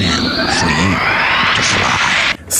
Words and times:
for 0.00 0.06
you. 0.06 1.19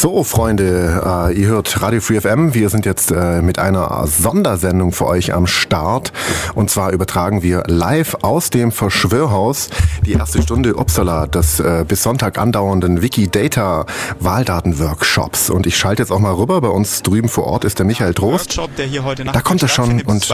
So, 0.00 0.24
Freunde, 0.24 1.28
äh, 1.28 1.38
ihr 1.38 1.48
hört 1.48 1.82
Radio 1.82 2.00
Free 2.00 2.18
FM. 2.18 2.54
Wir 2.54 2.70
sind 2.70 2.86
jetzt 2.86 3.10
äh, 3.10 3.42
mit 3.42 3.58
einer 3.58 4.06
Sondersendung 4.06 4.92
für 4.92 5.04
euch 5.04 5.34
am 5.34 5.46
Start. 5.46 6.14
Und 6.54 6.70
zwar 6.70 6.92
übertragen 6.92 7.42
wir 7.42 7.64
live 7.66 8.16
aus 8.22 8.48
dem 8.48 8.72
Verschwörhaus 8.72 9.68
die 10.06 10.12
erste 10.14 10.40
Stunde 10.40 10.76
Uppsala 10.76 11.26
des 11.26 11.60
äh, 11.60 11.84
bis 11.86 12.02
Sonntag 12.02 12.38
andauernden 12.38 13.02
Wikidata 13.02 13.84
Wahldatenworkshops. 14.20 15.50
Und 15.50 15.66
ich 15.66 15.76
schalte 15.76 16.00
jetzt 16.00 16.12
auch 16.12 16.18
mal 16.18 16.32
rüber. 16.32 16.62
Bei 16.62 16.68
uns 16.68 17.02
drüben 17.02 17.28
vor 17.28 17.44
Ort 17.44 17.64
ist 17.64 17.78
der 17.78 17.84
Michael 17.84 18.14
Trost. 18.14 18.56
Workshop, 18.56 18.76
der 18.76 18.86
hier 18.86 19.04
heute 19.04 19.26
Nacht 19.26 19.36
Da 19.36 19.42
kommt 19.42 19.60
er 19.60 19.68
schon 19.68 20.00
und 20.00 20.26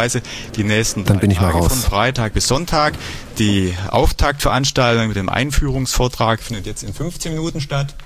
die 0.55 0.63
nächsten 0.63 1.05
dann 1.05 1.19
bin 1.19 1.33
ich 1.33 1.41
mal 1.41 1.49
Tage 1.51 1.59
raus. 1.65 1.73
Von 1.73 1.91
Freitag 1.91 2.35
bis 2.35 2.47
Sonntag. 2.47 2.95
Die 3.41 3.75
Auftaktveranstaltung 3.91 5.09
mit 5.09 5.17
dem 5.17 5.29
Einführungsvortrag 5.29 6.39
findet 6.39 6.67
jetzt 6.67 6.85
in 6.85 6.95
15 6.95 7.33
Minuten 7.33 7.61
statt. 7.61 7.97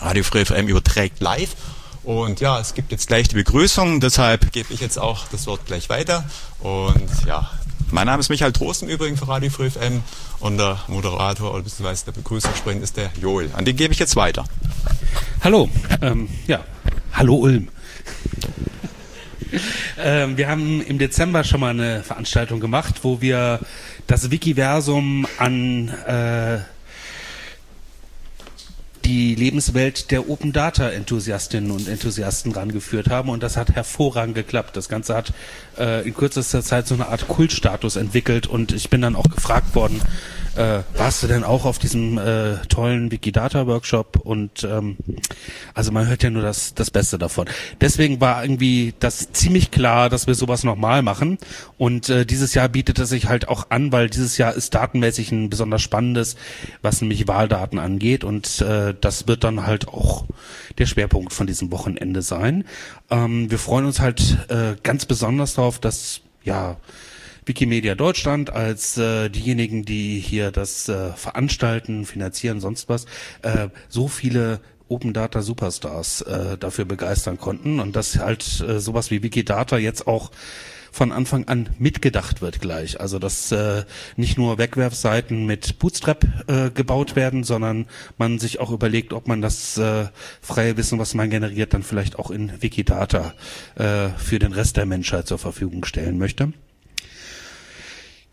Radio 0.00 0.22
Free 0.22 0.44
FM 0.44 0.68
überträgt 0.68 1.20
live. 1.20 1.56
Und 2.04 2.40
ja, 2.40 2.60
es 2.60 2.74
gibt 2.74 2.92
jetzt 2.92 3.08
gleich 3.08 3.28
die 3.28 3.34
Begrüßung, 3.34 4.00
deshalb 4.00 4.52
gebe 4.52 4.72
ich 4.72 4.80
jetzt 4.80 4.96
auch 4.96 5.26
das 5.32 5.46
Wort 5.48 5.66
gleich 5.66 5.88
weiter. 5.88 6.24
Und 6.60 7.10
ja, 7.26 7.50
mein 7.90 8.06
Name 8.06 8.20
ist 8.20 8.28
Michael 8.28 8.52
Trost 8.52 8.82
im 8.82 8.88
Übrigen 8.88 9.16
für 9.16 9.26
Radio 9.26 9.50
Free 9.50 9.70
FM 9.70 10.02
und 10.38 10.56
der 10.56 10.78
Moderator 10.86 11.52
oder 11.52 11.64
beziehungsweise 11.64 12.04
der 12.06 12.12
Begrüßungssprint 12.12 12.82
ist 12.82 12.96
der 12.96 13.10
Joel. 13.20 13.50
An 13.54 13.64
den 13.64 13.74
gebe 13.74 13.92
ich 13.92 13.98
jetzt 13.98 14.14
weiter. 14.14 14.44
Hallo, 15.42 15.68
ähm, 16.00 16.28
ja, 16.46 16.64
hallo 17.12 17.34
Ulm. 17.36 17.68
ähm, 19.98 20.36
wir 20.36 20.48
haben 20.48 20.82
im 20.82 20.98
Dezember 20.98 21.42
schon 21.42 21.60
mal 21.60 21.70
eine 21.70 22.02
Veranstaltung 22.02 22.60
gemacht, 22.60 22.96
wo 23.02 23.20
wir 23.20 23.60
das 24.06 24.30
Wikiversum 24.30 25.26
an 25.38 25.88
äh, 25.88 26.58
die 29.06 29.36
Lebenswelt 29.36 30.10
der 30.10 30.28
Open 30.28 30.52
Data 30.52 30.90
Enthusiastinnen 30.90 31.70
und 31.70 31.86
Enthusiasten 31.86 32.50
rangeführt 32.50 33.08
haben 33.08 33.28
und 33.28 33.40
das 33.40 33.56
hat 33.56 33.70
hervorragend 33.70 34.34
geklappt. 34.34 34.76
Das 34.76 34.88
Ganze 34.88 35.14
hat 35.14 35.32
äh, 35.78 36.04
in 36.06 36.12
kürzester 36.12 36.60
Zeit 36.60 36.88
so 36.88 36.94
eine 36.94 37.06
Art 37.06 37.28
Kultstatus 37.28 37.94
entwickelt 37.94 38.48
und 38.48 38.72
ich 38.72 38.90
bin 38.90 39.00
dann 39.00 39.14
auch 39.14 39.30
gefragt 39.30 39.76
worden, 39.76 40.00
äh, 40.56 40.82
warst 40.96 41.22
du 41.22 41.26
denn 41.26 41.44
auch 41.44 41.64
auf 41.64 41.78
diesem 41.78 42.18
äh, 42.18 42.56
tollen 42.68 43.10
Wikidata 43.10 43.66
Workshop 43.66 44.18
und 44.24 44.64
ähm, 44.64 44.96
also 45.74 45.92
man 45.92 46.08
hört 46.08 46.22
ja 46.22 46.30
nur 46.30 46.42
das, 46.42 46.74
das 46.74 46.90
Beste 46.90 47.18
davon. 47.18 47.46
Deswegen 47.80 48.20
war 48.20 48.42
irgendwie 48.42 48.94
das 48.98 49.32
ziemlich 49.32 49.70
klar, 49.70 50.08
dass 50.08 50.26
wir 50.26 50.34
sowas 50.34 50.64
nochmal 50.64 51.02
machen 51.02 51.38
und 51.78 52.08
äh, 52.08 52.24
dieses 52.24 52.54
Jahr 52.54 52.68
bietet 52.68 52.98
es 52.98 53.10
sich 53.10 53.26
halt 53.28 53.48
auch 53.48 53.66
an, 53.70 53.92
weil 53.92 54.08
dieses 54.08 54.38
Jahr 54.38 54.54
ist 54.54 54.74
datenmäßig 54.74 55.32
ein 55.32 55.50
besonders 55.50 55.82
spannendes, 55.82 56.36
was 56.82 57.00
nämlich 57.00 57.28
Wahldaten 57.28 57.78
angeht 57.78 58.24
und 58.24 58.60
äh, 58.60 58.94
das 59.00 59.28
wird 59.28 59.44
dann 59.44 59.66
halt 59.66 59.88
auch 59.88 60.24
der 60.78 60.86
Schwerpunkt 60.86 61.32
von 61.32 61.46
diesem 61.46 61.70
Wochenende 61.70 62.22
sein. 62.22 62.64
Ähm, 63.10 63.50
wir 63.50 63.58
freuen 63.58 63.86
uns 63.86 64.00
halt 64.00 64.38
äh, 64.48 64.76
ganz 64.82 65.06
besonders 65.06 65.54
darauf, 65.54 65.78
dass 65.78 66.20
ja 66.44 66.76
Wikimedia 67.46 67.94
Deutschland 67.94 68.50
als 68.50 68.98
äh, 68.98 69.30
diejenigen, 69.30 69.84
die 69.84 70.18
hier 70.18 70.50
das 70.50 70.88
äh, 70.88 71.12
veranstalten, 71.12 72.04
finanzieren, 72.04 72.60
sonst 72.60 72.88
was, 72.88 73.06
äh, 73.42 73.68
so 73.88 74.08
viele 74.08 74.60
Open 74.88 75.12
Data 75.12 75.42
Superstars 75.42 76.22
äh, 76.22 76.58
dafür 76.58 76.84
begeistern 76.84 77.38
konnten 77.38 77.80
und 77.80 77.96
dass 77.96 78.18
halt 78.18 78.60
äh, 78.60 78.78
sowas 78.78 79.10
wie 79.10 79.22
Wikidata 79.22 79.78
jetzt 79.78 80.06
auch 80.06 80.30
von 80.92 81.12
Anfang 81.12 81.46
an 81.46 81.68
mitgedacht 81.78 82.40
wird 82.40 82.60
gleich. 82.60 83.00
Also 83.00 83.18
dass 83.18 83.52
äh, 83.52 83.84
nicht 84.16 84.38
nur 84.38 84.58
Wegwerfseiten 84.58 85.44
mit 85.44 85.78
Bootstrap 85.78 86.24
äh, 86.46 86.70
gebaut 86.70 87.16
werden, 87.16 87.44
sondern 87.44 87.86
man 88.16 88.38
sich 88.38 88.60
auch 88.60 88.70
überlegt, 88.70 89.12
ob 89.12 89.28
man 89.28 89.42
das 89.42 89.76
äh, 89.76 90.06
freie 90.40 90.76
Wissen, 90.76 90.98
was 90.98 91.14
man 91.14 91.28
generiert, 91.28 91.74
dann 91.74 91.82
vielleicht 91.82 92.18
auch 92.18 92.30
in 92.30 92.62
Wikidata 92.62 93.34
äh, 93.74 94.08
für 94.16 94.38
den 94.38 94.52
Rest 94.52 94.78
der 94.78 94.86
Menschheit 94.86 95.26
zur 95.26 95.38
Verfügung 95.38 95.84
stellen 95.84 96.16
möchte. 96.16 96.52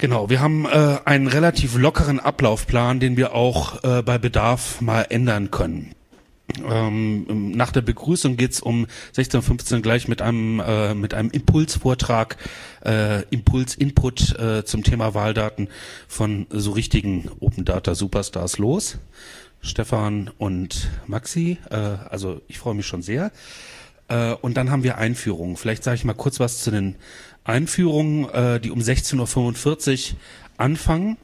Genau, 0.03 0.29
wir 0.29 0.41
haben 0.41 0.65
äh, 0.65 0.97
einen 1.05 1.27
relativ 1.27 1.77
lockeren 1.77 2.19
Ablaufplan, 2.19 2.99
den 2.99 3.15
wir 3.15 3.33
auch 3.33 3.85
äh, 3.85 4.01
bei 4.01 4.17
Bedarf 4.17 4.81
mal 4.81 5.03
ändern 5.03 5.49
können. 5.49 5.95
Ähm, 6.69 7.51
nach 7.51 7.71
der 7.71 7.83
Begrüßung 7.83 8.35
geht's 8.35 8.59
um 8.59 8.85
16.15 9.15 9.75
Uhr 9.75 9.81
gleich 9.81 10.09
mit 10.09 10.21
einem 10.21 10.59
äh, 10.59 10.93
mit 10.93 11.13
einem 11.13 11.29
Impulsvortrag, 11.29 12.35
äh, 12.83 13.21
Impuls-Input 13.29 14.37
äh, 14.37 14.65
zum 14.65 14.83
Thema 14.83 15.13
Wahldaten 15.13 15.69
von 16.09 16.47
so 16.49 16.71
richtigen 16.71 17.29
Open 17.39 17.63
Data 17.63 17.95
Superstars 17.95 18.57
los. 18.57 18.97
Stefan 19.61 20.31
und 20.37 20.89
Maxi, 21.07 21.59
äh, 21.69 21.77
also 21.77 22.41
ich 22.49 22.59
freue 22.59 22.73
mich 22.73 22.87
schon 22.87 23.03
sehr. 23.03 23.31
Äh, 24.09 24.33
und 24.33 24.57
dann 24.57 24.69
haben 24.69 24.83
wir 24.83 24.97
Einführungen. 24.97 25.55
Vielleicht 25.55 25.85
sage 25.85 25.95
ich 25.95 26.03
mal 26.03 26.13
kurz 26.13 26.41
was 26.41 26.61
zu 26.61 26.71
den 26.71 26.95
Einführungen, 27.43 28.29
äh, 28.29 28.59
die 28.59 28.71
um 28.71 28.79
16.45 28.79 30.11
Uhr 30.11 30.17
anfangen. 30.57 31.17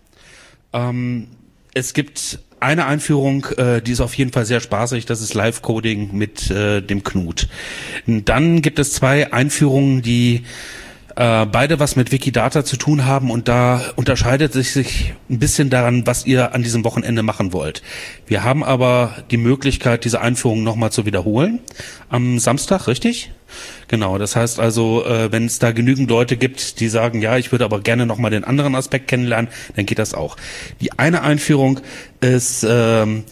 Ähm, 0.73 1.27
es 1.73 1.93
gibt 1.93 2.39
eine 2.59 2.85
Einführung, 2.85 3.45
äh, 3.57 3.81
die 3.81 3.93
ist 3.93 4.01
auf 4.01 4.13
jeden 4.15 4.31
Fall 4.31 4.45
sehr 4.45 4.59
spaßig, 4.59 5.05
das 5.05 5.21
ist 5.21 5.33
Live-Coding 5.33 6.13
mit 6.13 6.51
äh, 6.51 6.81
dem 6.81 7.03
Knut. 7.03 7.47
Dann 8.05 8.61
gibt 8.61 8.79
es 8.79 8.93
zwei 8.93 9.31
Einführungen, 9.31 10.01
die 10.01 10.43
äh, 11.15 11.45
beide 11.45 11.79
was 11.79 11.95
mit 11.95 12.11
Wikidata 12.11 12.65
zu 12.65 12.77
tun 12.77 13.05
haben 13.05 13.31
und 13.31 13.47
da 13.47 13.81
unterscheidet 13.95 14.53
sich 14.53 14.71
sich 14.71 15.13
ein 15.29 15.39
bisschen 15.39 15.69
daran, 15.69 16.05
was 16.05 16.25
ihr 16.25 16.53
an 16.53 16.63
diesem 16.63 16.83
Wochenende 16.83 17.23
machen 17.23 17.53
wollt. 17.53 17.81
Wir 18.27 18.43
haben 18.43 18.63
aber 18.63 19.15
die 19.31 19.37
Möglichkeit, 19.37 20.05
diese 20.05 20.21
Einführung 20.21 20.63
nochmal 20.63 20.91
zu 20.91 21.05
wiederholen 21.05 21.59
am 22.09 22.39
Samstag, 22.39 22.87
richtig? 22.87 23.31
Genau, 23.89 24.19
das 24.19 24.35
heißt 24.35 24.59
also, 24.59 25.03
äh, 25.03 25.31
wenn 25.31 25.47
es 25.47 25.57
da 25.57 25.71
genügend 25.71 26.11
Leute 26.11 26.37
gibt, 26.37 26.79
die 26.79 26.89
sagen, 26.89 27.23
ja, 27.23 27.37
ich 27.37 27.51
würde 27.51 27.65
aber 27.65 27.81
gerne 27.81 28.05
nochmal 28.05 28.29
den 28.29 28.43
anderen 28.43 28.75
Aspekt 28.75 29.07
kennenlernen, 29.07 29.49
dann 29.75 29.87
geht 29.87 29.97
das 29.97 30.13
auch. 30.13 30.37
Die 30.79 30.97
eine 30.99 31.23
Einführung 31.23 31.79
ist 32.21 32.63
ähm, 32.69 33.23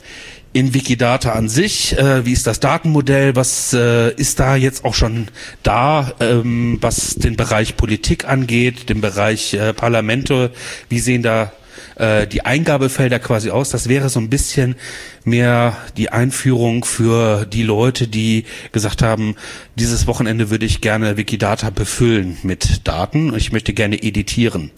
in 0.53 0.73
Wikidata 0.73 1.34
an 1.34 1.47
sich, 1.47 1.95
äh, 1.95 2.25
wie 2.25 2.34
ist 2.34 2.47
das 2.47 2.59
Datenmodell, 2.59 3.35
was 3.35 3.72
äh, 3.73 4.12
ist 4.16 4.40
da 4.40 4.56
jetzt 4.56 4.84
auch 4.84 4.95
schon 4.95 5.28
da, 5.62 6.12
ähm, 6.19 6.79
was 6.81 7.13
den 7.13 7.38
Bereich 7.38 7.78
Politik 7.78 8.28
angeht, 8.28 8.89
den 8.89 9.00
Bereich 9.00 9.53
äh, 9.53 9.74
Parlamente, 9.74 10.50
wie 10.89 11.00
sehen 11.00 11.22
da 11.22 11.51
äh, 11.97 12.27
die 12.27 12.45
Eingabefelder 12.45 13.19
quasi 13.19 13.49
aus. 13.49 13.69
Das 13.69 13.89
wäre 13.89 14.09
so 14.09 14.19
ein 14.19 14.29
bisschen 14.29 14.75
mehr 15.23 15.75
die 15.97 16.09
Einführung 16.09 16.85
für 16.85 17.45
die 17.45 17.63
Leute, 17.63 18.07
die 18.07 18.45
gesagt 18.71 19.01
haben, 19.01 19.35
dieses 19.75 20.07
Wochenende 20.07 20.49
würde 20.49 20.65
ich 20.65 20.81
gerne 20.81 21.17
Wikidata 21.17 21.69
befüllen 21.69 22.37
mit 22.43 22.87
Daten. 22.87 23.35
Ich 23.35 23.51
möchte 23.51 23.73
gerne 23.73 24.01
editieren. 24.01 24.71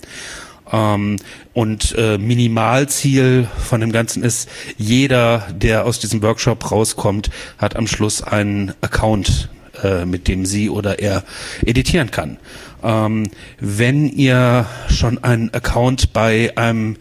Ähm, 0.71 1.17
und 1.53 1.95
äh, 1.97 2.17
Minimalziel 2.17 3.47
von 3.57 3.81
dem 3.81 3.91
Ganzen 3.91 4.23
ist, 4.23 4.49
jeder, 4.77 5.47
der 5.51 5.85
aus 5.85 5.99
diesem 5.99 6.21
Workshop 6.21 6.71
rauskommt, 6.71 7.29
hat 7.57 7.75
am 7.75 7.87
Schluss 7.87 8.21
einen 8.21 8.73
Account, 8.81 9.49
äh, 9.83 10.05
mit 10.05 10.27
dem 10.27 10.45
sie 10.45 10.69
oder 10.69 10.99
er 10.99 11.23
editieren 11.65 12.11
kann. 12.11 12.37
Ähm, 12.83 13.29
wenn 13.59 14.07
ihr 14.07 14.65
schon 14.89 15.23
einen 15.23 15.53
Account 15.53 16.13
bei 16.13 16.53
einem 16.55 16.97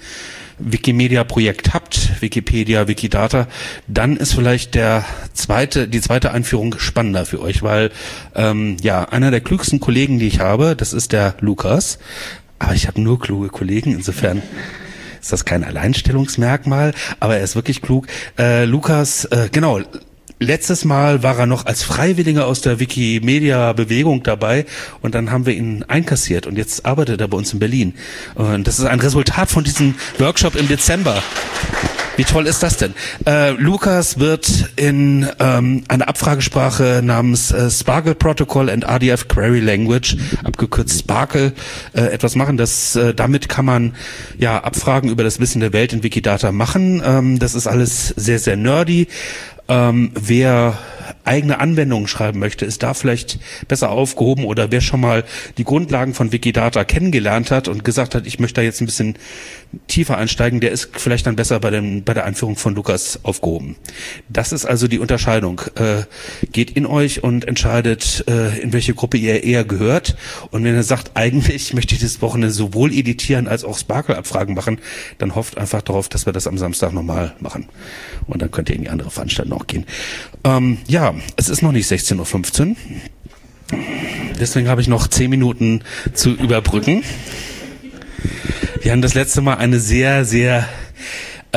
Wikimedia-Projekt 0.59 1.73
habt, 1.73 2.21
Wikipedia, 2.21 2.89
Wikidata, 2.89 3.47
dann 3.87 4.17
ist 4.17 4.35
vielleicht 4.35 4.75
der 4.75 5.05
zweite, 5.33 5.89
die 5.89 6.01
zweite 6.01 6.33
Einführung 6.33 6.79
spannender 6.79 7.27
für 7.27 7.41
euch, 7.41 7.63
weil 7.63 7.91
ähm, 8.35 8.77
ja 8.83 9.05
einer 9.05 9.31
der 9.31 9.41
klügsten 9.41 9.81
Kollegen, 9.81 10.19
die 10.19 10.27
ich 10.27 10.41
habe, 10.41 10.75
das 10.77 10.93
ist 10.93 11.13
der 11.13 11.37
Lukas. 11.41 11.99
Aber 12.59 12.75
ich 12.75 12.89
habe 12.89 13.01
nur 13.01 13.21
kluge 13.21 13.49
Kollegen, 13.49 13.93
insofern 13.93 14.43
ist 15.21 15.33
das 15.33 15.45
kein 15.45 15.63
Alleinstellungsmerkmal, 15.63 16.93
aber 17.21 17.37
er 17.37 17.45
ist 17.45 17.55
wirklich 17.55 17.83
klug. 17.83 18.09
Äh, 18.37 18.65
Lukas, 18.65 19.27
äh, 19.27 19.49
genau, 19.53 19.81
letztes 20.39 20.85
Mal 20.85 21.23
war 21.23 21.39
er 21.39 21.47
noch 21.47 21.67
als 21.67 21.83
Freiwilliger 21.83 22.47
aus 22.47 22.61
der 22.61 22.81
Wikimedia-Bewegung 22.81 24.23
dabei 24.23 24.67
und 25.01 25.15
dann 25.15 25.31
haben 25.31 25.47
wir 25.47 25.55
ihn 25.55 25.85
einkassiert 25.89 26.47
und 26.47 26.57
jetzt 26.57 26.87
arbeitet 26.87 27.21
er 27.21 27.29
bei 27.29 27.37
uns 27.37 27.53
in 27.53 27.59
Berlin. 27.59 27.95
Und 28.35 28.67
das 28.67 28.79
ist 28.79 28.85
ein 28.85 29.01
Resultat 29.01 29.51
von 29.51 29.65
diesem 29.65 29.95
Workshop 30.19 30.57
im 30.57 30.69
Dezember. 30.69 31.23
Wie 32.19 32.25
toll 32.25 32.49
ist 32.49 32.65
das 32.65 32.77
denn? 32.77 32.95
Äh, 33.27 33.51
Lukas 33.51 34.19
wird 34.19 34.73
in 34.75 35.29
ähm, 35.39 35.85
einer 35.87 36.09
Abfragesprache 36.09 37.01
namens 37.01 37.53
äh, 37.53 37.71
Sparkle 37.71 38.17
Protocol 38.17 38.71
and 38.71 38.85
RDF 38.85 39.29
Query 39.29 39.61
Language, 39.61 40.17
abgekürzt 40.43 40.99
Sparkle, 40.99 41.53
äh, 41.93 42.07
etwas 42.07 42.35
machen. 42.35 42.57
Das, 42.57 42.97
äh, 42.97 43.15
damit 43.15 43.49
kann 43.49 43.67
man 43.67 43.95
ja 44.37 44.59
Abfragen 44.65 45.11
über 45.11 45.23
das 45.23 45.39
Wissen 45.39 45.61
der 45.61 45.73
Welt 45.73 45.93
in 45.93 46.03
Wikidata 46.03 46.51
machen. 46.51 47.01
Ähm, 47.05 47.39
das 47.39 47.55
ist 47.55 47.69
alles 47.69 48.09
sehr, 48.17 48.41
sehr 48.41 48.57
nerdy. 48.57 49.07
Ähm, 49.69 50.11
wer 50.15 50.79
eigene 51.29 51.61
Anwendungen 51.61 52.09
schreiben 52.09 52.39
möchte, 52.39 52.65
ist 52.65 52.83
da 52.83 52.95
vielleicht 52.95 53.39
besser 53.69 53.91
aufgehoben 53.91 54.45
oder 54.45 54.71
wer 54.71 54.81
schon 54.81 55.01
mal 55.01 55.25
die 55.59 55.65
Grundlagen 55.65 56.15
von 56.15 56.33
Wikidata 56.33 56.85
kennengelernt 56.85 57.51
hat 57.51 57.69
und 57.69 57.85
gesagt 57.85 58.15
hat, 58.15 58.27
ich 58.27 58.41
möchte 58.41 58.61
da 58.61 58.65
jetzt 58.65 58.81
ein 58.81 58.87
bisschen 58.87 59.15
tiefer 59.87 60.17
einsteigen, 60.17 60.61
der 60.61 60.73
ist 60.73 60.91
vielleicht 60.93 61.27
dann 61.27 61.37
besser 61.37 61.61
bei, 61.61 61.71
dem, 61.71 62.03
bei 62.03 62.15
der 62.15 62.25
Einführung 62.25 62.57
von 62.57 62.75
Lukas 62.75 63.21
aufgehoben. 63.23 63.77
Das 64.29 64.53
ist 64.53 64.65
also 64.65 64.89
die 64.89 64.99
Unterscheidung. 64.99 65.61
Äh, 65.75 66.05
geht 66.51 66.71
in 66.71 66.87
euch 66.87 67.23
und 67.23 67.47
entscheidet, 67.47 68.25
äh, 68.29 68.59
in 68.61 68.73
welche 68.73 68.95
Gruppe 68.95 69.19
ihr 69.19 69.45
eher 69.45 69.65
gehört. 69.65 70.17
Und 70.51 70.65
wenn 70.65 70.75
ihr 70.75 70.83
sagt, 70.83 71.13
eigentlich 71.15 71.75
möchte 71.75 71.95
ich 71.95 72.01
das 72.01 72.23
Wochenende 72.23 72.53
sowohl 72.53 72.93
editieren 72.93 73.47
als 73.47 73.65
auch 73.65 73.79
Sparkle-Abfragen 73.79 74.55
machen, 74.55 74.79
dann 75.19 75.35
hofft 75.35 75.59
einfach 75.59 75.83
darauf, 75.83 76.09
dass 76.09 76.25
wir 76.25 76.33
das 76.33 76.47
am 76.47 76.57
Samstag 76.57 76.95
nochmal 76.95 77.35
machen. 77.41 77.69
Und 78.27 78.41
dann 78.41 78.51
könnt 78.51 78.71
ihr 78.71 78.77
in 78.77 78.83
die 78.83 78.89
andere 78.89 79.11
Veranstaltung 79.11 79.61
auch 79.61 79.67
gehen. 79.67 79.85
Ähm, 80.45 80.79
ja, 80.87 81.15
es 81.37 81.49
ist 81.49 81.63
noch 81.63 81.73
nicht 81.73 81.91
16.15 81.91 82.71
Uhr. 82.71 82.77
Deswegen 84.41 84.69
habe 84.69 84.81
ich 84.81 84.89
noch 84.89 85.09
10 85.09 85.31
Minuten 85.31 85.83
zu 86.15 86.31
überbrücken. 86.31 87.03
Wir 88.83 88.93
haben 88.93 89.03
das 89.03 89.15
letzte 89.15 89.41
Mal 89.41 89.55
eine 89.55 89.81
sehr, 89.81 90.25
sehr 90.25 90.69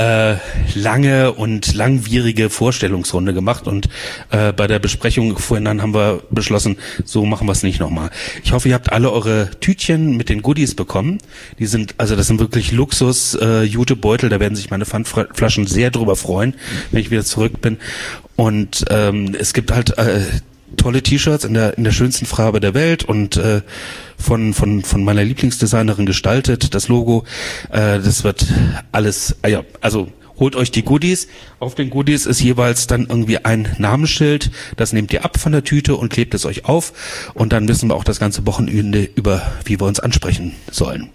äh, 0.02 0.38
lange 0.74 1.34
und 1.34 1.76
langwierige 1.76 2.50
Vorstellungsrunde 2.50 3.34
gemacht 3.34 3.68
und 3.68 3.88
äh, 4.32 4.52
bei 4.52 4.66
der 4.66 4.80
Besprechung 4.80 5.38
vorhin 5.38 5.66
dann 5.66 5.82
haben 5.82 5.94
wir 5.94 6.24
beschlossen, 6.32 6.78
so 7.06 7.26
machen 7.26 7.48
wir 7.48 7.52
es 7.52 7.62
nicht 7.62 7.80
nochmal. 7.80 8.10
Ich 8.44 8.52
hoffe, 8.52 8.70
ihr 8.70 8.76
habt 8.76 8.92
alle 8.92 9.12
eure 9.12 9.52
Tütchen 9.60 10.18
mit 10.18 10.30
den 10.30 10.42
Goodies 10.42 10.74
bekommen. 10.74 11.20
Die 11.60 11.68
sind, 11.68 11.96
also 12.00 12.16
das 12.16 12.28
sind 12.28 12.40
wirklich 12.40 12.72
Luxus 12.72 13.36
äh, 13.36 13.62
Jute 13.62 13.96
Beutel, 13.96 14.30
da 14.30 14.40
werden 14.40 14.56
sich 14.56 14.72
meine 14.72 14.86
Pfandflaschen 14.86 15.68
sehr 15.68 15.92
drüber 15.92 16.16
freuen, 16.16 16.56
wenn 16.92 17.02
ich 17.02 17.12
wieder 17.12 17.24
zurück 17.24 17.62
bin. 17.62 17.78
Und 18.36 18.86
ähm, 18.90 19.36
es 19.38 19.54
gibt 19.54 19.72
halt 19.72 19.98
äh, 20.00 20.22
tolle 20.78 21.04
T-Shirts 21.04 21.44
in 21.44 21.54
der 21.54 21.78
in 21.78 21.84
der 21.84 21.92
schönsten 21.92 22.26
Farbe 22.26 22.60
der 22.60 22.74
Welt 22.74 23.04
und 23.04 23.38
äh, 23.38 23.62
von 24.22 24.54
von 24.54 24.84
von 24.84 25.04
meiner 25.04 25.24
Lieblingsdesignerin 25.24 26.06
gestaltet 26.06 26.74
das 26.74 26.88
Logo. 26.88 27.24
Äh, 27.70 28.00
das 28.00 28.24
wird 28.24 28.46
alles 28.92 29.36
ah 29.42 29.48
ja 29.48 29.64
also 29.82 30.08
holt 30.40 30.56
euch 30.56 30.72
die 30.72 30.84
Goodies. 30.84 31.28
Auf 31.60 31.76
den 31.76 31.90
Goodies 31.90 32.26
ist 32.26 32.42
jeweils 32.42 32.88
dann 32.88 33.06
irgendwie 33.08 33.38
ein 33.46 33.76
Namensschild. 33.78 34.50
Das 34.76 34.92
nehmt 34.92 35.14
ihr 35.14 35.24
ab 35.24 35.40
von 35.40 35.52
der 35.52 35.64
Tüte 35.64 35.96
und 35.96 36.10
klebt 36.10 36.34
es 36.34 36.46
euch 36.46 36.66
auf. 36.66 36.94
Und 37.36 37.54
dann 37.54 37.68
wissen 37.68 37.90
wir 37.90 37.96
auch 37.96 38.04
das 38.04 38.20
ganze 38.20 38.46
Wochenende 38.48 39.08
über 39.16 39.52
wie 39.66 39.80
wir 39.80 39.88
uns 39.88 40.00
ansprechen 40.00 40.54
sollen 40.72 41.10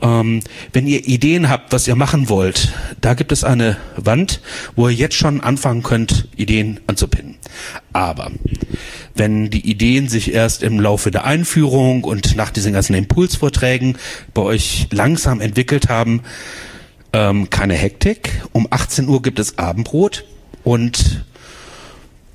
ähm, 0.00 0.40
wenn 0.72 0.86
ihr 0.86 1.06
Ideen 1.06 1.48
habt, 1.48 1.72
was 1.72 1.88
ihr 1.88 1.96
machen 1.96 2.28
wollt, 2.28 2.72
da 3.00 3.14
gibt 3.14 3.32
es 3.32 3.44
eine 3.44 3.76
Wand, 3.96 4.40
wo 4.76 4.88
ihr 4.88 4.94
jetzt 4.94 5.16
schon 5.16 5.40
anfangen 5.40 5.82
könnt, 5.82 6.28
Ideen 6.36 6.80
anzupinnen. 6.86 7.36
Aber 7.92 8.30
wenn 9.14 9.50
die 9.50 9.68
Ideen 9.68 10.08
sich 10.08 10.32
erst 10.32 10.62
im 10.62 10.80
Laufe 10.80 11.10
der 11.10 11.24
Einführung 11.24 12.04
und 12.04 12.36
nach 12.36 12.50
diesen 12.50 12.72
ganzen 12.72 12.94
Impulsvorträgen 12.94 13.96
bei 14.34 14.42
euch 14.42 14.88
langsam 14.90 15.40
entwickelt 15.40 15.88
haben, 15.88 16.22
ähm, 17.12 17.50
keine 17.50 17.74
Hektik. 17.74 18.42
Um 18.52 18.66
18 18.70 19.08
Uhr 19.08 19.22
gibt 19.22 19.38
es 19.38 19.58
Abendbrot 19.58 20.24
und 20.64 21.24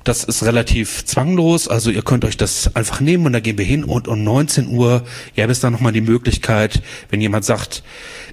das 0.04 0.22
ist 0.22 0.44
relativ 0.44 1.04
zwanglos, 1.04 1.66
also 1.66 1.90
ihr 1.90 2.02
könnt 2.02 2.24
euch 2.24 2.36
das 2.36 2.76
einfach 2.76 3.00
nehmen 3.00 3.26
und 3.26 3.32
da 3.32 3.40
gehen 3.40 3.58
wir 3.58 3.64
hin 3.64 3.84
und 3.84 4.06
um 4.06 4.22
19 4.22 4.68
Uhr 4.68 5.02
gäbe 5.34 5.50
es 5.50 5.60
dann 5.60 5.72
nochmal 5.72 5.92
die 5.92 6.02
Möglichkeit, 6.02 6.82
wenn 7.10 7.20
jemand 7.20 7.44
sagt, 7.44 7.82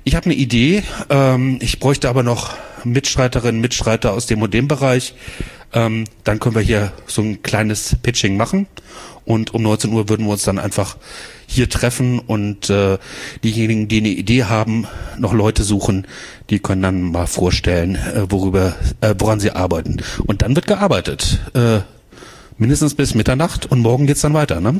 ich 0.04 0.16
habe 0.16 0.26
eine 0.26 0.36
Idee, 0.36 0.84
ähm, 1.10 1.60
ich 1.62 1.80
bräuchte 1.80 2.10
aber 2.10 2.24
noch 2.24 2.54
Mitstreiterinnen, 2.84 3.62
Mitstreiter 3.62 4.14
aus 4.14 4.26
dem 4.26 4.42
und 4.42 4.54
dem 4.54 4.68
Bereich, 4.68 5.14
ähm, 5.74 6.06
dann 6.24 6.40
können 6.40 6.56
wir 6.56 6.62
hier 6.62 6.92
so 7.08 7.22
ein 7.22 7.42
kleines 7.42 7.96
Pitching 8.02 8.38
machen. 8.38 8.68
Und 9.24 9.54
um 9.54 9.62
19 9.62 9.94
Uhr 9.94 10.10
würden 10.10 10.26
wir 10.26 10.34
uns 10.34 10.44
dann 10.44 10.60
einfach 10.60 10.98
hier 11.52 11.70
treffen 11.70 12.20
und 12.20 12.70
äh, 12.70 12.98
diejenigen, 13.44 13.88
die 13.88 13.98
eine 13.98 14.10
Idee 14.10 14.46
haben, 14.46 14.88
noch 15.18 15.34
Leute 15.34 15.64
suchen, 15.64 16.08
die 16.50 16.60
können 16.60 16.82
dann 16.82 17.02
mal 17.02 17.28
vorstellen, 17.28 17.96
äh, 17.96 18.30
worüber, 18.30 18.74
äh, 19.02 19.14
woran 19.20 19.40
sie 19.40 19.52
arbeiten. 19.52 19.98
Und 20.26 20.42
dann 20.42 20.56
wird 20.56 20.68
gearbeitet. 20.68 21.40
Äh, 21.54 21.80
mindestens 22.58 22.96
bis 22.96 23.16
Mitternacht 23.16 23.66
und 23.66 23.80
morgen 23.80 24.08
geht's 24.08 24.22
dann 24.22 24.34
weiter. 24.34 24.62
Ne? 24.62 24.80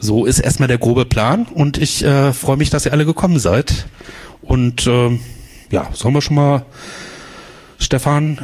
So 0.00 0.26
ist 0.26 0.40
erstmal 0.40 0.68
der 0.68 0.78
grobe 0.78 1.04
Plan 1.04 1.46
und 1.46 1.78
ich 1.78 2.04
äh, 2.04 2.32
freue 2.32 2.56
mich, 2.56 2.70
dass 2.70 2.84
ihr 2.84 2.92
alle 2.92 3.06
gekommen 3.06 3.38
seid. 3.38 3.86
Und 4.42 4.86
äh, 4.86 5.18
ja, 5.70 5.90
sollen 5.92 6.14
wir 6.14 6.22
schon 6.22 6.36
mal 6.36 6.66
Stefan, 7.78 8.38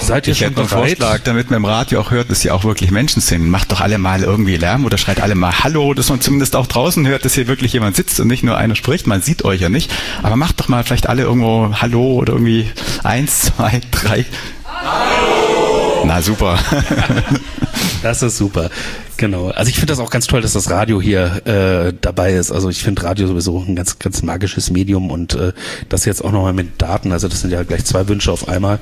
seid 0.00 0.26
ihr 0.26 0.32
ich 0.32 0.38
schon 0.38 0.48
hätte 0.48 0.60
einen 0.60 0.68
bereit? 0.68 0.98
Vorschlag, 0.98 1.20
damit 1.24 1.50
man 1.50 1.58
im 1.58 1.64
Radio 1.64 2.00
auch 2.00 2.10
hört, 2.10 2.30
dass 2.30 2.40
sie 2.40 2.50
auch 2.50 2.64
wirklich 2.64 2.90
Menschen 2.90 3.22
sind. 3.22 3.48
Macht 3.48 3.72
doch 3.72 3.80
alle 3.80 3.98
mal 3.98 4.22
irgendwie 4.22 4.56
Lärm 4.56 4.84
oder 4.84 4.98
schreit 4.98 5.20
alle 5.20 5.34
mal 5.34 5.60
Hallo, 5.62 5.94
dass 5.94 6.08
man 6.10 6.20
zumindest 6.20 6.56
auch 6.56 6.66
draußen 6.66 7.06
hört, 7.06 7.24
dass 7.24 7.34
hier 7.34 7.46
wirklich 7.46 7.72
jemand 7.72 7.96
sitzt 7.96 8.20
und 8.20 8.28
nicht 8.28 8.42
nur 8.42 8.56
einer 8.56 8.74
spricht. 8.74 9.06
Man 9.06 9.22
sieht 9.22 9.44
euch 9.44 9.60
ja 9.60 9.68
nicht. 9.68 9.90
Aber 10.22 10.36
macht 10.36 10.60
doch 10.60 10.68
mal 10.68 10.84
vielleicht 10.84 11.08
alle 11.08 11.22
irgendwo 11.22 11.74
Hallo 11.80 12.14
oder 12.14 12.34
irgendwie 12.34 12.70
eins, 13.04 13.42
zwei, 13.42 13.80
drei. 13.90 14.26
Hallo! 14.66 16.04
Na 16.04 16.20
super. 16.22 16.58
Das 18.02 18.22
ist 18.22 18.36
super. 18.36 18.70
Genau. 19.16 19.48
Also 19.48 19.68
ich 19.70 19.76
finde 19.76 19.92
das 19.92 19.98
auch 19.98 20.10
ganz 20.10 20.26
toll, 20.26 20.40
dass 20.40 20.52
das 20.52 20.70
Radio 20.70 21.00
hier 21.00 21.46
äh, 21.46 21.92
dabei 22.00 22.32
ist. 22.34 22.52
Also 22.52 22.70
ich 22.70 22.82
finde 22.82 23.02
Radio 23.02 23.26
sowieso 23.26 23.58
ein 23.58 23.74
ganz, 23.74 23.98
ganz 23.98 24.22
magisches 24.22 24.70
Medium 24.70 25.10
und 25.10 25.34
äh, 25.34 25.52
das 25.88 26.04
jetzt 26.04 26.24
auch 26.24 26.30
nochmal 26.30 26.52
mit 26.52 26.80
Daten. 26.80 27.10
Also 27.12 27.28
das 27.28 27.40
sind 27.40 27.50
ja 27.50 27.62
gleich 27.64 27.84
zwei 27.84 28.06
Wünsche 28.08 28.30
auf 28.30 28.48
einmal. 28.48 28.78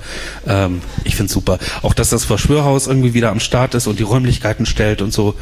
Ähm, 0.46 0.82
ich 1.04 1.16
finde 1.16 1.32
super. 1.32 1.58
Auch 1.82 1.94
dass 1.94 2.10
das 2.10 2.24
Verschwörhaus 2.24 2.86
irgendwie 2.86 3.14
wieder 3.14 3.30
am 3.30 3.40
Start 3.40 3.74
ist 3.74 3.86
und 3.86 3.98
die 3.98 4.02
Räumlichkeiten 4.02 4.66
stellt 4.66 5.00
und 5.00 5.12
so. 5.12 5.34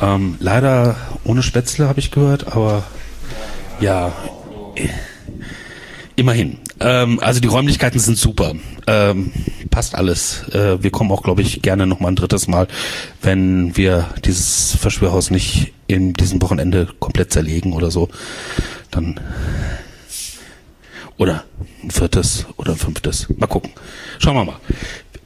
Ähm, 0.00 0.36
leider 0.40 0.96
ohne 1.22 1.42
Spätzle 1.42 1.86
habe 1.86 2.00
ich 2.00 2.10
gehört, 2.10 2.48
aber 2.48 2.84
ja. 3.80 4.12
Immerhin. 6.16 6.58
Ähm, 6.80 7.20
also 7.20 7.40
die 7.40 7.48
Räumlichkeiten 7.48 7.98
sind 7.98 8.18
super. 8.18 8.54
Ähm, 8.86 9.32
passt 9.70 9.94
alles. 9.94 10.48
Äh, 10.50 10.82
wir 10.82 10.90
kommen 10.90 11.10
auch, 11.12 11.22
glaube 11.22 11.42
ich, 11.42 11.62
gerne 11.62 11.86
noch 11.86 12.00
mal 12.00 12.08
ein 12.08 12.16
drittes 12.16 12.48
Mal, 12.48 12.68
wenn 13.22 13.76
wir 13.76 14.08
dieses 14.24 14.76
Verschwörhaus 14.76 15.30
nicht 15.30 15.72
in 15.86 16.14
diesem 16.14 16.42
Wochenende 16.42 16.88
komplett 16.98 17.32
zerlegen 17.32 17.72
oder 17.72 17.90
so. 17.90 18.08
Dann 18.90 19.20
oder 21.16 21.44
ein 21.82 21.90
viertes 21.90 22.46
oder 22.56 22.72
ein 22.72 22.78
fünftes. 22.78 23.28
Mal 23.36 23.46
gucken. 23.46 23.72
Schauen 24.18 24.34
wir 24.34 24.44
mal. 24.44 24.56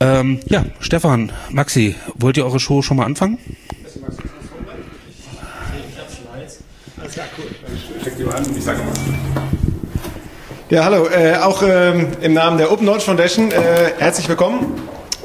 Ähm, 0.00 0.40
ja, 0.46 0.64
Stefan, 0.80 1.32
Maxi, 1.50 1.96
wollt 2.14 2.36
ihr 2.36 2.44
eure 2.44 2.60
Show 2.60 2.82
schon 2.82 2.98
mal 2.98 3.06
anfangen? 3.06 3.38
Ja, 10.70 10.85
hallo. 10.85 11.06
Äh, 11.09 11.37
auch 11.37 11.62
ähm, 11.62 12.08
im 12.20 12.34
Namen 12.34 12.58
der 12.58 12.70
Open 12.70 12.84
Knowledge 12.84 13.06
Foundation 13.06 13.51
äh, 13.51 13.55
herzlich 13.98 14.29
willkommen. 14.29 14.75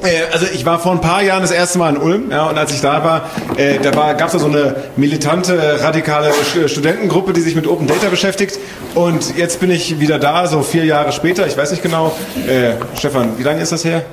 Äh, 0.02 0.32
also 0.32 0.46
ich 0.54 0.66
war 0.66 0.80
vor 0.80 0.94
ein 0.94 1.02
paar 1.02 1.22
Jahren 1.22 1.42
das 1.42 1.52
erste 1.52 1.78
Mal 1.80 1.96
in 1.96 2.02
Ulm, 2.02 2.32
ja, 2.32 2.46
und 2.50 2.58
als 2.58 2.72
ich 2.74 2.80
da 2.82 3.04
war, 3.04 3.30
äh, 3.58 3.78
da 3.80 3.94
war, 3.94 4.14
gab 4.14 4.28
es 4.28 4.34
da 4.34 4.40
so 4.40 4.46
eine 4.48 4.76
militante, 4.96 5.82
radikale 5.82 6.30
Sch- 6.32 6.68
Studentengruppe, 6.70 7.34
die 7.34 7.42
sich 7.42 7.56
mit 7.56 7.68
Open 7.68 7.88
Data 7.88 8.08
beschäftigt. 8.10 8.58
Und 8.96 9.36
jetzt 9.38 9.60
bin 9.60 9.70
ich 9.70 10.00
wieder 10.00 10.18
da, 10.18 10.48
so 10.48 10.62
vier 10.62 10.86
Jahre 10.86 11.12
später. 11.12 11.46
Ich 11.46 11.58
weiß 11.58 11.72
nicht 11.72 11.84
genau. 11.84 12.16
Äh, 12.48 12.76
Stefan, 12.98 13.38
wie 13.38 13.44
lange 13.44 13.62
ist 13.62 13.72
das 13.74 13.84
her? 13.84 14.04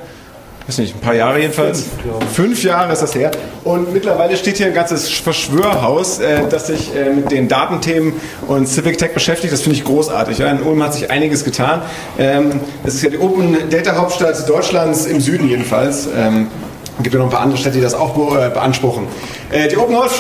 Weiß 0.71 0.79
nicht, 0.79 0.95
ein 0.95 1.01
paar 1.01 1.15
Jahre 1.15 1.41
jedenfalls. 1.41 1.87
Fünf 2.33 2.63
Jahre 2.63 2.93
ist 2.93 3.03
das 3.03 3.17
her. 3.17 3.33
Und 3.65 3.93
mittlerweile 3.93 4.37
steht 4.37 4.59
hier 4.59 4.67
ein 4.67 4.75
ganzes 4.75 5.09
Verschwörhaus, 5.09 6.21
äh, 6.21 6.43
das 6.49 6.69
sich 6.69 6.95
äh, 6.95 7.11
mit 7.11 7.33
den 7.33 7.49
Datenthemen 7.49 8.13
und 8.47 8.69
Civic 8.69 8.97
Tech 8.97 9.13
beschäftigt. 9.13 9.53
Das 9.53 9.63
finde 9.63 9.79
ich 9.79 9.85
großartig. 9.85 10.39
Ja. 10.39 10.49
In 10.49 10.63
Ulm 10.63 10.81
hat 10.81 10.95
sich 10.95 11.11
einiges 11.11 11.45
getan. 11.45 11.83
Ähm, 12.21 12.61
es 12.85 12.95
ist 12.95 13.03
ja 13.03 13.11
die 13.11 13.19
Open 13.19 13.57
Data 13.69 13.97
Hauptstadt 13.97 14.49
Deutschlands, 14.49 15.07
im 15.07 15.21
Süden 15.21 15.49
jedenfalls. 15.49 16.09
Ähm, 16.17 16.47
es 16.99 17.03
gibt 17.03 17.15
ja 17.15 17.19
noch 17.19 17.27
ein 17.27 17.33
paar 17.33 17.41
andere 17.41 17.59
Städte, 17.59 17.79
die 17.79 17.83
das 17.83 17.95
auch 17.95 18.17
äh, 18.37 18.51
beanspruchen. 18.51 19.09
Äh, 19.53 19.67
die, 19.67 19.77
Open 19.77 19.95
Knowledge, 19.95 20.15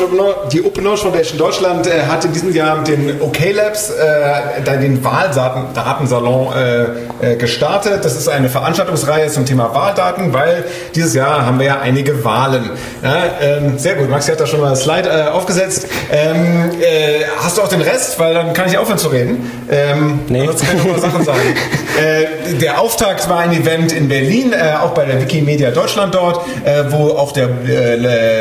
die 0.53 0.65
Open 0.65 0.83
Knowledge 0.83 1.03
Foundation 1.03 1.39
Deutschland 1.39 1.87
äh, 1.87 2.03
hat 2.09 2.25
in 2.25 2.33
diesem 2.33 2.53
Jahr 2.53 2.79
mit 2.79 2.89
den 2.89 3.21
OK 3.21 3.39
Labs 3.53 3.91
äh, 3.91 4.79
den 4.79 5.05
Wahldatensalon 5.05 6.53
äh, 6.53 7.35
äh, 7.35 7.37
gestartet. 7.37 8.05
Das 8.05 8.17
ist 8.17 8.29
eine 8.29 8.49
Veranstaltungsreihe 8.49 9.29
zum 9.29 9.47
Thema 9.47 9.73
Wahldaten, 9.73 10.33
weil 10.33 10.65
dieses 10.97 11.15
Jahr 11.15 11.47
haben 11.47 11.61
wir 11.61 11.67
ja 11.67 11.81
einige 11.81 12.25
Wahlen. 12.25 12.71
Ja, 13.05 13.25
ähm, 13.41 13.79
sehr 13.79 13.95
gut, 13.95 14.11
Maxi 14.11 14.33
hat 14.33 14.41
da 14.41 14.47
schon 14.47 14.61
mal 14.61 14.71
ein 14.71 14.77
Slide 14.77 15.09
äh, 15.09 15.29
aufgesetzt. 15.29 15.87
Ähm, 16.11 16.71
äh, 16.81 17.25
hast 17.39 17.57
du 17.57 17.63
auch 17.63 17.69
den 17.69 17.83
Rest? 17.83 18.19
Weil 18.19 18.35
dann 18.35 18.53
kann 18.53 18.69
ich 18.69 18.79
aufhören 18.79 18.99
zu 18.99 19.09
reden. 19.09 19.49
Ähm, 19.71 20.21
nee. 20.29 20.45
Sonst 20.45 20.67
kann 20.67 20.77
ich 20.77 20.85
mal 20.85 20.99
Sachen 20.99 21.25
sagen. 21.25 21.41
der 22.61 22.81
Auftakt 22.81 23.29
war 23.29 23.41
ein 23.41 23.53
Event 23.53 23.93
in 23.93 24.09
Berlin, 24.09 24.55
auch 24.83 24.91
bei 24.91 25.05
der 25.05 25.21
Wikimedia 25.21 25.71
Deutschland 25.71 26.15
dort. 26.15 26.41
Wo 26.89 27.11
auch 27.11 27.33
der 27.33 27.49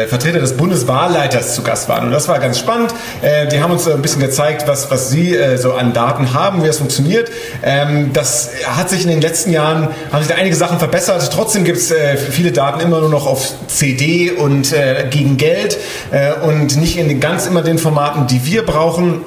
Vertreter 0.08 0.40
des 0.40 0.56
Bundeswahlleiters 0.80 1.56
zu 1.56 1.64
Gast 1.64 1.90
waren. 1.90 2.06
Und 2.06 2.12
das 2.12 2.28
war 2.28 2.40
ganz 2.40 2.60
spannend. 2.60 2.94
Äh, 3.22 3.48
die 3.48 3.62
haben 3.62 3.72
uns 3.72 3.88
ein 3.88 4.02
bisschen 4.02 4.22
gezeigt, 4.22 4.68
was, 4.68 4.90
was 4.92 5.10
sie 5.10 5.36
äh, 5.36 5.58
so 5.58 5.74
an 5.74 5.94
Daten 5.94 6.34
haben, 6.34 6.64
wie 6.64 6.68
das 6.68 6.78
funktioniert. 6.78 7.30
Ähm, 7.64 8.12
das 8.14 8.50
hat 8.66 8.90
sich 8.90 9.04
in 9.04 9.10
den 9.10 9.22
letzten 9.22 9.52
Jahren, 9.52 9.90
haben 10.12 10.24
sich 10.24 10.34
da 10.34 10.40
einige 10.40 10.56
Sachen 10.56 10.80
verbessert. 10.80 11.30
Trotzdem 11.34 11.64
gibt 11.64 11.78
es 11.78 11.92
äh, 11.92 12.18
viele 12.18 12.52
Daten 12.52 12.80
immer 12.80 13.02
nur 13.02 13.10
noch 13.10 13.28
auf 13.28 13.54
CD 13.68 14.32
und 14.32 14.72
äh, 14.74 15.06
gegen 15.10 15.38
Geld 15.38 15.78
äh, 16.12 16.34
und 16.46 16.78
nicht 16.78 16.98
in 16.98 17.08
den, 17.08 17.20
ganz 17.20 17.46
immer 17.46 17.62
den 17.62 17.78
Formaten, 17.78 18.28
die 18.28 18.46
wir 18.46 18.66
brauchen. 18.66 19.22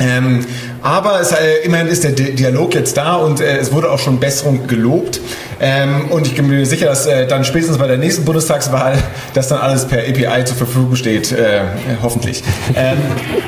Ähm, 0.00 0.44
aber 0.82 1.20
es, 1.20 1.32
äh, 1.32 1.64
immerhin 1.64 1.86
ist 1.86 2.04
der 2.04 2.10
Dialog 2.12 2.74
jetzt 2.74 2.96
da 2.96 3.14
und 3.14 3.40
äh, 3.40 3.56
es 3.58 3.72
wurde 3.72 3.90
auch 3.90 3.98
schon 3.98 4.18
Besserung 4.18 4.66
gelobt. 4.66 5.20
Ähm, 5.60 6.10
und 6.10 6.26
ich 6.26 6.34
bin 6.34 6.48
mir 6.48 6.66
sicher, 6.66 6.86
dass 6.86 7.06
äh, 7.06 7.26
dann 7.26 7.44
spätestens 7.44 7.78
bei 7.78 7.86
der 7.86 7.98
nächsten 7.98 8.24
Bundestagswahl 8.24 8.98
das 9.34 9.48
dann 9.48 9.58
alles 9.58 9.86
per 9.86 10.00
API 10.00 10.44
zur 10.44 10.56
Verfügung 10.56 10.96
steht, 10.96 11.32
äh, 11.32 11.60
hoffentlich. 12.02 12.42
Ähm, 12.74 12.98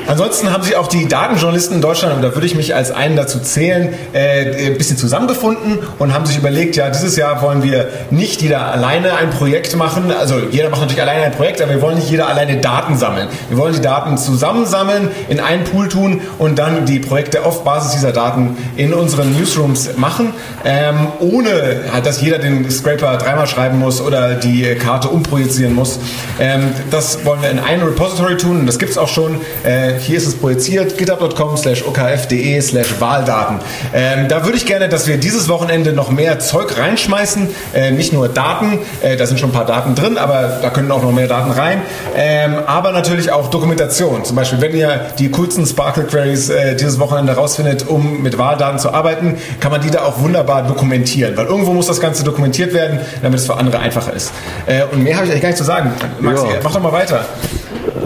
ansonsten 0.07 0.51
haben 0.51 0.63
sich 0.63 0.75
auch 0.75 0.87
die 0.87 1.07
Datenjournalisten 1.07 1.75
in 1.75 1.81
Deutschland, 1.81 2.15
und 2.15 2.21
da 2.21 2.33
würde 2.33 2.45
ich 2.45 2.55
mich 2.55 2.75
als 2.75 2.91
einen 2.91 3.15
dazu 3.15 3.39
zählen, 3.39 3.93
äh, 4.13 4.67
ein 4.67 4.77
bisschen 4.77 4.97
zusammengefunden 4.97 5.79
und 5.99 6.13
haben 6.13 6.25
sich 6.25 6.37
überlegt, 6.37 6.75
ja, 6.75 6.89
dieses 6.89 7.15
Jahr 7.15 7.41
wollen 7.41 7.63
wir 7.63 7.87
nicht 8.09 8.41
jeder 8.41 8.71
alleine 8.71 9.15
ein 9.15 9.29
Projekt 9.29 9.75
machen, 9.75 10.11
also 10.11 10.35
jeder 10.51 10.69
macht 10.69 10.81
natürlich 10.81 11.01
alleine 11.01 11.23
ein 11.23 11.31
Projekt, 11.31 11.61
aber 11.61 11.71
wir 11.71 11.81
wollen 11.81 11.95
nicht 11.95 12.09
jeder 12.09 12.27
alleine 12.27 12.57
Daten 12.57 12.97
sammeln. 12.97 13.27
Wir 13.49 13.57
wollen 13.57 13.73
die 13.73 13.81
Daten 13.81 14.17
zusammensammeln, 14.17 15.09
in 15.29 15.39
einen 15.39 15.63
Pool 15.63 15.89
tun 15.89 16.21
und 16.37 16.57
dann 16.59 16.85
die 16.85 16.99
Projekte 16.99 17.45
auf 17.45 17.63
Basis 17.63 17.91
dieser 17.91 18.11
Daten 18.11 18.57
in 18.75 18.93
unseren 18.93 19.35
Newsrooms 19.37 19.97
machen, 19.97 20.33
ähm, 20.65 21.07
ohne 21.19 21.81
halt, 21.97 22.05
dass 22.05 22.21
jeder 22.21 22.37
den 22.37 22.69
Scraper 22.69 23.17
dreimal 23.17 23.47
schreiben 23.47 23.79
muss 23.79 24.01
oder 24.01 24.35
die 24.35 24.75
Karte 24.75 25.09
umprojizieren 25.09 25.73
muss. 25.73 25.99
Ähm, 26.39 26.71
das 26.91 27.25
wollen 27.25 27.41
wir 27.41 27.49
in 27.49 27.59
einem 27.59 27.87
Repository 27.87 28.37
tun 28.37 28.59
und 28.59 28.67
das 28.67 28.77
gibt 28.77 28.91
es 28.91 28.97
auch 28.97 29.07
schon. 29.07 29.41
Äh, 29.63 29.93
hier 29.99 30.17
ist 30.17 30.27
es 30.27 30.35
projiziert, 30.35 30.97
github.com 30.97 31.57
slash 31.57 31.83
okf.de 31.85 32.61
slash 32.61 32.99
Wahldaten. 32.99 33.59
Ähm, 33.93 34.27
da 34.27 34.45
würde 34.45 34.57
ich 34.57 34.65
gerne, 34.65 34.89
dass 34.89 35.07
wir 35.07 35.17
dieses 35.17 35.49
Wochenende 35.49 35.91
noch 35.91 36.11
mehr 36.11 36.39
Zeug 36.39 36.77
reinschmeißen, 36.77 37.49
äh, 37.73 37.91
nicht 37.91 38.13
nur 38.13 38.29
Daten, 38.29 38.79
äh, 39.01 39.17
da 39.17 39.25
sind 39.25 39.39
schon 39.39 39.49
ein 39.49 39.53
paar 39.53 39.65
Daten 39.65 39.95
drin, 39.95 40.17
aber 40.17 40.59
da 40.61 40.69
können 40.69 40.91
auch 40.91 41.01
noch 41.01 41.11
mehr 41.11 41.27
Daten 41.27 41.51
rein, 41.51 41.81
ähm, 42.15 42.57
aber 42.67 42.91
natürlich 42.91 43.31
auch 43.31 43.49
Dokumentation. 43.49 44.23
Zum 44.23 44.35
Beispiel, 44.35 44.61
wenn 44.61 44.75
ihr 44.75 45.07
die 45.17 45.29
coolsten 45.31 45.65
Sparkle 45.65 46.03
Queries 46.03 46.49
äh, 46.49 46.75
dieses 46.75 46.99
Wochenende 46.99 47.33
rausfindet, 47.33 47.87
um 47.87 48.21
mit 48.21 48.37
Wahldaten 48.37 48.77
zu 48.77 48.93
arbeiten, 48.93 49.37
kann 49.59 49.71
man 49.71 49.81
die 49.81 49.89
da 49.89 50.03
auch 50.03 50.19
wunderbar 50.19 50.67
dokumentieren, 50.67 51.35
weil 51.35 51.47
irgendwo 51.47 51.73
muss 51.73 51.86
das 51.87 51.99
Ganze 51.99 52.23
dokumentiert 52.23 52.73
werden, 52.73 52.99
damit 53.21 53.39
es 53.39 53.45
für 53.45 53.55
andere 53.55 53.79
einfacher 53.79 54.13
ist. 54.13 54.31
Äh, 54.65 54.83
und 54.91 55.03
mehr 55.03 55.15
habe 55.15 55.25
ich 55.25 55.31
eigentlich 55.31 55.41
gar 55.41 55.49
nicht 55.49 55.57
zu 55.57 55.63
sagen. 55.63 55.91
Max, 56.19 56.41
ja. 56.43 56.49
mach 56.63 56.73
doch 56.73 56.81
mal 56.81 56.91
weiter. 56.91 57.25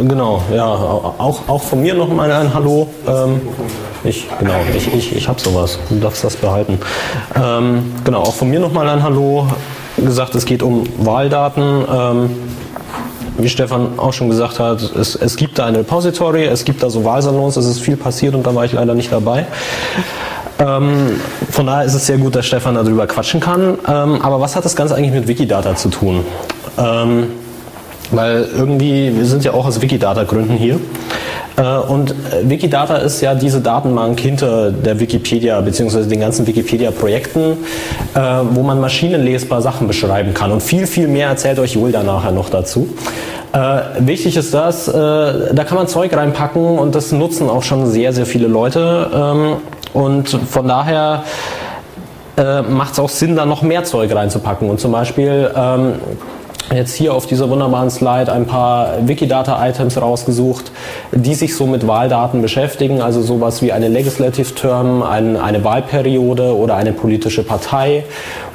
Genau, 0.07 0.41
ja, 0.53 0.65
auch, 0.65 1.47
auch 1.47 1.63
von 1.63 1.81
mir 1.81 1.93
noch 1.93 2.09
mal 2.09 2.31
ein 2.31 2.53
Hallo. 2.53 2.87
Ähm, 3.07 3.41
ich, 4.03 4.27
genau, 4.39 4.55
ich, 4.75 4.93
ich, 4.93 5.15
ich 5.15 5.27
habe 5.27 5.39
sowas, 5.39 5.77
du 5.89 5.99
darfst 5.99 6.23
das 6.23 6.35
behalten. 6.35 6.79
Ähm, 7.35 7.93
genau, 8.03 8.21
auch 8.21 8.33
von 8.33 8.49
mir 8.49 8.59
noch 8.59 8.71
mal 8.71 8.87
ein 8.89 9.03
Hallo. 9.03 9.47
Gesagt, 9.97 10.33
es 10.35 10.45
geht 10.45 10.63
um 10.63 10.85
Wahldaten. 10.97 11.85
Ähm, 11.91 12.29
wie 13.37 13.49
Stefan 13.49 13.97
auch 13.97 14.13
schon 14.13 14.29
gesagt 14.29 14.59
hat, 14.59 14.81
es, 14.81 15.15
es 15.15 15.35
gibt 15.35 15.57
da 15.57 15.65
ein 15.65 15.75
Repository, 15.75 16.45
es 16.45 16.65
gibt 16.65 16.83
da 16.83 16.89
so 16.89 17.03
Wahlsalons, 17.03 17.57
es 17.57 17.65
ist 17.65 17.79
viel 17.79 17.97
passiert 17.97 18.35
und 18.35 18.45
da 18.45 18.53
war 18.53 18.65
ich 18.65 18.73
leider 18.73 18.93
nicht 18.93 19.11
dabei. 19.11 19.45
Ähm, 20.61 21.19
von 21.49 21.65
daher 21.65 21.85
ist 21.85 21.95
es 21.95 22.05
sehr 22.05 22.17
gut, 22.17 22.35
dass 22.35 22.45
Stefan 22.45 22.75
darüber 22.75 23.07
quatschen 23.07 23.39
kann. 23.39 23.79
Ähm, 23.87 24.21
aber 24.21 24.39
was 24.39 24.55
hat 24.55 24.63
das 24.63 24.75
Ganze 24.75 24.95
eigentlich 24.95 25.13
mit 25.13 25.27
Wikidata 25.27 25.75
zu 25.75 25.89
tun? 25.89 26.23
Ähm, 26.77 27.27
weil 28.11 28.47
irgendwie, 28.55 29.11
wir 29.15 29.25
sind 29.25 29.43
ja 29.43 29.53
auch 29.53 29.65
aus 29.65 29.81
Wikidata-Gründen 29.81 30.55
hier. 30.57 30.79
Äh, 31.57 31.77
und 31.77 32.13
Wikidata 32.43 32.97
ist 32.97 33.21
ja 33.21 33.33
diese 33.33 33.61
Datenbank 33.61 34.19
hinter 34.19 34.71
der 34.71 34.99
Wikipedia 34.99 35.59
bzw. 35.61 36.03
den 36.03 36.19
ganzen 36.19 36.45
Wikipedia-Projekten, 36.45 37.57
äh, 38.13 38.19
wo 38.51 38.61
man 38.61 38.79
maschinenlesbar 38.79 39.61
Sachen 39.61 39.87
beschreiben 39.87 40.33
kann. 40.33 40.51
Und 40.51 40.61
viel, 40.61 40.85
viel 40.85 41.07
mehr 41.07 41.29
erzählt 41.29 41.57
euch 41.57 41.73
Julda 41.73 42.03
nachher 42.03 42.31
noch 42.31 42.49
dazu. 42.49 42.89
Äh, 43.53 43.79
wichtig 43.99 44.37
ist 44.37 44.53
das, 44.53 44.87
äh, 44.87 44.93
da 44.93 45.63
kann 45.63 45.77
man 45.77 45.87
Zeug 45.87 46.15
reinpacken 46.15 46.77
und 46.79 46.95
das 46.95 47.11
nutzen 47.11 47.49
auch 47.49 47.63
schon 47.63 47.87
sehr, 47.87 48.13
sehr 48.13 48.25
viele 48.25 48.47
Leute. 48.47 49.59
Und 49.93 50.29
von 50.29 50.67
daher 50.67 51.23
äh, 52.37 52.61
macht 52.61 52.93
es 52.93 52.99
auch 52.99 53.09
Sinn, 53.09 53.35
da 53.35 53.45
noch 53.45 53.61
mehr 53.61 53.83
Zeug 53.83 54.13
reinzupacken. 54.13 54.69
Und 54.69 54.79
zum 54.79 54.91
Beispiel 54.91 55.51
ähm, 55.55 55.95
jetzt 56.73 56.95
hier 56.95 57.13
auf 57.13 57.25
dieser 57.25 57.49
wunderbaren 57.49 57.89
Slide 57.89 58.31
ein 58.31 58.45
paar 58.45 59.07
Wikidata-Items 59.07 60.01
rausgesucht, 60.01 60.71
die 61.11 61.35
sich 61.35 61.55
so 61.55 61.65
mit 61.67 61.87
Wahldaten 61.87 62.41
beschäftigen, 62.41 63.01
also 63.01 63.21
sowas 63.21 63.61
wie 63.61 63.71
eine 63.71 63.89
Legislative 63.89 64.55
Term, 64.55 65.03
ein, 65.03 65.37
eine 65.37 65.63
Wahlperiode 65.63 66.55
oder 66.55 66.75
eine 66.75 66.93
politische 66.93 67.43
Partei 67.43 68.05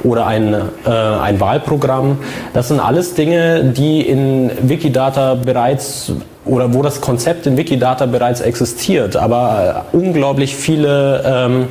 oder 0.03 0.25
ein, 0.25 0.53
äh, 0.53 0.89
ein 0.89 1.39
Wahlprogramm. 1.39 2.19
Das 2.53 2.69
sind 2.69 2.79
alles 2.79 3.13
Dinge, 3.13 3.63
die 3.63 4.01
in 4.01 4.51
Wikidata 4.61 5.35
bereits 5.35 6.11
oder 6.47 6.73
wo 6.73 6.81
das 6.81 7.01
Konzept 7.01 7.45
in 7.45 7.57
Wikidata 7.57 8.05
bereits 8.05 8.41
existiert, 8.41 9.15
aber 9.15 9.85
äh, 9.93 9.97
unglaublich 9.97 10.55
viele 10.55 11.23
ähm, 11.25 11.67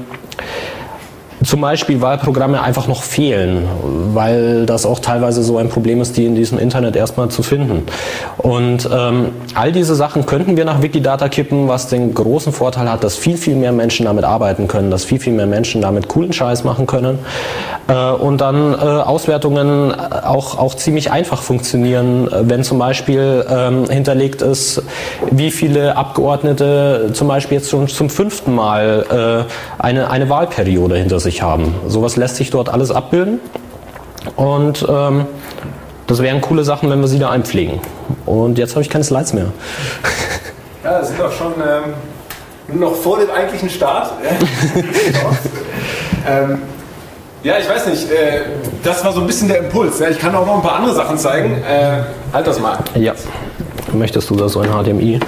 zum 1.46 1.60
Beispiel 1.60 2.00
Wahlprogramme 2.00 2.60
einfach 2.60 2.88
noch 2.88 3.02
fehlen, 3.02 3.68
weil 4.12 4.66
das 4.66 4.84
auch 4.84 4.98
teilweise 4.98 5.42
so 5.42 5.58
ein 5.58 5.68
Problem 5.68 6.00
ist, 6.00 6.16
die 6.16 6.26
in 6.26 6.34
diesem 6.34 6.58
Internet 6.58 6.96
erstmal 6.96 7.28
zu 7.28 7.42
finden. 7.42 7.86
Und 8.38 8.88
ähm, 8.92 9.28
all 9.54 9.70
diese 9.70 9.94
Sachen 9.94 10.26
könnten 10.26 10.56
wir 10.56 10.64
nach 10.64 10.82
Wikidata 10.82 11.28
kippen, 11.28 11.68
was 11.68 11.88
den 11.88 12.14
großen 12.14 12.52
Vorteil 12.52 12.90
hat, 12.90 13.04
dass 13.04 13.16
viel, 13.16 13.36
viel 13.36 13.54
mehr 13.54 13.72
Menschen 13.72 14.06
damit 14.06 14.24
arbeiten 14.24 14.66
können, 14.66 14.90
dass 14.90 15.04
viel, 15.04 15.20
viel 15.20 15.32
mehr 15.32 15.46
Menschen 15.46 15.80
damit 15.80 16.08
coolen 16.08 16.32
Scheiß 16.32 16.64
machen 16.64 16.86
können 16.86 17.20
äh, 17.88 18.10
und 18.10 18.40
dann 18.40 18.72
äh, 18.72 18.76
Auswertungen 18.76 19.94
auch, 19.94 20.58
auch 20.58 20.74
ziemlich 20.74 21.12
einfach 21.12 21.42
funktionieren, 21.42 22.28
wenn 22.32 22.64
zum 22.64 22.78
Beispiel 22.78 23.46
ähm, 23.48 23.88
hinterlegt 23.88 24.42
ist, 24.42 24.82
wie 25.30 25.50
viele 25.50 25.96
Abgeordnete 25.96 27.10
zum 27.12 27.28
Beispiel 27.28 27.58
jetzt 27.58 27.70
schon 27.70 27.86
zum 27.86 28.10
fünften 28.10 28.54
Mal 28.54 29.46
äh, 29.48 29.82
eine, 29.82 30.10
eine 30.10 30.28
Wahlperiode 30.28 30.96
hinter 30.96 31.20
sich 31.20 31.35
sich 31.36 31.42
haben. 31.42 31.74
Sowas 31.86 32.16
lässt 32.16 32.36
sich 32.36 32.50
dort 32.50 32.68
alles 32.68 32.90
abbilden 32.90 33.40
und 34.36 34.86
ähm, 34.88 35.26
das 36.06 36.22
wären 36.22 36.40
coole 36.40 36.64
Sachen, 36.64 36.90
wenn 36.90 37.00
wir 37.00 37.08
sie 37.08 37.18
da 37.18 37.30
einpflegen. 37.30 37.80
Und 38.24 38.58
jetzt 38.58 38.72
habe 38.72 38.82
ich 38.82 38.90
keine 38.90 39.04
Slides 39.04 39.32
mehr. 39.32 39.48
Ja, 40.84 41.00
das 41.00 41.08
sind 41.08 41.18
doch 41.18 41.32
schon 41.32 41.52
ähm, 41.54 42.78
noch 42.78 42.94
vor 42.94 43.18
dem 43.18 43.28
eigentlichen 43.28 43.68
Start. 43.68 44.12
ähm, 46.28 46.62
ja, 47.42 47.58
ich 47.58 47.68
weiß 47.68 47.88
nicht. 47.88 48.08
Äh, 48.08 48.42
das 48.84 49.04
war 49.04 49.12
so 49.12 49.20
ein 49.20 49.26
bisschen 49.26 49.48
der 49.48 49.64
Impuls. 49.64 49.98
Ja. 49.98 50.10
Ich 50.10 50.18
kann 50.20 50.32
auch 50.36 50.46
noch 50.46 50.54
ein 50.54 50.62
paar 50.62 50.76
andere 50.76 50.94
Sachen 50.94 51.18
zeigen. 51.18 51.60
Äh, 51.64 52.04
halt 52.32 52.46
das 52.46 52.60
mal. 52.60 52.78
Ja. 52.94 53.14
Möchtest 53.94 54.30
du 54.30 54.36
da 54.36 54.48
so 54.48 54.60
ein 54.60 54.70
HDMI? 54.70 55.18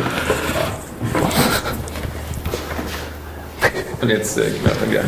Und 4.00 4.08
jetzt 4.08 4.38
äh, 4.38 4.42
gehen 4.42 4.62
wir 4.62 4.70
dann 4.80 4.90
wieder. 4.92 5.02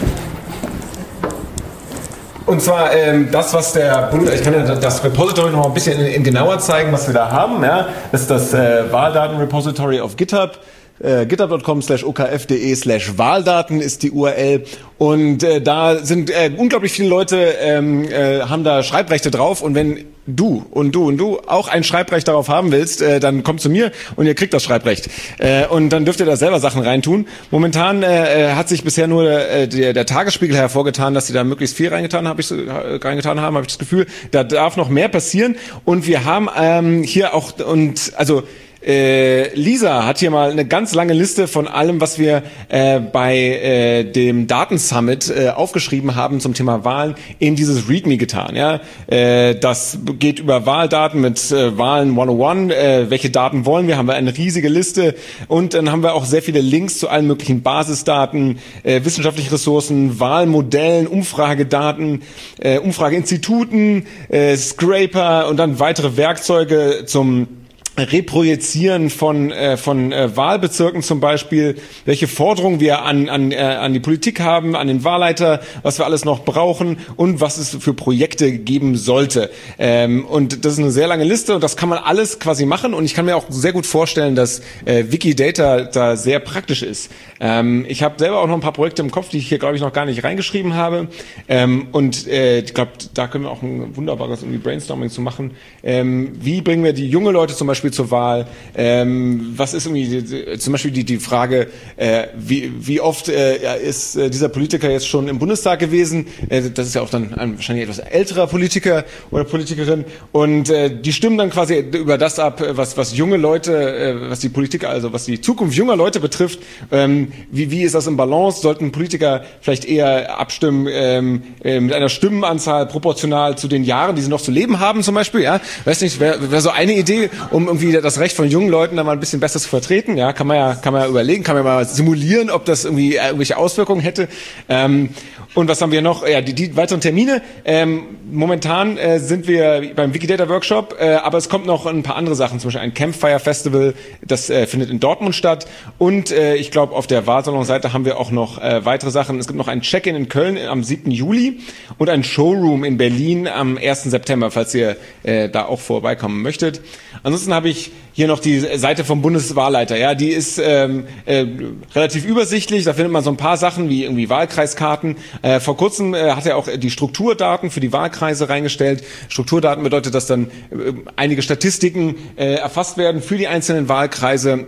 Und 2.51 2.61
zwar 2.61 2.93
ähm, 2.93 3.29
das, 3.31 3.55
was 3.55 3.75
der 3.75 4.09
Bund, 4.11 4.29
ich 4.29 4.43
kann 4.43 4.53
ja 4.53 4.63
das 4.75 5.05
Repository 5.05 5.53
noch 5.53 5.67
ein 5.67 5.73
bisschen 5.73 6.01
in, 6.01 6.07
in 6.07 6.25
genauer 6.25 6.59
zeigen, 6.59 6.93
was 6.93 7.07
wir 7.07 7.15
da 7.15 7.31
haben. 7.31 7.63
Ja? 7.63 7.87
Das 8.11 8.23
ist 8.23 8.31
das 8.31 8.53
äh, 8.53 8.91
Wahldatenrepository 8.91 10.01
auf 10.01 10.17
GitHub. 10.17 10.59
Äh, 11.03 11.25
github.com 11.25 11.81
slash 11.81 12.05
okf.de 12.05 12.75
slash 12.75 13.17
Wahldaten 13.17 13.81
ist 13.81 14.03
die 14.03 14.11
URL 14.11 14.65
und 14.99 15.43
äh, 15.43 15.63
da 15.63 15.97
sind 15.97 16.29
äh, 16.29 16.51
unglaublich 16.55 16.93
viele 16.93 17.09
Leute 17.09 17.55
ähm, 17.59 18.05
äh, 18.05 18.43
haben 18.43 18.65
da 18.65 18.83
Schreibrechte 18.83 19.31
drauf 19.31 19.63
und 19.63 19.75
wenn 19.75 20.05
du 20.27 20.67
und 20.71 20.95
du 20.95 21.09
und 21.09 21.17
du 21.17 21.39
auch 21.47 21.69
ein 21.69 21.85
Schreibrecht 21.85 22.29
darauf 22.29 22.49
haben 22.49 22.71
willst, 22.71 23.01
äh, 23.01 23.19
dann 23.19 23.43
kommt 23.43 23.63
zu 23.63 23.71
mir 23.71 23.93
und 24.17 24.27
ihr 24.27 24.35
kriegt 24.35 24.53
das 24.53 24.63
Schreibrecht. 24.63 25.09
Äh, 25.39 25.67
und 25.67 25.91
dann 25.91 26.05
dürft 26.05 26.21
ihr 26.21 26.27
da 26.27 26.37
selber 26.37 26.61
Sachen 26.61 26.83
reintun. 26.83 27.27
Momentan 27.51 28.03
äh, 28.03 28.51
äh 28.51 28.55
hat 28.55 28.69
sich 28.69 28.85
bisher 28.85 29.07
nur 29.07 29.31
äh, 29.31 29.69
der, 29.69 29.95
der 29.95 30.07
Tagesspiegel 30.07 30.55
hervorgetan, 30.55 31.15
dass 31.15 31.27
sie 31.27 31.33
da 31.33 31.45
möglichst 31.45 31.77
viel 31.77 31.89
reingetan, 31.89 32.29
hab 32.29 32.39
ich, 32.39 32.53
reingetan 32.53 33.41
haben, 33.41 33.57
habe 33.57 33.65
ich 33.65 33.73
das 33.73 33.79
Gefühl, 33.79 34.07
da 34.33 34.45
darf 34.45 34.77
noch 34.77 34.91
mehr 34.91 35.09
passieren. 35.09 35.57
Und 35.85 36.07
wir 36.07 36.25
haben 36.25 36.49
ähm, 36.57 37.03
hier 37.03 37.35
auch, 37.35 37.59
und 37.59 38.13
also 38.17 38.43
Äh, 38.83 39.55
Lisa 39.55 40.07
hat 40.07 40.19
hier 40.19 40.31
mal 40.31 40.51
eine 40.51 40.65
ganz 40.65 40.95
lange 40.95 41.13
Liste 41.13 41.49
von 41.49 41.69
allem, 41.69 42.01
was 42.01 42.19
wir 42.19 42.43
äh, 42.71 42.99
bei 42.99 43.37
äh, 43.37 44.05
dem 44.05 44.47
Datensummit 44.47 45.31
äh, 45.31 45.51
aufgeschrieben 45.51 46.15
haben 46.15 46.41
zum 46.41 46.55
Thema 46.55 46.83
Wahlen 46.83 47.15
in 47.39 47.57
dieses 47.57 47.91
README 47.91 48.17
getan. 48.17 48.57
Ja, 48.57 48.81
äh, 49.07 49.55
das 49.55 49.99
geht 50.19 50.39
über 50.39 50.65
Wahldaten 50.65 51.21
mit 51.21 51.53
äh, 51.53 51.77
Wahlen 51.77 52.19
101. 52.19 52.73
Äh, 52.73 53.11
welche 53.11 53.29
Daten 53.29 53.67
wollen 53.67 53.87
wir? 53.87 53.99
Haben 53.99 54.09
wir 54.09 54.15
eine 54.15 54.35
riesige 54.35 54.71
Liste 54.71 55.15
und 55.47 55.75
dann 55.75 55.93
haben 55.93 56.03
wir 56.03 56.15
auch 56.15 56.25
sehr 56.25 56.41
viele 56.41 56.63
Links 56.63 56.99
zu 56.99 57.11
allen 57.11 57.27
möglichen 57.27 57.63
Basisdaten, 57.63 58.61
äh, 58.83 59.05
wissenschaftliche 59.05 59.53
Ressourcen, 59.53 60.21
Wahlmodellen, 60.21 61.07
Umfragedaten, 61.07 62.23
äh, 62.59 62.79
Umfrageinstituten, 62.79 64.07
äh, 64.31 64.57
Scraper 64.57 65.49
und 65.49 65.59
dann 65.59 65.79
weitere 65.81 66.17
Werkzeuge 66.17 67.03
zum 67.05 67.60
Reprojizieren 68.01 69.11
von, 69.11 69.51
äh, 69.51 69.77
von 69.77 70.13
äh, 70.13 70.37
Wahlbezirken 70.37 71.03
zum 71.03 71.21
Beispiel, 71.21 71.77
welche 72.05 72.29
Forderungen 72.29 72.81
wir 72.81 73.03
an, 73.03 73.29
an, 73.29 73.53
äh, 73.53 73.57
an 73.57 73.93
die 73.93 74.01
Politik 74.01 74.41
haben, 74.41 74.75
an 74.75 74.89
den 74.89 75.05
Wahlleiter, 75.05 75.61
was 75.83 75.99
wir 75.99 76.07
alles 76.07 76.25
noch 76.25 76.45
brauchen 76.45 76.99
und 77.17 77.41
was 77.41 77.59
es 77.59 77.77
für 77.81 77.95
Projekte 77.95 78.53
geben 78.53 78.97
sollte. 78.97 79.51
Ähm, 79.79 80.25
und 80.25 80.65
das 80.65 80.75
ist 80.75 80.79
eine 80.79 80.91
sehr 80.91 81.07
lange 81.07 81.25
Liste 81.25 81.55
und 81.55 81.63
das 81.63 81.77
kann 81.77 81.89
man 81.89 81.99
alles 81.99 82.39
quasi 82.39 82.67
machen 82.67 82.95
und 82.95 83.05
ich 83.05 83.15
kann 83.15 83.25
mir 83.25 83.37
auch 83.37 83.45
sehr 83.49 83.73
gut 83.73 83.87
vorstellen, 83.87 84.35
dass 84.35 84.61
äh, 84.85 85.05
Wikidata 85.09 85.83
da 85.83 86.17
sehr 86.17 86.41
praktisch 86.41 86.83
ist. 86.83 87.11
Ähm, 87.41 87.87
ich 87.89 88.03
habe 88.03 88.15
selber 88.19 88.41
auch 88.41 88.47
noch 88.47 88.55
ein 88.55 88.61
paar 88.61 88.73
Projekte 88.73 89.03
im 89.03 89.11
Kopf, 89.11 89.29
die 89.29 89.39
ich 89.39 89.49
hier, 89.49 89.59
glaube 89.59 89.77
ich, 89.77 89.83
noch 89.83 89.93
gar 89.93 90.07
nicht 90.07 90.25
reingeschrieben 90.25 90.75
habe 90.75 91.09
ähm, 91.49 91.89
und 91.93 92.27
äh, 92.27 92.61
ich 92.61 92.75
glaube, 92.75 92.93
da 93.15 93.29
können 93.29 93.45
wir 93.45 93.51
auch 93.51 93.63
ein 93.63 93.97
wunderbares 93.97 94.43
irgendwie 94.43 94.59
Brainstorming 94.59 95.11
zu 95.11 95.21
machen. 95.21 95.53
Ähm, 95.83 96.33
wie 96.41 96.61
bringen 96.61 96.85
wir 96.85 96.93
die 96.93 97.09
junge 97.09 97.31
Leute 97.31 97.55
zum 97.55 97.67
Beispiel 97.67 97.90
zur 97.91 98.11
Wahl? 98.11 98.47
Ähm, 98.77 99.55
was 99.57 99.75
ist 99.75 99.87
irgendwie 99.87 100.23
die, 100.23 100.59
zum 100.59 100.73
Beispiel 100.73 100.91
die, 100.91 101.05
die 101.05 101.19
Frage, 101.19 101.69
äh, 101.97 102.29
wie, 102.37 102.73
wie 102.81 103.01
oft 103.01 103.29
äh, 103.29 103.81
ist 103.83 104.17
äh, 104.17 104.31
dieser 104.31 104.49
Politiker 104.49 104.91
jetzt 104.91 105.09
schon 105.09 105.29
im 105.29 105.39
Bundestag 105.39 105.79
gewesen? 105.79 106.27
Äh, 106.49 106.71
das 106.75 106.87
ist 106.87 106.95
ja 106.95 107.03
auch 107.03 107.11
dann 107.11 107.35
ein 107.35 107.57
wahrscheinlich 107.57 107.85
etwas 107.85 107.99
älterer 107.99 108.47
Politiker 108.47 109.05
oder 109.31 109.45
Politikerin. 109.45 110.05
Und 110.33 110.71
äh, 110.71 110.91
die 111.01 111.13
stimmen 111.13 111.39
dann 111.39 111.51
quasi 111.51 111.79
über 111.79 112.19
das 112.19 112.39
ab, 112.39 112.63
was, 112.71 112.97
was 112.97 113.17
junge 113.17 113.37
Leute, 113.37 113.73
äh, 113.73 114.31
was 114.31 114.41
die 114.41 114.49
Politik, 114.49 114.85
also 114.85 115.13
was 115.13 115.25
die 115.25 115.41
Zukunft 115.41 115.77
junger 115.77 115.97
Leute 115.97 116.21
betrifft. 116.21 116.61
Ähm, 116.91 117.33
wie, 117.51 117.71
wie 117.71 117.83
ist 117.83 117.95
das 117.95 118.07
im 118.07 118.17
Balance? 118.17 118.61
Sollten 118.61 118.93
Politiker 118.93 119.45
vielleicht 119.61 119.85
eher 119.85 120.39
abstimmen 120.39 120.87
ähm, 120.91 121.43
äh, 121.65 121.81
mit 121.81 121.95
einer 121.95 122.09
Stimmenanzahl 122.09 122.87
proportional 122.87 123.57
zu 123.57 123.69
den 123.69 123.85
Jahren, 123.85 124.17
die 124.17 124.23
sie 124.23 124.31
noch 124.31 124.41
zu 124.41 124.51
leben 124.51 124.81
haben 124.81 125.03
zum 125.03 125.15
Beispiel? 125.15 125.43
Ja, 125.43 125.61
weiß 125.85 126.01
nicht, 126.03 126.21
wäre 126.21 126.51
wär 126.51 126.61
so 126.61 126.71
eine 126.71 126.95
Idee, 126.95 127.31
um 127.51 127.69
irgendwie 127.81 128.01
das 128.01 128.19
Recht 128.19 128.37
von 128.37 128.49
jungen 128.49 128.69
Leuten 128.69 128.97
da 128.97 129.05
mal 129.05 129.13
ein 129.13 129.21
bisschen 129.21 129.41
besser 129.41 129.59
zu 129.59 129.69
vertreten. 129.69 130.17
Ja, 130.17 130.33
kann 130.33 130.47
man 130.47 130.57
ja, 130.57 130.75
kann 130.75 130.93
man 130.93 131.03
ja 131.03 131.09
überlegen, 131.09 131.43
kann 131.43 131.57
man 131.57 131.65
ja 131.65 131.75
mal 131.75 131.85
simulieren, 131.87 132.51
ob 132.51 132.65
das 132.65 132.85
irgendwie 132.85 133.17
äh, 133.17 133.27
irgendwelche 133.27 133.57
Auswirkungen 133.57 134.01
hätte. 134.01 134.29
Ähm, 134.69 135.11
und 135.55 135.69
was 135.69 135.81
haben 135.83 135.91
wir 135.91 136.03
noch? 136.03 136.27
Ja, 136.27 136.41
die, 136.43 136.55
die 136.55 136.77
weiteren 136.77 137.01
Termine. 137.01 137.43
Ähm, 137.65 138.03
momentan 138.31 138.97
äh, 138.97 139.19
sind 139.19 139.49
wir 139.49 139.93
beim 139.97 140.15
Wikidata 140.15 140.49
Workshop, 140.49 140.97
äh, 141.01 141.15
aber 141.15 141.39
es 141.39 141.49
kommt 141.49 141.67
noch 141.67 141.87
ein 141.87 142.03
paar 142.03 142.17
andere 142.17 142.37
Sachen, 142.37 142.61
zum 142.61 142.69
Beispiel 142.69 142.83
ein 142.83 142.95
Campfire 142.95 143.41
Festival, 143.41 143.95
das 144.25 144.51
äh, 144.51 144.67
findet 144.67 144.91
in 144.91 145.01
Dortmund 145.01 145.35
statt. 145.35 145.67
Und 145.99 146.31
äh, 146.31 146.55
ich 146.55 146.71
glaube, 146.71 146.95
auf 146.95 147.07
der 147.07 147.27
Wahlsalon-Seite 147.27 147.93
haben 147.93 148.05
wir 148.05 148.19
auch 148.19 148.31
noch 148.31 148.63
äh, 148.63 148.85
weitere 148.85 149.11
Sachen. 149.11 149.39
Es 149.39 149.47
gibt 149.47 149.59
noch 149.59 149.69
ein 149.69 149.81
Check-in 149.81 150.15
in 150.15 150.29
Köln 150.29 150.57
am 150.69 150.85
7. 150.85 151.11
Juli 151.11 151.61
und 151.99 152.09
ein 152.09 152.23
Showroom 152.23 152.85
in 152.85 152.97
Berlin 152.97 153.49
am 153.49 153.77
1. 153.77 154.05
September, 154.05 154.51
falls 154.51 154.75
ihr 154.75 154.97
äh, 155.23 155.49
da 155.49 155.65
auch 155.65 155.81
vorbeikommen 155.81 156.43
möchtet. 156.43 156.81
Ansonsten 157.23 157.53
habe 157.53 157.69
ich 157.69 157.91
hier 158.13 158.27
noch 158.27 158.41
die 158.41 158.59
Seite 158.59 159.05
vom 159.05 159.23
Bundeswahlleiter. 159.23 159.97
Ja, 159.97 160.15
die 160.15 160.31
ist 160.31 160.59
ähm, 160.59 161.05
äh, 161.27 161.47
relativ 161.95 162.25
übersichtlich. 162.25 162.85
Da 162.85 162.95
findet 162.95 163.13
man 163.13 163.23
so 163.23 163.31
ein 163.31 163.37
paar 163.37 163.57
Sachen 163.57 163.89
wie 163.89 164.05
irgendwie 164.05 164.29
Wahlkreiskarten. 164.29 165.17
Äh, 165.43 165.61
vor 165.61 165.77
kurzem 165.77 166.15
äh, 166.15 166.33
hat 166.33 166.47
er 166.47 166.57
auch 166.57 166.69
die 166.69 166.91
Strukturdaten 166.91 167.71
für 167.71 167.81
die 167.81 167.93
Wahlkreise 167.93 168.49
reingestellt. 168.49 169.05
Strukturdaten 169.29 169.85
bedeutet, 169.85 170.15
dass 170.15 170.27
dann 170.27 170.51
äh, 170.71 170.93
einige 171.17 171.43
Statistiken 171.43 172.17
äh, 172.37 172.55
erfasst 172.55 172.97
werden 172.97 173.23
für 173.23 173.37
die 173.37 173.49
einzelnen 173.49 173.89
Wahlkreise. 173.89 174.67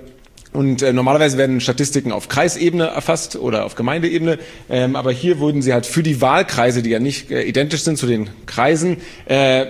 Und 0.52 0.82
äh, 0.82 0.92
normalerweise 0.92 1.38
werden 1.38 1.60
Statistiken 1.60 2.12
auf 2.12 2.28
Kreisebene 2.28 2.84
erfasst 2.84 3.36
oder 3.36 3.64
auf 3.64 3.74
Gemeindeebene, 3.74 4.38
ähm, 4.68 4.96
aber 4.96 5.10
hier 5.10 5.38
wurden 5.38 5.62
sie 5.62 5.72
halt 5.72 5.86
für 5.86 6.02
die 6.02 6.20
Wahlkreise, 6.20 6.82
die 6.82 6.90
ja 6.90 6.98
nicht 6.98 7.30
äh, 7.30 7.42
identisch 7.42 7.80
sind 7.80 7.96
zu 7.96 8.06
den 8.06 8.28
Kreisen, 8.44 8.98
äh, 9.24 9.64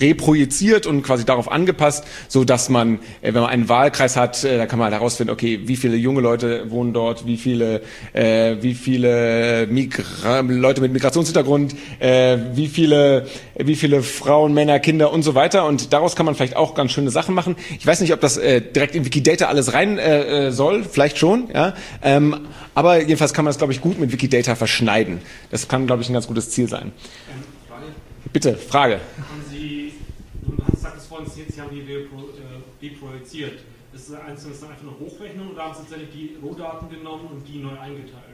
reprojiziert 0.00 0.86
und 0.86 1.02
quasi 1.02 1.24
darauf 1.24 1.50
angepasst, 1.50 2.04
so 2.28 2.44
dass 2.44 2.68
man, 2.68 3.00
äh, 3.22 3.34
wenn 3.34 3.40
man 3.40 3.46
einen 3.46 3.68
Wahlkreis 3.68 4.16
hat, 4.16 4.44
äh, 4.44 4.56
da 4.56 4.66
kann 4.66 4.78
man 4.78 4.86
halt 4.86 5.00
herausfinden, 5.00 5.32
okay, 5.32 5.62
wie 5.64 5.74
viele 5.74 5.96
junge 5.96 6.20
Leute 6.20 6.70
wohnen 6.70 6.92
dort, 6.92 7.26
wie 7.26 7.36
viele, 7.36 7.80
äh, 8.12 8.54
wie 8.60 8.74
viele 8.74 9.66
Migra 9.68 10.40
Leute 10.42 10.80
mit 10.80 10.92
Migrationshintergrund, 10.92 11.74
äh, 11.98 12.36
wie 12.54 12.68
viele, 12.68 13.26
wie 13.58 13.74
viele 13.74 14.02
Frauen, 14.02 14.54
Männer, 14.54 14.78
Kinder 14.78 15.12
und 15.12 15.24
so 15.24 15.34
weiter. 15.34 15.66
Und 15.66 15.92
daraus 15.92 16.14
kann 16.14 16.24
man 16.24 16.36
vielleicht 16.36 16.54
auch 16.54 16.76
ganz 16.76 16.92
schöne 16.92 17.10
Sachen 17.10 17.34
machen. 17.34 17.56
Ich 17.80 17.86
weiß 17.86 18.00
nicht, 18.00 18.12
ob 18.12 18.20
das 18.20 18.36
äh, 18.36 18.60
direkt 18.60 18.94
in 18.94 19.04
Wikidata 19.04 19.46
alles 19.46 19.72
rein 19.72 19.98
äh, 19.98 20.19
äh, 20.26 20.52
soll, 20.52 20.84
vielleicht 20.84 21.18
schon, 21.18 21.48
ja. 21.52 21.74
Ähm, 22.02 22.48
aber 22.74 23.00
jedenfalls 23.00 23.32
kann 23.32 23.44
man 23.44 23.50
das, 23.50 23.58
glaube 23.58 23.72
ich, 23.72 23.80
gut 23.80 23.98
mit 23.98 24.12
Wikidata 24.12 24.54
verschneiden. 24.54 25.20
Das 25.50 25.68
kann, 25.68 25.86
glaube 25.86 26.02
ich, 26.02 26.08
ein 26.08 26.14
ganz 26.14 26.26
gutes 26.26 26.50
Ziel 26.50 26.68
sein. 26.68 26.92
Ähm, 27.30 27.44
Frage? 27.68 27.86
Bitte, 28.32 28.56
Frage. 28.56 28.94
Haben 28.94 29.44
Sie, 29.50 29.92
du 30.42 30.56
das 30.56 31.06
vorhin, 31.06 31.26
Sie 31.30 31.60
haben 31.60 31.70
die 31.70 31.84
deprojiziert. 32.80 33.60
Ist 33.92 34.10
das 34.10 34.62
einfach 34.62 34.82
eine 34.82 34.98
Hochrechnung 35.00 35.50
oder 35.50 35.64
haben 35.64 35.74
Sie 35.74 35.80
tatsächlich 35.80 36.10
die 36.12 36.36
Rohdaten 36.42 36.88
genommen 36.88 37.28
und 37.32 37.46
die 37.46 37.58
neu 37.58 37.78
eingeteilt? 37.78 38.30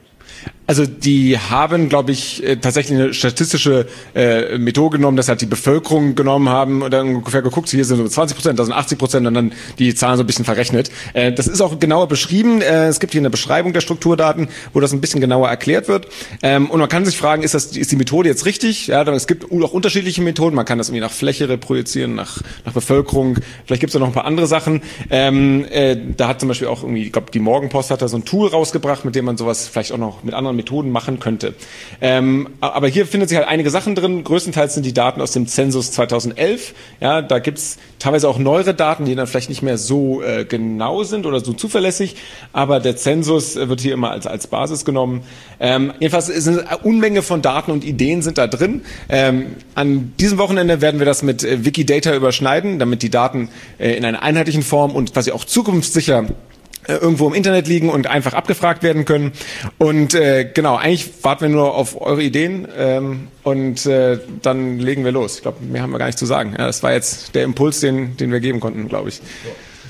Also 0.67 0.85
die 0.85 1.39
haben, 1.39 1.89
glaube 1.89 2.11
ich, 2.11 2.43
äh, 2.43 2.57
tatsächlich 2.57 2.99
eine 2.99 3.15
statistische 3.15 3.87
äh, 4.15 4.59
Methode 4.59 4.97
genommen, 4.97 5.17
dass 5.17 5.29
halt 5.29 5.41
die 5.41 5.47
Bevölkerung 5.47 6.17
genommen 6.17 6.49
haben 6.49 6.83
und 6.83 6.93
dann 6.93 7.17
ungefähr 7.17 7.43
geguckt, 7.43 7.69
hier 7.69 7.85
sind 7.85 7.99
so 7.99 8.09
20 8.09 8.37
Prozent, 8.37 8.59
da 8.59 8.65
sind 8.65 8.75
80 8.75 8.99
Prozent 8.99 9.27
und 9.27 9.35
dann 9.35 9.53
die 9.79 9.95
Zahlen 9.95 10.17
so 10.17 10.25
ein 10.25 10.27
bisschen 10.27 10.45
verrechnet. 10.45 10.91
Äh, 11.13 11.33
das 11.33 11.47
ist 11.47 11.61
auch 11.61 11.79
genauer 11.79 12.09
beschrieben. 12.09 12.61
Äh, 12.63 12.89
es 12.89 12.99
gibt 12.99 13.13
hier 13.13 13.21
eine 13.21 13.31
Beschreibung 13.31 13.73
der 13.73 13.81
Strukturdaten, 13.81 14.49
wo 14.73 14.81
das 14.81 14.93
ein 14.93 15.01
bisschen 15.01 15.21
genauer 15.21 15.49
erklärt 15.49 15.87
wird. 15.87 16.09
Ähm, 16.43 16.69
und 16.69 16.81
man 16.81 16.89
kann 16.89 17.05
sich 17.05 17.17
fragen, 17.17 17.45
ist, 17.45 17.55
das, 17.55 17.77
ist 17.77 17.93
die 17.93 17.97
Methode 17.97 18.29
jetzt 18.29 18.45
richtig? 18.45 18.89
Ja, 18.89 19.03
es 19.03 19.29
gibt 19.29 19.45
auch 19.45 19.73
unterschiedliche 19.73 20.21
Methoden. 20.21 20.57
Man 20.57 20.65
kann 20.65 20.79
das 20.79 20.89
irgendwie 20.89 21.03
nach 21.03 21.13
Fläche 21.13 21.49
reprojizieren, 21.49 22.17
nach, 22.17 22.41
nach 22.65 22.73
Bevölkerung. 22.73 23.39
Vielleicht 23.67 23.81
gibt 23.81 23.95
es 23.95 24.01
noch 24.01 24.09
ein 24.09 24.13
paar 24.13 24.25
andere 24.25 24.49
Sachen. 24.49 24.83
Ähm, 25.11 25.65
äh, 25.71 25.97
da 26.17 26.27
hat 26.27 26.41
zum 26.41 26.49
Beispiel 26.49 26.67
auch 26.67 26.83
irgendwie, 26.83 27.05
ich 27.05 27.13
glaube, 27.13 27.31
die 27.31 27.39
Morgenpost 27.39 27.93
hat 27.93 28.03
da 28.03 28.09
so 28.09 28.17
ein 28.17 28.25
Tool 28.25 28.49
rausgebracht, 28.49 29.05
mit 29.05 29.15
dem 29.15 29.27
man 29.27 29.37
sowas 29.37 29.69
vielleicht 29.69 29.93
auch 29.93 29.99
noch 29.99 30.25
mit 30.25 30.35
anderen 30.35 30.56
Methoden 30.57 30.91
machen 30.91 31.21
könnte. 31.21 31.55
Ähm, 32.01 32.49
aber 32.61 32.89
hier 32.89 33.07
findet 33.07 33.29
sich 33.29 33.39
halt 33.39 33.49
einige 33.49 33.71
Sachen 33.71 33.95
drin. 33.95 34.25
Größtenteils 34.25 34.75
sind 34.75 34.85
die 34.85 34.95
Daten 34.95 35.21
aus 35.21 35.33
dem 35.33 35.47
Zensus 35.47 35.93
2011. 35.93 36.75
Ja, 37.01 37.23
da 37.23 37.39
gibt's 37.39 37.79
teilweise 37.99 38.29
auch 38.29 38.39
neuere 38.39 38.75
Daten, 38.75 39.05
die 39.05 39.15
dann 39.15 39.27
vielleicht 39.27 39.49
nicht 39.49 39.63
mehr 39.63 39.79
so 39.79 40.23
äh, 40.23 40.45
genau 40.45 41.03
sind 41.05 41.27
oder 41.27 41.41
so 41.41 41.53
zuverlässig. 41.53 42.17
Aber 42.53 42.81
der 42.81 42.97
Zensus 42.97 43.57
wird 43.57 43.81
hier 43.81 43.95
immer 43.95 44.11
als, 44.11 44.27
als 44.27 44.47
Basis 44.47 44.85
genommen. 44.85 45.23
Ähm, 45.61 45.93
jedenfalls 46.01 46.29
ist 46.29 46.49
eine 46.49 46.79
Unmenge 46.79 47.23
von 47.23 47.43
Daten 47.43 47.71
und 47.71 47.85
Ideen 47.85 48.23
sind 48.23 48.39
da 48.39 48.47
drin. 48.47 48.83
Ähm, 49.09 49.57
an 49.75 50.13
diesem 50.19 50.39
Wochenende 50.39 50.81
werden 50.81 50.99
wir 50.99 51.07
das 51.07 51.23
mit 51.23 51.45
äh, 51.45 51.65
Wikidata 51.65 52.15
überschneiden, 52.15 52.79
damit 52.79 53.03
die 53.03 53.11
Daten 53.11 53.49
äh, 53.79 53.93
in 53.93 54.05
einer 54.05 54.23
einheitlichen 54.23 54.63
Form 54.63 54.95
und 54.95 55.13
quasi 55.13 55.33
auch 55.33 55.45
zukunftssicher 55.45 56.25
äh, 56.25 56.56
irgendwo 56.89 57.29
im 57.29 57.35
Internet 57.35 57.69
liegen 57.69 57.91
und 57.91 58.07
einfach 58.07 58.35
abgefragt 58.35 58.83
werden 58.83 59.05
können. 59.05 59.33
Und 59.79 60.15
äh, 60.15 60.51
genau, 60.53 60.77
eigentlich 60.77 61.09
warten 61.23 61.43
wir 61.43 61.49
nur 61.49 61.75
auf 61.75 62.01
eure 62.01 62.23
Ideen 62.23 62.69
ähm, 62.77 63.29
und 63.43 63.87
äh, 63.87 64.19
dann 64.43 64.79
legen 64.79 65.05
wir 65.05 65.13
los. 65.13 65.37
Ich 65.37 65.43
glaube, 65.43 65.65
mehr 65.65 65.83
haben 65.83 65.91
wir 65.91 65.99
gar 65.99 66.07
nicht 66.07 66.19
zu 66.19 66.27
sagen. 66.27 66.55
Ja, 66.59 66.67
das 66.67 66.83
war 66.83 66.93
jetzt 66.93 67.35
der 67.35 67.45
Impuls, 67.45 67.81
den, 67.81 68.17
den 68.17 68.33
wir 68.33 68.41
geben 68.41 68.61
konnten, 68.61 68.89
glaube 68.89 69.09
ich. 69.09 69.21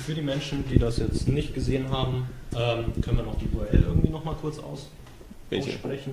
Für 0.06 0.14
die 0.14 0.22
Menschen, 0.22 0.64
die 0.70 0.78
das 0.78 0.98
jetzt 0.98 1.28
nicht 1.28 1.54
gesehen 1.54 1.90
haben, 1.90 2.26
ähm, 2.54 3.02
können 3.02 3.18
wir 3.18 3.24
noch 3.24 3.38
die 3.38 3.48
URL 3.54 3.84
irgendwie 3.86 4.08
noch 4.08 4.24
mal 4.24 4.36
kurz 4.40 4.58
aus 4.58 4.88
Welche? 5.50 5.70
aussprechen. 5.70 6.12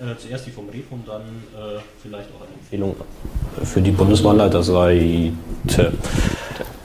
Äh, 0.00 0.16
zuerst 0.16 0.46
die 0.46 0.50
vom 0.50 0.66
Repo 0.70 0.94
und 0.94 1.06
dann 1.06 1.20
äh, 1.20 1.78
vielleicht 2.02 2.30
auch 2.30 2.40
eine 2.40 2.54
Empfehlung 2.58 2.96
für 3.64 3.82
die 3.82 3.90
Bundeswahlleiterseite. 3.90 5.92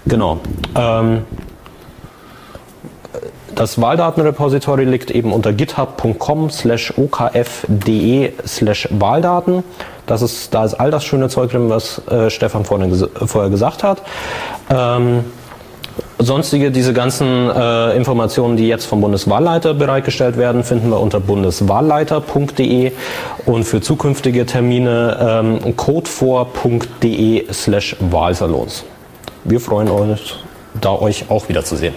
Genau. 0.06 0.42
Ähm, 0.76 1.22
das 3.54 3.80
Wahldatenrepository 3.80 4.84
liegt 4.84 5.12
eben 5.12 5.32
unter 5.32 5.54
github.com 5.54 6.50
slash 6.50 6.94
okf.de 6.98 8.34
slash 8.46 8.88
Wahldaten. 8.92 9.64
Das 10.06 10.22
ist, 10.22 10.54
da 10.54 10.66
ist 10.66 10.76
all 10.76 10.92
das 10.92 11.04
schöne 11.04 11.30
Zeug 11.30 11.52
drin, 11.52 11.70
was 11.70 12.02
äh, 12.08 12.30
Stefan 12.30 12.66
vorhin, 12.66 13.08
vorher 13.26 13.50
gesagt 13.50 13.84
hat. 13.84 14.02
Ähm, 14.70 15.26
sonstige, 16.20 16.72
diese 16.72 16.94
ganzen 16.94 17.50
äh, 17.50 17.96
Informationen, 17.96 18.58
die 18.58 18.68
jetzt 18.68 18.86
vom 18.86 19.02
Bundeswahlleiter 19.02 19.74
bereitgestellt 19.74 20.38
werden, 20.38 20.64
finden 20.64 20.90
wir 20.90 21.00
unter 21.00 21.20
bundeswahlleiter.de 21.20 22.92
und 23.46 23.64
für 23.64 23.82
zukünftige 23.82 24.46
Termine 24.46 25.18
ähm, 25.64 25.76
codevor.de 25.76 27.52
slash 27.52 27.96
Wahlsalons. 28.00 28.84
Wir 29.44 29.60
freuen 29.60 29.90
uns, 29.90 30.38
da 30.80 30.92
euch 30.92 31.26
auch 31.30 31.50
wiederzusehen. 31.50 31.94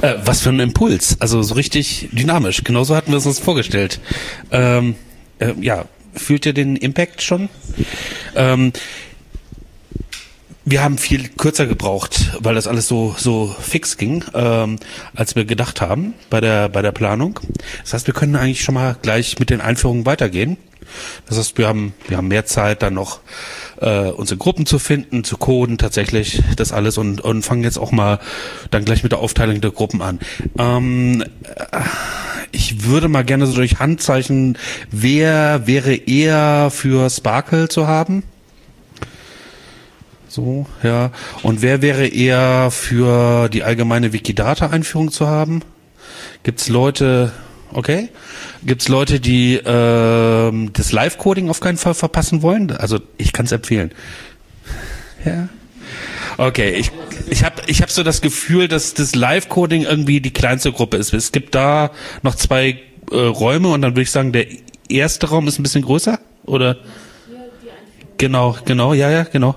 Äh, 0.00 0.14
was 0.24 0.42
für 0.42 0.50
ein 0.50 0.60
Impuls. 0.60 1.16
Also 1.20 1.42
so 1.42 1.54
richtig 1.54 2.08
dynamisch. 2.12 2.62
Genauso 2.64 2.94
hatten 2.94 3.10
wir 3.10 3.18
es 3.18 3.26
uns 3.26 3.38
vorgestellt. 3.38 4.00
Ähm, 4.50 4.94
äh, 5.38 5.54
ja, 5.60 5.86
fühlt 6.14 6.46
ihr 6.46 6.52
den 6.52 6.76
Impact 6.76 7.22
schon? 7.22 7.48
Ähm, 8.36 8.72
wir 10.64 10.82
haben 10.82 10.98
viel 10.98 11.28
kürzer 11.28 11.66
gebraucht, 11.66 12.38
weil 12.40 12.54
das 12.54 12.66
alles 12.66 12.86
so 12.86 13.14
so 13.16 13.54
fix 13.58 13.96
ging, 13.96 14.22
ähm, 14.34 14.78
als 15.14 15.34
wir 15.34 15.46
gedacht 15.46 15.80
haben 15.80 16.12
bei 16.28 16.42
der 16.42 16.68
bei 16.68 16.82
der 16.82 16.92
Planung. 16.92 17.40
Das 17.82 17.94
heißt, 17.94 18.06
wir 18.06 18.14
können 18.14 18.36
eigentlich 18.36 18.62
schon 18.62 18.74
mal 18.74 18.96
gleich 19.00 19.38
mit 19.38 19.48
den 19.50 19.62
Einführungen 19.62 20.04
weitergehen. 20.04 20.58
Das 21.26 21.38
heißt, 21.38 21.58
wir 21.58 21.68
haben 21.68 21.94
wir 22.06 22.16
haben 22.16 22.28
mehr 22.28 22.46
Zeit, 22.46 22.82
dann 22.82 22.94
noch 22.94 23.20
äh, 23.80 24.10
unsere 24.10 24.38
Gruppen 24.38 24.66
zu 24.66 24.78
finden, 24.78 25.24
zu 25.24 25.36
coden, 25.36 25.78
tatsächlich 25.78 26.42
das 26.56 26.72
alles 26.72 26.98
und 26.98 27.20
und 27.20 27.42
fangen 27.42 27.64
jetzt 27.64 27.78
auch 27.78 27.92
mal 27.92 28.18
dann 28.70 28.84
gleich 28.84 29.02
mit 29.02 29.12
der 29.12 29.20
Aufteilung 29.20 29.60
der 29.60 29.70
Gruppen 29.70 30.02
an. 30.02 30.18
Ähm, 30.58 31.24
äh, 31.54 31.78
ich 32.52 32.84
würde 32.84 33.08
mal 33.08 33.24
gerne 33.24 33.46
so 33.46 33.54
durch 33.54 33.78
Handzeichen, 33.78 34.56
wer 34.90 35.66
wäre 35.66 35.94
eher 35.94 36.70
für 36.70 37.10
Sparkle 37.10 37.68
zu 37.68 37.86
haben? 37.86 38.22
So, 40.28 40.66
ja. 40.82 41.10
Und 41.42 41.62
wer 41.62 41.82
wäre 41.82 42.06
eher 42.06 42.70
für 42.70 43.48
die 43.48 43.64
allgemeine 43.64 44.12
Wikidata-Einführung 44.12 45.10
zu 45.10 45.26
haben? 45.26 45.62
Gibt's 46.42 46.68
Leute, 46.68 47.32
okay? 47.72 48.08
Gibt's 48.64 48.88
Leute, 48.88 49.20
die 49.20 49.60
ähm, 49.64 50.72
das 50.72 50.92
Live-Coding 50.92 51.48
auf 51.50 51.60
keinen 51.60 51.78
Fall 51.78 51.94
verpassen 51.94 52.42
wollen? 52.42 52.70
Also 52.70 52.98
ich 53.16 53.32
kann 53.32 53.46
es 53.46 53.52
empfehlen. 53.52 53.92
Ja. 55.24 55.48
Okay, 56.36 56.74
ich, 56.74 56.92
ich 57.28 57.44
habe 57.44 57.62
ich 57.66 57.82
hab 57.82 57.90
so 57.90 58.02
das 58.02 58.20
Gefühl, 58.20 58.68
dass 58.68 58.94
das 58.94 59.14
Live-Coding 59.14 59.82
irgendwie 59.82 60.20
die 60.20 60.32
kleinste 60.32 60.72
Gruppe 60.72 60.96
ist. 60.96 61.12
Es 61.12 61.32
gibt 61.32 61.54
da 61.54 61.90
noch 62.22 62.34
zwei 62.34 62.78
äh, 63.10 63.16
Räume 63.16 63.68
und 63.68 63.82
dann 63.82 63.92
würde 63.92 64.02
ich 64.02 64.10
sagen, 64.10 64.32
der 64.32 64.46
erste 64.88 65.28
Raum 65.28 65.48
ist 65.48 65.58
ein 65.58 65.62
bisschen 65.62 65.82
größer, 65.82 66.18
oder? 66.44 66.76
Genau, 68.18 68.56
genau, 68.64 68.94
ja, 68.94 69.10
ja, 69.10 69.22
genau. 69.24 69.54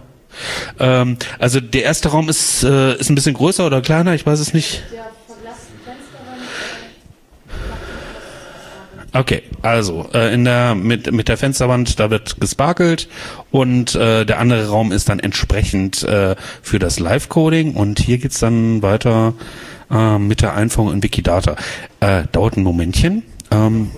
Ähm, 0.80 1.18
also 1.40 1.60
der 1.60 1.84
erste 1.84 2.10
Raum 2.10 2.30
ist, 2.30 2.64
äh, 2.64 2.96
ist 2.96 3.10
ein 3.10 3.16
bisschen 3.16 3.34
größer 3.34 3.66
oder 3.66 3.82
kleiner, 3.82 4.14
ich 4.14 4.26
weiß 4.26 4.40
es 4.40 4.54
nicht. 4.54 4.84
Okay, 9.14 9.44
also 9.62 10.08
äh, 10.14 10.34
in 10.34 10.46
der 10.46 10.74
mit 10.74 11.12
mit 11.12 11.28
der 11.28 11.36
Fensterwand 11.36 12.00
da 12.00 12.10
wird 12.10 12.40
gesparkelt 12.40 13.10
und 13.52 13.94
äh, 13.94 14.26
der 14.26 14.40
andere 14.40 14.70
Raum 14.70 14.94
ist 14.94 15.10
dann 15.10 15.20
entsprechend 15.20 16.02
äh, 16.04 16.38
für 16.62 16.80
das 16.80 16.98
Live-Coding 16.98 17.74
und 17.74 18.00
hier 18.00 18.20
geht's 18.20 18.40
dann 18.40 18.82
weiter 18.82 19.34
äh, 19.92 20.18
mit 20.18 20.42
der 20.42 20.54
Einführung 20.54 20.94
in 20.94 21.04
Wikidata. 21.04 21.58
Äh, 22.00 22.24
dauert 22.32 22.56
ein 22.56 22.64
Momentchen. 22.64 23.24
Ähm, 23.52 23.92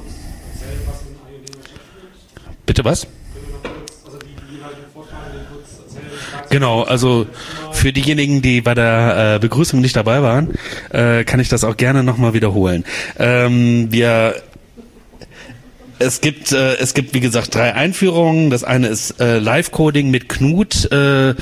bitte 2.66 2.84
was? 2.84 3.06
Genau, 6.50 6.84
also 6.84 7.28
für 7.72 7.94
diejenigen, 7.94 8.42
die 8.42 8.62
bei 8.62 8.74
der 8.74 9.36
äh, 9.36 9.40
Begrüßung 9.40 9.82
nicht 9.82 9.96
dabei 9.96 10.22
waren, 10.22 10.54
äh, 10.92 11.24
kann 11.24 11.40
ich 11.40 11.50
das 11.50 11.64
auch 11.64 11.78
gerne 11.78 12.04
nochmal 12.04 12.34
wiederholen. 12.34 12.84
Ähm, 13.18 13.92
wir 13.92 14.36
es 16.00 16.22
gibt, 16.22 16.52
äh, 16.52 16.76
es 16.76 16.94
gibt 16.94 17.14
wie 17.14 17.20
gesagt 17.20 17.56
drei 17.56 17.74
Einführungen. 17.74 18.50
Das 18.50 18.64
eine 18.64 18.88
ist 18.88 19.20
äh, 19.20 19.40
Live-Coding 19.40 20.10
mit 20.10 20.30
Knut. 20.30 20.92
Äh, 20.92 21.36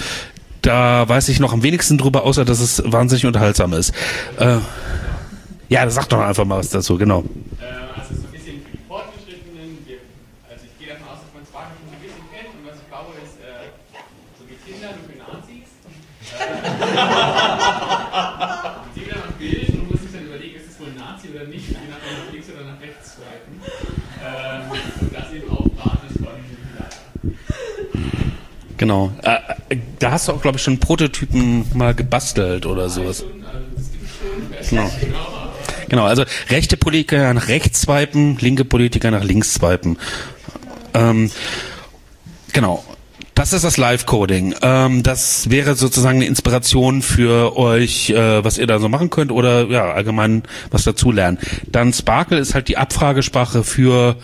da 0.61 1.09
weiß 1.09 1.29
ich 1.29 1.39
noch 1.39 1.53
am 1.53 1.63
wenigsten 1.63 1.97
drüber, 1.97 2.23
außer 2.23 2.45
dass 2.45 2.59
es 2.59 2.83
wahnsinnig 2.85 3.25
unterhaltsam 3.25 3.73
ist. 3.73 3.93
Äh, 4.37 4.57
ja, 5.69 5.89
sag 5.89 6.09
doch 6.09 6.19
einfach 6.19 6.45
mal 6.45 6.59
was 6.59 6.69
dazu, 6.69 6.97
genau. 6.97 7.23
Äh, 7.59 7.63
also 7.97 8.13
so 8.13 8.27
ein 8.27 8.31
bisschen 8.31 8.61
für 8.61 8.71
die 8.77 8.83
Fortgeschrittenen. 8.87 9.77
Wir, 9.87 9.97
also 10.51 10.65
ich 10.67 10.77
gehe 10.77 10.93
davon 10.93 11.07
aus, 11.09 11.19
dass 11.23 11.33
man 11.33 11.45
Spark 11.47 11.71
schon 11.73 11.87
ein 11.89 12.01
bisschen 12.03 12.21
kennt 12.29 12.51
und 12.59 12.67
was 12.67 12.77
ich 12.77 12.87
baue 12.91 13.15
ist 13.23 13.39
äh, 13.41 13.71
so 14.37 14.43
wie 14.51 14.57
Tinder 14.61 14.93
nur 14.93 15.07
für 15.09 15.17
Nazis. 15.17 15.71
Äh, 16.37 16.43
und 18.83 18.91
sieht 18.93 19.07
dann 19.09 19.23
ein 19.23 19.33
Bild 19.39 19.69
und 19.73 19.89
muss 19.89 20.01
sich 20.03 20.11
dann 20.11 20.27
überlegen, 20.27 20.55
ist 20.59 20.69
es 20.69 20.77
wohl 20.77 20.91
ein 20.91 20.99
Nazi 20.99 21.31
oder 21.33 21.47
nicht, 21.47 21.71
je 21.71 21.87
nachdem 21.89 22.19
nach 22.19 22.29
links 22.35 22.47
oder 22.51 22.63
nach 22.67 22.79
rechts 22.83 23.15
swipen. 23.17 23.55
Ähm, 24.21 24.69
und 25.01 25.09
das 25.09 25.33
eben 25.33 25.49
auf 25.49 25.65
Basis 25.73 26.19
von 26.21 26.37
Wikidata. 26.45 27.01
Genau. 28.81 29.11
Äh, 29.21 29.77
da 29.99 30.09
hast 30.09 30.27
du 30.27 30.31
auch, 30.31 30.41
glaube 30.41 30.57
ich, 30.57 30.63
schon 30.63 30.79
Prototypen 30.79 31.65
mal 31.75 31.93
gebastelt 31.93 32.65
oder 32.65 32.89
sowas. 32.89 33.23
Genau. 34.71 34.89
Genau, 35.87 36.05
also 36.05 36.23
rechte 36.49 36.77
Politiker 36.77 37.31
nach 37.35 37.47
rechts 37.47 37.81
swipen, 37.81 38.39
linke 38.39 38.65
Politiker 38.65 39.11
nach 39.11 39.23
links 39.23 39.53
swipen. 39.53 39.99
Ähm, 40.95 41.29
genau. 42.53 42.83
Das 43.35 43.53
ist 43.53 43.63
das 43.63 43.77
Live-Coding. 43.77 44.55
Ähm, 44.63 45.03
das 45.03 45.51
wäre 45.51 45.75
sozusagen 45.75 46.17
eine 46.17 46.25
Inspiration 46.25 47.03
für 47.03 47.57
euch, 47.57 48.09
äh, 48.09 48.43
was 48.43 48.57
ihr 48.57 48.65
da 48.65 48.79
so 48.79 48.89
machen 48.89 49.11
könnt 49.11 49.31
oder 49.31 49.67
ja, 49.67 49.91
allgemein 49.91 50.41
was 50.71 50.85
dazulernen. 50.85 51.37
Dann 51.67 51.93
Sparkle 51.93 52.39
ist 52.39 52.55
halt 52.55 52.67
die 52.67 52.77
Abfragesprache 52.77 53.63
für 53.63 54.15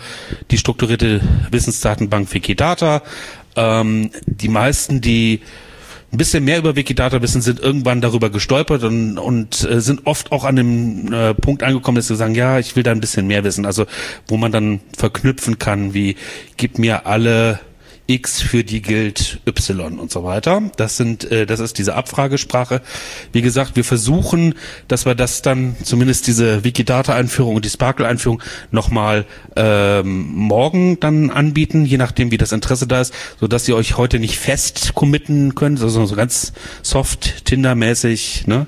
die 0.50 0.58
strukturierte 0.58 1.20
Wissensdatenbank 1.50 2.32
Wikidata. 2.34 3.02
Ähm, 3.56 4.10
die 4.26 4.48
meisten, 4.48 5.00
die 5.00 5.40
ein 6.10 6.16
bisschen 6.16 6.44
mehr 6.44 6.58
über 6.58 6.74
Wikidata 6.74 7.20
wissen, 7.20 7.42
sind 7.42 7.60
irgendwann 7.60 8.00
darüber 8.00 8.30
gestolpert 8.30 8.82
und, 8.82 9.18
und 9.18 9.68
äh, 9.68 9.80
sind 9.80 10.06
oft 10.06 10.32
auch 10.32 10.44
an 10.44 10.56
dem 10.56 11.12
äh, 11.12 11.34
Punkt 11.34 11.62
angekommen, 11.62 11.96
dass 11.96 12.08
sie 12.08 12.16
sagen, 12.16 12.34
ja, 12.34 12.58
ich 12.58 12.76
will 12.76 12.82
da 12.82 12.92
ein 12.92 13.00
bisschen 13.00 13.26
mehr 13.26 13.44
wissen. 13.44 13.66
Also 13.66 13.86
wo 14.26 14.38
man 14.38 14.50
dann 14.50 14.80
verknüpfen 14.96 15.58
kann, 15.58 15.92
wie 15.92 16.16
gib 16.56 16.78
mir 16.78 17.06
alle 17.06 17.60
X 18.08 18.40
für 18.40 18.64
die 18.64 18.80
gilt 18.80 19.38
Y 19.46 19.98
und 19.98 20.10
so 20.10 20.24
weiter. 20.24 20.62
Das 20.76 20.96
sind, 20.96 21.30
äh, 21.30 21.44
das 21.44 21.60
ist 21.60 21.76
diese 21.76 21.94
Abfragesprache. 21.94 22.80
Wie 23.32 23.42
gesagt, 23.42 23.76
wir 23.76 23.84
versuchen, 23.84 24.54
dass 24.88 25.04
wir 25.04 25.14
das 25.14 25.42
dann 25.42 25.76
zumindest 25.84 26.26
diese 26.26 26.64
Wikidata-Einführung 26.64 27.56
und 27.56 27.66
die 27.66 27.70
Sparkle-Einführung 27.70 28.42
nochmal 28.70 29.26
ähm, 29.56 30.32
morgen 30.34 30.98
dann 31.00 31.30
anbieten, 31.30 31.84
je 31.84 31.98
nachdem, 31.98 32.30
wie 32.30 32.38
das 32.38 32.52
Interesse 32.52 32.86
da 32.86 33.02
ist, 33.02 33.12
so 33.38 33.46
dass 33.46 33.68
ihr 33.68 33.76
euch 33.76 33.98
heute 33.98 34.18
nicht 34.18 34.38
fest 34.38 34.94
committen 34.94 35.54
könnt, 35.54 35.82
also 35.82 36.06
so 36.06 36.16
ganz 36.16 36.54
soft 36.82 37.44
Tinder-mäßig, 37.44 38.46
ne? 38.46 38.66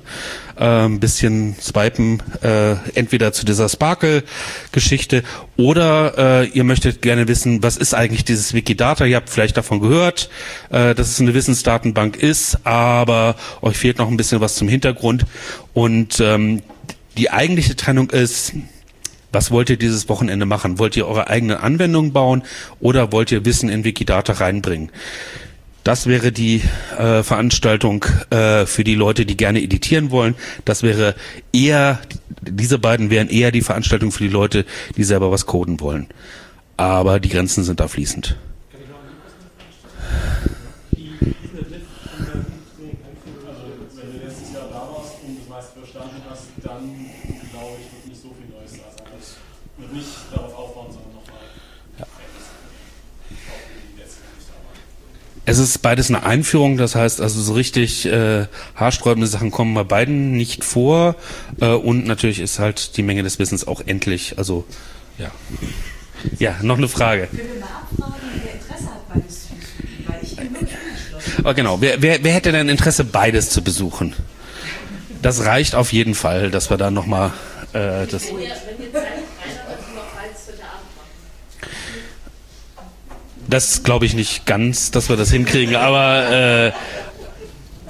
Äh, 0.61 0.85
ein 0.85 0.99
bisschen 0.99 1.55
swipen, 1.59 2.21
äh, 2.43 2.75
entweder 2.93 3.33
zu 3.33 3.45
dieser 3.45 3.67
Sparkle-Geschichte 3.67 5.23
oder 5.57 6.43
äh, 6.43 6.47
ihr 6.49 6.63
möchtet 6.63 7.01
gerne 7.01 7.27
wissen, 7.27 7.63
was 7.63 7.77
ist 7.77 7.95
eigentlich 7.95 8.23
dieses 8.23 8.53
Wikidata? 8.53 9.05
Ihr 9.05 9.15
habt 9.15 9.29
vielleicht 9.29 9.57
davon 9.57 9.79
gehört, 9.79 10.29
äh, 10.69 10.93
dass 10.93 11.09
es 11.09 11.19
eine 11.19 11.33
Wissensdatenbank 11.33 12.15
ist, 12.15 12.59
aber 12.65 13.35
euch 13.61 13.77
fehlt 13.77 13.97
noch 13.97 14.07
ein 14.07 14.17
bisschen 14.17 14.39
was 14.39 14.55
zum 14.55 14.67
Hintergrund. 14.67 15.25
Und 15.73 16.19
ähm, 16.19 16.61
die 17.17 17.31
eigentliche 17.31 17.75
Trennung 17.75 18.11
ist, 18.11 18.53
was 19.31 19.49
wollt 19.49 19.69
ihr 19.69 19.77
dieses 19.77 20.09
Wochenende 20.09 20.45
machen? 20.45 20.77
Wollt 20.77 20.95
ihr 20.95 21.07
eure 21.07 21.29
eigenen 21.29 21.57
Anwendungen 21.57 22.13
bauen 22.13 22.43
oder 22.79 23.11
wollt 23.11 23.31
ihr 23.31 23.45
Wissen 23.45 23.69
in 23.69 23.83
Wikidata 23.83 24.33
reinbringen? 24.33 24.91
Das 25.83 26.05
wäre 26.05 26.31
die 26.31 26.61
äh, 26.97 27.23
Veranstaltung 27.23 28.05
äh, 28.29 28.65
für 28.65 28.83
die 28.83 28.95
Leute, 28.95 29.25
die 29.25 29.35
gerne 29.35 29.61
editieren 29.61 30.11
wollen. 30.11 30.35
Das 30.63 30.83
wäre 30.83 31.15
eher, 31.51 31.99
diese 32.41 32.77
beiden 32.77 33.09
wären 33.09 33.29
eher 33.29 33.51
die 33.51 33.61
Veranstaltung 33.61 34.11
für 34.11 34.23
die 34.23 34.29
Leute, 34.29 34.65
die 34.95 35.03
selber 35.03 35.31
was 35.31 35.47
coden 35.47 35.79
wollen. 35.79 36.07
Aber 36.77 37.19
die 37.19 37.29
Grenzen 37.29 37.63
sind 37.63 37.79
da 37.79 37.87
fließend. 37.87 38.35
wenn 44.01 44.11
du 44.13 44.25
letztes 44.25 44.53
Jahr 44.53 44.67
da 44.69 44.81
warst 44.89 45.15
und 45.25 45.39
das 45.39 45.47
meiste 45.47 45.79
verstanden 45.79 46.21
hast, 46.29 46.47
dann 46.63 46.83
glaube 47.51 47.77
ich, 47.79 47.91
wird 47.91 48.07
nicht 48.07 48.21
so 48.21 48.33
viel 48.33 48.49
Neues 48.49 48.71
da 48.71 48.89
sein. 48.97 49.07
Das 49.17 49.37
wird 49.77 49.93
nicht 49.93 50.09
darauf 50.31 50.53
aufbauen, 50.55 50.91
sondern 50.91 51.13
nochmal 51.13 51.45
ja. 51.99 52.05
die 53.29 53.99
letzten 53.99 54.23
Jahr 54.23 54.33
nicht 54.35 54.49
da 54.49 54.57
waren. 54.65 54.79
Es 55.43 55.57
ist 55.57 55.81
beides 55.81 56.09
eine 56.09 56.23
Einführung, 56.23 56.77
das 56.77 56.95
heißt 56.95 57.19
also 57.19 57.41
so 57.41 57.53
richtig 57.53 58.05
äh, 58.05 58.45
haarsträubende 58.75 59.27
Sachen 59.27 59.49
kommen 59.49 59.73
bei 59.73 59.83
beiden 59.83 60.33
nicht 60.33 60.63
vor 60.63 61.15
äh, 61.59 61.67
und 61.67 62.05
natürlich 62.05 62.39
ist 62.39 62.59
halt 62.59 62.95
die 62.97 63.01
Menge 63.01 63.23
des 63.23 63.39
Wissens 63.39 63.67
auch 63.67 63.81
endlich. 63.85 64.37
Also 64.37 64.65
ja, 65.17 65.31
ja, 66.37 66.55
noch 66.61 66.77
eine 66.77 66.87
Frage. 66.87 67.27
Können 67.27 67.41
wir 67.53 67.59
mal 67.59 67.67
abfragen, 67.67 68.21
wer 68.43 68.53
Interesse 68.53 68.85
hat, 68.85 69.09
beides 69.09 69.47
zu 69.47 69.55
besuchen? 69.55 70.07
Weil 70.07 70.19
ich. 70.23 71.45
Oh, 71.45 71.53
genau. 71.53 71.81
Wer, 71.81 72.01
wer, 72.01 72.23
wer 72.23 72.33
hätte 72.33 72.51
denn 72.51 72.69
Interesse, 72.69 73.03
beides 73.03 73.49
zu 73.49 73.63
besuchen? 73.63 74.13
Das 75.21 75.45
reicht 75.45 75.75
auf 75.75 75.93
jeden 75.93 76.15
Fall, 76.15 76.51
dass 76.51 76.69
wir 76.69 76.77
da 76.77 76.91
nochmal 76.91 77.31
äh, 77.73 78.07
das. 78.07 78.25
Das 83.51 83.83
glaube 83.83 84.05
ich 84.05 84.13
nicht 84.13 84.45
ganz, 84.45 84.91
dass 84.91 85.09
wir 85.09 85.17
das 85.17 85.29
hinkriegen, 85.29 85.75
aber 85.75 86.31
äh, 86.31 86.71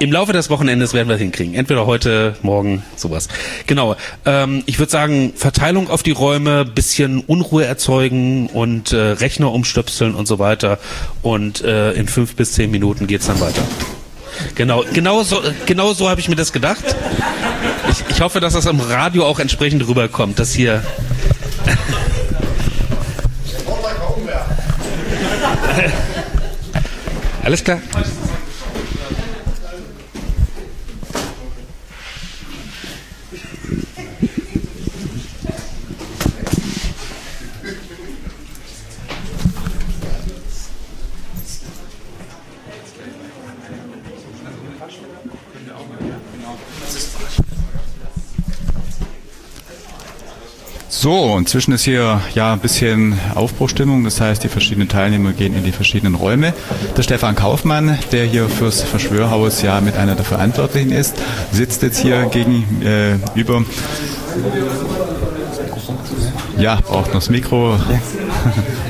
im 0.00 0.10
Laufe 0.10 0.32
des 0.32 0.50
Wochenendes 0.50 0.92
werden 0.92 1.06
wir 1.06 1.14
es 1.14 1.20
hinkriegen. 1.20 1.54
Entweder 1.54 1.86
heute, 1.86 2.34
morgen, 2.42 2.82
sowas. 2.96 3.28
Genau. 3.68 3.94
Ähm, 4.24 4.64
ich 4.66 4.80
würde 4.80 4.90
sagen, 4.90 5.34
Verteilung 5.36 5.88
auf 5.88 6.02
die 6.02 6.10
Räume, 6.10 6.64
bisschen 6.64 7.20
Unruhe 7.20 7.64
erzeugen 7.64 8.48
und 8.48 8.92
äh, 8.92 8.96
Rechner 8.96 9.52
umstöpseln 9.52 10.16
und 10.16 10.26
so 10.26 10.40
weiter. 10.40 10.80
Und 11.22 11.62
äh, 11.62 11.92
in 11.92 12.08
fünf 12.08 12.34
bis 12.34 12.54
zehn 12.54 12.72
Minuten 12.72 13.06
geht's 13.06 13.28
dann 13.28 13.38
weiter. 13.38 13.62
Genau, 14.56 14.82
genau 14.92 15.22
so, 15.22 15.40
genau 15.66 15.92
so 15.92 16.08
habe 16.08 16.18
ich 16.18 16.28
mir 16.28 16.34
das 16.34 16.52
gedacht. 16.52 16.96
Ich, 17.88 18.02
ich 18.10 18.20
hoffe, 18.20 18.40
dass 18.40 18.54
das 18.54 18.66
im 18.66 18.80
Radio 18.80 19.24
auch 19.24 19.38
entsprechend 19.38 19.86
rüberkommt, 19.86 20.40
dass 20.40 20.52
hier. 20.52 20.82
Alles 27.44 27.64
klar. 27.64 27.80
So, 51.02 51.36
inzwischen 51.36 51.72
ist 51.72 51.82
hier 51.82 52.20
ja 52.32 52.52
ein 52.52 52.60
bisschen 52.60 53.18
Aufbruchstimmung. 53.34 54.04
Das 54.04 54.20
heißt, 54.20 54.44
die 54.44 54.48
verschiedenen 54.48 54.88
Teilnehmer 54.88 55.32
gehen 55.32 55.52
in 55.56 55.64
die 55.64 55.72
verschiedenen 55.72 56.14
Räume. 56.14 56.54
Der 56.96 57.02
Stefan 57.02 57.34
Kaufmann, 57.34 57.98
der 58.12 58.24
hier 58.24 58.48
fürs 58.48 58.82
Verschwörhaus 58.82 59.62
ja 59.62 59.80
mit 59.80 59.96
einer 59.96 60.14
der 60.14 60.24
Verantwortlichen 60.24 60.92
ist, 60.92 61.16
sitzt 61.50 61.82
jetzt 61.82 61.98
hier 61.98 62.26
gegenüber. 62.26 63.64
Ja, 66.56 66.76
braucht 66.76 67.08
noch 67.08 67.14
das 67.14 67.30
Mikro. 67.30 67.80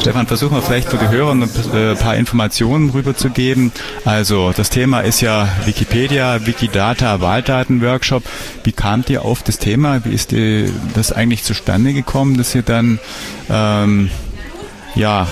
Stefan, 0.00 0.26
versuchen 0.26 0.56
wir 0.56 0.62
vielleicht 0.62 0.88
für 0.88 0.96
die 0.96 1.08
Hörer 1.08 1.32
ein 1.32 1.42
äh, 1.42 1.94
paar 1.94 2.16
Informationen 2.16 2.88
rüberzugeben. 2.88 3.70
Also 4.06 4.52
das 4.56 4.70
Thema 4.70 5.00
ist 5.00 5.20
ja 5.20 5.46
Wikipedia, 5.66 6.46
Wikidata, 6.46 7.20
Wahldatenworkshop. 7.20 8.22
Wie 8.64 8.72
kamt 8.72 9.10
ihr 9.10 9.26
auf 9.26 9.42
das 9.42 9.58
Thema? 9.58 10.02
Wie 10.04 10.14
ist 10.14 10.34
das 10.94 11.12
eigentlich 11.12 11.44
zustande 11.44 11.92
gekommen, 11.92 12.38
dass 12.38 12.54
ihr 12.54 12.62
dann 12.62 12.98
ähm, 13.50 14.10
ja 14.94 15.28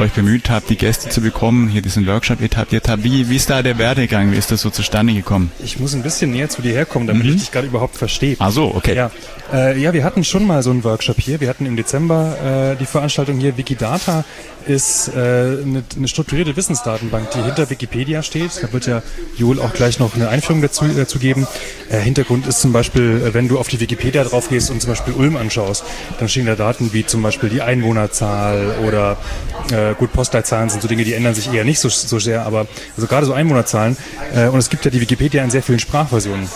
euch 0.00 0.12
bemüht 0.12 0.50
habt, 0.50 0.70
die 0.70 0.76
Gäste 0.76 1.08
zu 1.10 1.20
bekommen, 1.20 1.68
hier 1.68 1.82
diesen 1.82 2.06
Workshop 2.06 2.40
etabliert 2.42 2.88
habt. 2.88 3.04
Wie, 3.04 3.28
wie 3.28 3.36
ist 3.36 3.50
da 3.50 3.62
der 3.62 3.78
Werdegang? 3.78 4.32
Wie 4.32 4.36
ist 4.36 4.50
das 4.50 4.60
so 4.62 4.70
zustande 4.70 5.12
gekommen? 5.14 5.52
Ich 5.62 5.78
muss 5.78 5.94
ein 5.94 6.02
bisschen 6.02 6.30
näher 6.32 6.48
zu 6.48 6.62
dir 6.62 6.72
herkommen, 6.72 7.06
damit 7.06 7.24
Mhm. 7.24 7.30
ich 7.34 7.36
dich 7.40 7.52
gerade 7.52 7.66
überhaupt 7.66 7.96
verstehe. 7.96 8.36
Ah 8.38 8.50
so, 8.50 8.74
okay. 8.74 8.94
Ja. 8.96 9.10
Äh, 9.52 9.78
ja, 9.80 9.92
wir 9.92 10.04
hatten 10.04 10.24
schon 10.24 10.46
mal 10.46 10.62
so 10.62 10.70
einen 10.70 10.84
Workshop 10.84 11.18
hier. 11.20 11.40
Wir 11.40 11.48
hatten 11.48 11.66
im 11.66 11.76
Dezember 11.76 12.72
äh, 12.72 12.76
die 12.76 12.86
Veranstaltung 12.86 13.38
hier. 13.38 13.56
Wikidata 13.56 14.24
ist 14.66 15.08
äh, 15.08 15.10
eine, 15.18 15.82
eine 15.96 16.06
strukturierte 16.08 16.54
Wissensdatenbank, 16.56 17.30
die 17.32 17.42
hinter 17.42 17.68
Wikipedia 17.70 18.22
steht. 18.22 18.50
Da 18.62 18.72
wird 18.72 18.86
ja 18.86 19.02
Joel 19.36 19.58
auch 19.58 19.72
gleich 19.72 19.98
noch 19.98 20.14
eine 20.14 20.28
Einführung 20.28 20.60
dazu, 20.62 20.84
dazu 20.86 21.18
geben. 21.18 21.46
Äh, 21.90 21.98
Hintergrund 21.98 22.46
ist 22.46 22.60
zum 22.60 22.72
Beispiel, 22.72 23.22
äh, 23.26 23.34
wenn 23.34 23.48
du 23.48 23.58
auf 23.58 23.68
die 23.68 23.80
Wikipedia 23.80 24.22
drauf 24.24 24.48
gehst 24.50 24.70
und 24.70 24.80
zum 24.80 24.90
Beispiel 24.90 25.14
Ulm 25.14 25.36
anschaust, 25.36 25.82
dann 26.18 26.28
stehen 26.28 26.46
da 26.46 26.54
Daten 26.56 26.92
wie 26.92 27.04
zum 27.06 27.22
Beispiel 27.22 27.48
die 27.48 27.62
Einwohnerzahl 27.62 28.76
oder 28.86 29.16
äh, 29.72 29.89
gut, 29.94 30.12
Postleitzahlen 30.12 30.68
sind 30.68 30.82
so 30.82 30.88
Dinge, 30.88 31.04
die 31.04 31.14
ändern 31.14 31.34
sich 31.34 31.52
eher 31.52 31.64
nicht 31.64 31.78
so, 31.78 31.88
so 31.88 32.18
sehr, 32.18 32.44
aber 32.44 32.66
also 32.96 33.06
gerade 33.06 33.26
so 33.26 33.32
Einwohnerzahlen. 33.32 33.96
Äh, 34.34 34.48
und 34.48 34.58
es 34.58 34.70
gibt 34.70 34.84
ja 34.84 34.90
die 34.90 35.00
Wikipedia 35.00 35.42
in 35.42 35.50
sehr 35.50 35.62
vielen 35.62 35.78
Sprachversionen. 35.78 36.48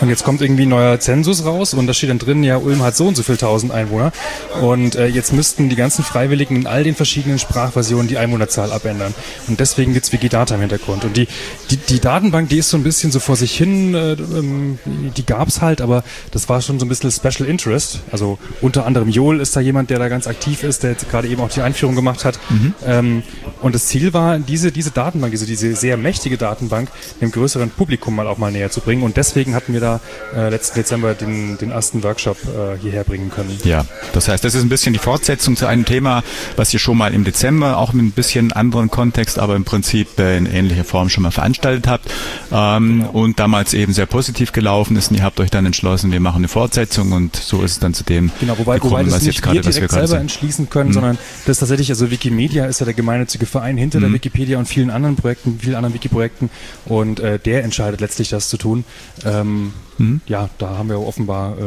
Und 0.00 0.08
jetzt 0.08 0.24
kommt 0.24 0.42
irgendwie 0.42 0.64
ein 0.64 0.68
neuer 0.68 1.00
Zensus 1.00 1.44
raus 1.44 1.74
und 1.74 1.86
da 1.86 1.94
steht 1.94 2.10
dann 2.10 2.18
drin, 2.18 2.42
ja, 2.42 2.56
Ulm 2.56 2.82
hat 2.82 2.96
so 2.96 3.06
und 3.06 3.16
so 3.16 3.22
viel 3.22 3.36
tausend 3.36 3.72
Einwohner. 3.72 4.12
Und 4.60 4.94
äh, 4.94 5.06
jetzt 5.06 5.32
müssten 5.32 5.68
die 5.68 5.76
ganzen 5.76 6.04
Freiwilligen 6.04 6.56
in 6.56 6.66
all 6.66 6.84
den 6.84 6.94
verschiedenen 6.94 7.38
Sprachversionen 7.38 8.08
die 8.08 8.18
Einwohnerzahl 8.18 8.72
abändern. 8.72 9.14
Und 9.48 9.60
deswegen 9.60 9.94
gibt's 9.94 10.12
Wikidata 10.12 10.54
im 10.54 10.60
Hintergrund. 10.60 11.04
Und 11.04 11.16
die, 11.16 11.28
die, 11.70 11.76
die 11.76 12.00
Datenbank, 12.00 12.48
die 12.48 12.58
ist 12.58 12.70
so 12.70 12.76
ein 12.76 12.82
bisschen 12.82 13.10
so 13.10 13.20
vor 13.20 13.36
sich 13.36 13.56
hin, 13.56 13.94
äh, 13.94 14.12
ähm, 14.12 14.78
die 15.16 15.24
gab's 15.24 15.60
halt, 15.60 15.80
aber 15.80 16.04
das 16.30 16.48
war 16.48 16.60
schon 16.60 16.78
so 16.78 16.84
ein 16.84 16.88
bisschen 16.88 17.10
Special 17.10 17.48
Interest. 17.48 18.00
Also 18.12 18.38
unter 18.60 18.86
anderem 18.86 19.08
Joel 19.08 19.40
ist 19.40 19.56
da 19.56 19.60
jemand, 19.60 19.90
der 19.90 19.98
da 19.98 20.08
ganz 20.08 20.26
aktiv 20.26 20.62
ist, 20.62 20.82
der 20.82 20.90
jetzt 20.92 21.08
gerade 21.10 21.28
eben 21.28 21.40
auch 21.40 21.50
die 21.50 21.62
Einführung 21.62 21.94
gemacht 21.94 22.24
hat. 22.24 22.38
Ähm, 22.86 23.22
und 23.62 23.74
das 23.74 23.86
Ziel 23.86 24.12
war, 24.12 24.38
diese, 24.38 24.72
diese 24.72 24.90
Datenbank, 24.90 25.32
diese, 25.32 25.46
diese 25.46 25.74
sehr 25.74 25.96
mächtige 25.96 26.36
Datenbank 26.36 26.90
dem 27.20 27.30
größeren 27.30 27.70
Publikum 27.70 28.14
mal 28.14 28.26
auch 28.26 28.38
mal 28.38 28.52
näher 28.52 28.70
zu 28.70 28.80
bringen. 28.80 29.02
Und 29.02 29.16
deswegen 29.16 29.54
hatten 29.54 29.72
wir 29.72 29.80
da 29.80 29.85
äh, 30.34 30.48
letzten 30.50 30.76
Dezember 30.80 31.14
den, 31.14 31.56
den 31.58 31.70
ersten 31.70 32.02
Workshop 32.02 32.36
äh, 32.44 32.78
hierher 32.80 33.04
bringen 33.04 33.30
können. 33.30 33.56
Ja, 33.64 33.84
das 34.12 34.28
heißt, 34.28 34.44
das 34.44 34.54
ist 34.54 34.62
ein 34.62 34.68
bisschen 34.68 34.92
die 34.92 34.98
Fortsetzung 34.98 35.56
zu 35.56 35.66
einem 35.66 35.84
Thema, 35.84 36.22
was 36.56 36.72
ihr 36.74 36.80
schon 36.80 36.96
mal 36.98 37.14
im 37.14 37.24
Dezember, 37.24 37.78
auch 37.78 37.92
mit 37.92 38.04
ein 38.04 38.12
bisschen 38.12 38.52
anderen 38.52 38.90
Kontext, 38.90 39.38
aber 39.38 39.56
im 39.56 39.64
Prinzip 39.64 40.18
äh, 40.18 40.36
in 40.36 40.46
ähnlicher 40.46 40.84
Form 40.84 41.08
schon 41.08 41.22
mal 41.22 41.30
veranstaltet 41.30 41.86
habt 41.86 42.10
ähm, 42.52 43.02
und 43.12 43.38
damals 43.40 43.74
eben 43.74 43.92
sehr 43.92 44.06
positiv 44.06 44.52
gelaufen 44.52 44.96
ist 44.96 45.10
und 45.10 45.16
ihr 45.18 45.22
habt 45.24 45.40
euch 45.40 45.50
dann 45.50 45.66
entschlossen, 45.66 46.12
wir 46.12 46.20
machen 46.20 46.38
eine 46.38 46.48
Fortsetzung 46.48 47.12
und 47.12 47.36
so 47.36 47.62
ist 47.62 47.72
es 47.72 47.78
dann 47.78 47.94
zu 47.94 48.04
dem 48.04 48.30
Genau, 48.40 48.58
wobei, 48.58 48.74
gekommen, 48.74 48.92
wobei 48.92 49.04
das 49.04 49.14
was 49.14 49.22
nicht 49.22 49.36
jetzt 49.36 49.42
gerade, 49.42 49.56
wir 49.56 49.64
was 49.66 49.80
wir 49.80 49.88
gerade 49.88 50.06
selber 50.06 50.20
entschließen 50.20 50.68
können, 50.70 50.90
Mhm. 50.90 50.94
sondern 50.94 51.18
das 51.46 51.58
tatsächlich, 51.58 51.90
also 51.90 52.10
Wikimedia 52.10 52.66
ist 52.66 52.80
ja 52.80 52.84
der 52.84 52.94
gemeinnützige 52.94 53.46
Verein 53.46 53.76
hinter 53.76 54.00
der 54.00 54.08
Mhm. 54.08 54.14
Wikipedia 54.14 54.58
und 54.58 54.66
vielen 54.66 54.90
anderen 54.90 55.16
Projekten, 55.16 55.58
vielen 55.60 55.74
anderen 55.74 55.94
Wiki-Projekten 55.94 56.50
und 56.86 57.20
äh, 57.20 57.38
der 57.38 57.64
entscheidet 57.64 58.00
letztlich, 58.00 58.28
das 58.30 58.48
zu 58.48 58.56
tun. 58.56 58.84
Ähm, 59.24 59.72
Mhm. 59.98 60.20
Ja, 60.26 60.48
da 60.58 60.76
haben 60.78 60.88
wir 60.88 61.00
offenbar 61.00 61.56
äh, 61.58 61.62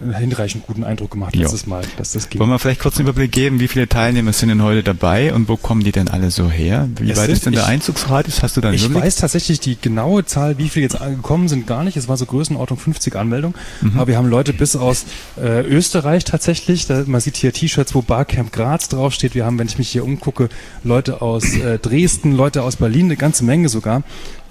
einen 0.00 0.14
hinreichend 0.14 0.64
guten 0.66 0.84
Eindruck 0.84 1.10
gemacht 1.10 1.34
Ja. 1.34 1.42
letztes 1.42 1.66
Mal, 1.66 1.82
dass 1.96 2.12
das 2.12 2.28
geht. 2.28 2.38
Wollen 2.40 2.50
wir 2.50 2.60
vielleicht 2.60 2.80
kurz 2.80 2.98
einen 2.98 3.08
Überblick 3.08 3.32
geben, 3.32 3.58
wie 3.58 3.66
viele 3.66 3.88
Teilnehmer 3.88 4.32
sind 4.32 4.50
denn 4.50 4.62
heute 4.62 4.84
dabei 4.84 5.34
und 5.34 5.48
wo 5.48 5.56
kommen 5.56 5.82
die 5.82 5.90
denn 5.90 6.06
alle 6.06 6.30
so 6.30 6.48
her? 6.48 6.88
Wie 7.00 7.10
Es 7.10 7.18
weit 7.18 7.30
ist 7.30 7.46
denn 7.46 7.52
der 7.54 7.66
Einzugsradius? 7.66 8.42
Hast 8.42 8.56
du 8.56 8.60
da 8.60 8.70
Ich 8.70 8.84
Überblick? 8.84 9.02
weiß 9.04 9.16
tatsächlich 9.16 9.58
die 9.58 9.76
genaue 9.80 10.24
Zahl, 10.24 10.56
wie 10.58 10.68
viele 10.68 10.84
jetzt 10.84 11.00
angekommen 11.00 11.48
sind, 11.48 11.66
gar 11.66 11.82
nicht. 11.82 11.96
Es 11.96 12.06
war 12.06 12.16
so 12.16 12.26
Größenordnung 12.26 12.78
50 12.78 13.16
Anmeldungen. 13.16 13.56
Mhm. 13.80 13.94
Aber 13.96 14.06
wir 14.06 14.18
haben 14.18 14.28
Leute 14.28 14.52
bis 14.52 14.76
aus 14.76 15.04
äh, 15.36 15.62
Österreich 15.62 16.22
tatsächlich. 16.24 16.86
Da, 16.86 17.02
man 17.06 17.20
sieht 17.20 17.36
hier 17.36 17.52
T-Shirts, 17.52 17.92
wo 17.94 18.02
Barcamp 18.02 18.52
Graz 18.52 18.88
draufsteht. 18.88 19.34
Wir 19.34 19.46
haben, 19.46 19.58
wenn 19.58 19.66
ich 19.66 19.78
mich 19.78 19.88
hier 19.88 20.04
umgucke, 20.04 20.48
Leute 20.84 21.22
aus 21.22 21.44
äh, 21.56 21.78
Dresden, 21.80 22.36
Leute 22.36 22.62
aus 22.62 22.76
Berlin, 22.76 23.06
eine 23.06 23.16
ganze 23.16 23.42
Menge 23.42 23.68
sogar. 23.68 24.04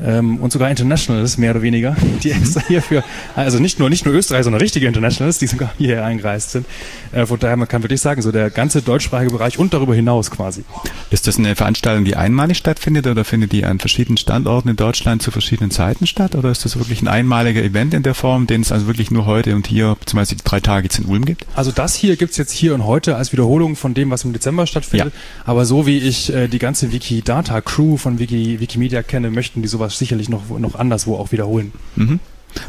Ähm, 0.04 0.38
und 0.38 0.52
sogar 0.52 0.70
Internationals, 0.70 1.38
mehr 1.38 1.52
oder 1.52 1.62
weniger, 1.62 1.96
die 2.24 2.32
extra 2.32 2.62
hierfür, 2.68 3.04
also 3.36 3.60
nicht 3.60 3.80
nur, 3.80 3.90
nicht 3.90 4.06
nur 4.06 4.14
Österreich, 4.14 4.44
sondern 4.44 4.62
richtige 4.62 4.88
Internationals, 4.88 5.40
die 5.40 5.48
sogar 5.48 5.72
hierher 5.78 6.06
eingereist 6.06 6.52
sind. 6.52 6.66
Äh, 7.12 7.26
von 7.26 7.40
daher, 7.40 7.58
man 7.58 7.68
kann 7.68 7.84
wirklich 7.84 8.02
sagen, 8.02 8.22
so 8.22 8.32
der 8.32 8.50
ganze 8.50 8.82
deutschsprachige 8.82 9.32
Bereich 9.32 9.58
und 9.58 9.74
darüber 9.74 9.96
hinaus 9.96 10.30
quasi. 10.30 10.64
Ist 11.10 11.28
das 11.28 11.38
eine 11.38 11.56
Veranstaltung, 11.56 12.06
die 12.06 12.16
einmalig 12.16 12.58
stattfindet 12.58 13.08
oder 13.08 13.26
findet 13.26 13.52
die 13.52 13.66
an 13.66 13.80
verschiedenen 13.80 14.18
Standorten 14.18 14.70
in 14.70 14.76
Deutschland 14.76 15.22
zu 15.22 15.32
verschiedenen 15.32 15.72
Zeiten 15.72 16.06
statt? 16.06 16.36
Oder 16.36 16.52
ist 16.52 16.66
das 16.66 16.78
wirklich 16.78 17.02
ein 17.02 17.08
einmaliger 17.08 17.64
Event 17.64 17.94
in 17.94 18.04
der 18.04 18.14
Form, 18.14 18.46
den 18.46 18.62
es 18.62 18.72
also 18.72 18.88
wirklich 18.88 19.10
nur 19.10 19.26
heute 19.26 19.56
und 19.56 19.68
hier, 19.68 19.96
beziehungsweise 20.00 20.36
die 20.36 20.44
drei 20.44 20.60
Tage 20.60 20.86
jetzt 20.86 21.00
in 21.00 21.06
Ulm 21.06 21.26
gibt? 21.26 21.46
Also 21.56 21.72
das 21.72 21.96
hier 21.96 22.18
gibt's 22.18 22.38
jetzt 22.38 22.52
hier 22.52 22.74
und 22.76 22.86
heute 22.86 23.16
als 23.16 23.32
Wiederholung 23.32 23.76
von 23.76 23.94
dem, 23.94 24.12
was 24.12 24.24
im 24.24 24.34
Dezember 24.34 24.68
stattfindet. 24.68 25.14
Aber 25.46 25.66
so 25.66 25.88
wie 25.88 25.98
ich 25.98 26.34
äh, 26.34 26.48
die 26.48 26.60
ganze 26.60 26.92
Wikidata-Crew 26.92 27.98
von 27.98 28.20
Wiki, 28.20 28.60
Wikimedia 28.60 29.02
kenne, 29.02 29.32
möchten 29.32 29.62
die 29.62 29.68
sowas 29.68 29.87
sicherlich 29.90 30.30
noch, 30.30 30.58
noch 30.60 30.76
anderswo 30.76 31.16
auch 31.18 31.32
wiederholen. 31.32 31.72
Mhm. 31.96 32.20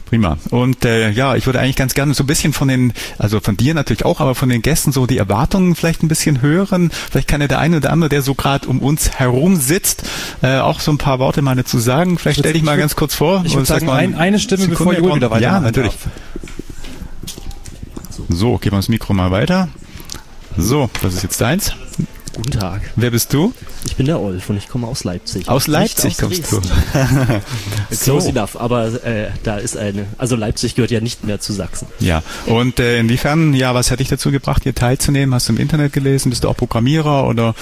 Prima. 0.04 0.36
Und 0.50 0.84
äh, 0.84 1.10
ja, 1.10 1.34
ich 1.36 1.46
würde 1.46 1.60
eigentlich 1.60 1.76
ganz 1.76 1.94
gerne 1.94 2.12
so 2.12 2.22
ein 2.24 2.26
bisschen 2.26 2.52
von 2.52 2.68
den, 2.68 2.92
also 3.16 3.40
von 3.40 3.56
dir 3.56 3.72
natürlich 3.72 4.04
auch, 4.04 4.20
aber 4.20 4.34
von 4.34 4.48
den 4.50 4.60
Gästen 4.60 4.92
so 4.92 5.06
die 5.06 5.16
Erwartungen 5.16 5.74
vielleicht 5.76 6.02
ein 6.02 6.08
bisschen 6.08 6.42
hören. 6.42 6.90
Vielleicht 7.10 7.28
kann 7.28 7.40
ja 7.40 7.48
der 7.48 7.58
eine 7.60 7.78
oder 7.78 7.90
andere, 7.90 8.10
der 8.10 8.20
so 8.20 8.34
gerade 8.34 8.68
um 8.68 8.80
uns 8.80 9.12
herum 9.12 9.56
sitzt, 9.56 10.02
äh, 10.42 10.58
auch 10.58 10.80
so 10.80 10.90
ein 10.90 10.98
paar 10.98 11.20
Worte 11.20 11.40
mal 11.40 11.56
dazu 11.56 11.78
sagen. 11.78 12.18
Vielleicht 12.18 12.40
stell 12.40 12.52
dich 12.52 12.62
mal 12.64 12.76
ganz 12.76 12.96
kurz 12.96 13.14
vor. 13.14 13.44
Ich 13.46 13.54
würde 13.54 13.66
sag 13.66 13.80
sagen, 13.80 13.90
ein, 13.92 14.14
eine 14.14 14.38
Stimme, 14.40 14.62
Sekunde 14.64 14.76
bevor 14.78 14.92
Joel 14.94 15.08
dran. 15.08 15.16
wieder 15.16 15.30
weitermachen 15.30 15.54
Ja, 15.54 15.60
natürlich. 15.60 15.92
darf. 15.92 16.08
So, 18.28 18.58
geben 18.58 18.74
wir 18.76 18.78
das 18.78 18.88
Mikro 18.88 19.14
mal 19.14 19.30
weiter. 19.30 19.68
So, 20.56 20.90
das 21.02 21.14
ist 21.14 21.22
jetzt 21.22 21.40
deins. 21.40 21.72
Guten 22.38 22.52
Tag. 22.52 22.82
Wer 22.94 23.10
bist 23.10 23.32
du? 23.32 23.52
Ich 23.84 23.96
bin 23.96 24.06
der 24.06 24.20
Olf 24.20 24.48
und 24.48 24.56
ich 24.56 24.68
komme 24.68 24.86
aus 24.86 25.02
Leipzig. 25.02 25.48
Aus 25.48 25.66
Leipzig 25.66 26.12
aus 26.12 26.18
kommst 26.18 26.52
du. 26.52 26.60
Dresden. 26.60 27.42
So. 27.90 28.12
Close 28.12 28.28
enough, 28.28 28.60
aber 28.60 29.02
äh, 29.04 29.30
da 29.42 29.56
ist 29.56 29.76
eine, 29.76 30.06
also 30.18 30.36
Leipzig 30.36 30.74
gehört 30.76 30.90
ja 30.92 31.00
nicht 31.00 31.24
mehr 31.24 31.40
zu 31.40 31.52
Sachsen. 31.52 31.88
Ja, 31.98 32.22
und 32.46 32.78
äh, 32.78 33.00
inwiefern, 33.00 33.54
ja, 33.54 33.74
was 33.74 33.90
hat 33.90 33.98
dich 33.98 34.08
dazu 34.08 34.30
gebracht, 34.30 34.62
hier 34.62 34.74
teilzunehmen? 34.74 35.34
Hast 35.34 35.48
du 35.48 35.54
im 35.54 35.58
Internet 35.58 35.94
gelesen? 35.94 36.30
Bist 36.30 36.44
du 36.44 36.48
auch 36.48 36.56
Programmierer 36.56 37.26
oder 37.26 37.54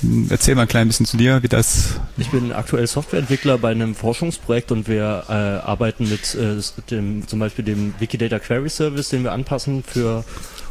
mh, 0.00 0.28
erzähl 0.30 0.56
mal 0.56 0.62
ein 0.62 0.68
klein 0.68 0.88
bisschen 0.88 1.06
zu 1.06 1.16
dir, 1.16 1.42
wie 1.44 1.48
das. 1.48 2.00
Ich 2.16 2.30
bin 2.30 2.50
aktuell 2.52 2.86
Softwareentwickler 2.86 3.58
bei 3.58 3.70
einem 3.70 3.94
Forschungsprojekt 3.94 4.72
und 4.72 4.88
wir 4.88 5.24
äh, 5.28 5.32
arbeiten 5.32 6.08
mit 6.08 6.34
äh, 6.34 6.60
dem, 6.90 7.28
zum 7.28 7.38
Beispiel 7.38 7.64
dem 7.64 7.94
Wikidata 8.00 8.38
Query 8.40 8.70
Service, 8.70 9.10
den 9.10 9.22
wir 9.22 9.32
anpassen 9.32 9.84
für 9.86 10.24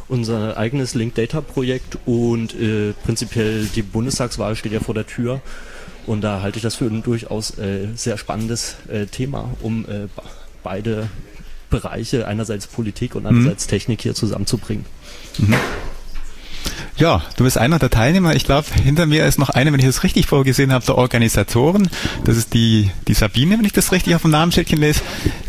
unser 0.08 0.56
eigenes 0.56 0.94
Link 0.94 1.14
Data 1.14 1.40
Projekt 1.40 1.98
und 2.06 2.54
äh, 2.54 2.92
prinzipiell 3.04 3.66
die 3.74 3.82
Bundestagswahl 3.82 4.56
steht 4.56 4.72
ja 4.72 4.80
vor 4.80 4.94
der 4.94 5.06
Tür. 5.06 5.40
Und 6.06 6.20
da 6.20 6.42
halte 6.42 6.58
ich 6.58 6.62
das 6.62 6.74
für 6.74 6.84
ein 6.84 7.02
durchaus 7.02 7.56
äh, 7.58 7.88
sehr 7.96 8.18
spannendes 8.18 8.76
äh, 8.88 9.06
Thema, 9.06 9.50
um 9.62 9.86
äh, 9.86 10.08
beide 10.62 11.08
Bereiche, 11.70 12.28
einerseits 12.28 12.66
Politik 12.66 13.14
und 13.14 13.26
andererseits 13.26 13.66
Technik 13.66 14.02
hier 14.02 14.14
zusammenzubringen. 14.14 14.84
Mhm. 15.38 15.54
Ja, 16.96 17.22
du 17.36 17.42
bist 17.42 17.58
einer 17.58 17.80
der 17.80 17.90
Teilnehmer. 17.90 18.36
Ich 18.36 18.44
glaube, 18.44 18.68
hinter 18.84 19.06
mir 19.06 19.26
ist 19.26 19.36
noch 19.36 19.50
eine, 19.50 19.72
wenn 19.72 19.80
ich 19.80 19.86
das 19.86 20.04
richtig 20.04 20.26
vorgesehen 20.28 20.72
habe, 20.72 20.84
der 20.86 20.96
Organisatoren. 20.96 21.90
Das 22.24 22.36
ist 22.36 22.54
die, 22.54 22.88
die 23.08 23.14
Sabine, 23.14 23.58
wenn 23.58 23.64
ich 23.64 23.72
das 23.72 23.90
richtig 23.90 24.14
auf 24.14 24.22
dem 24.22 24.30
Namensschildchen 24.30 24.78
lese. 24.78 25.00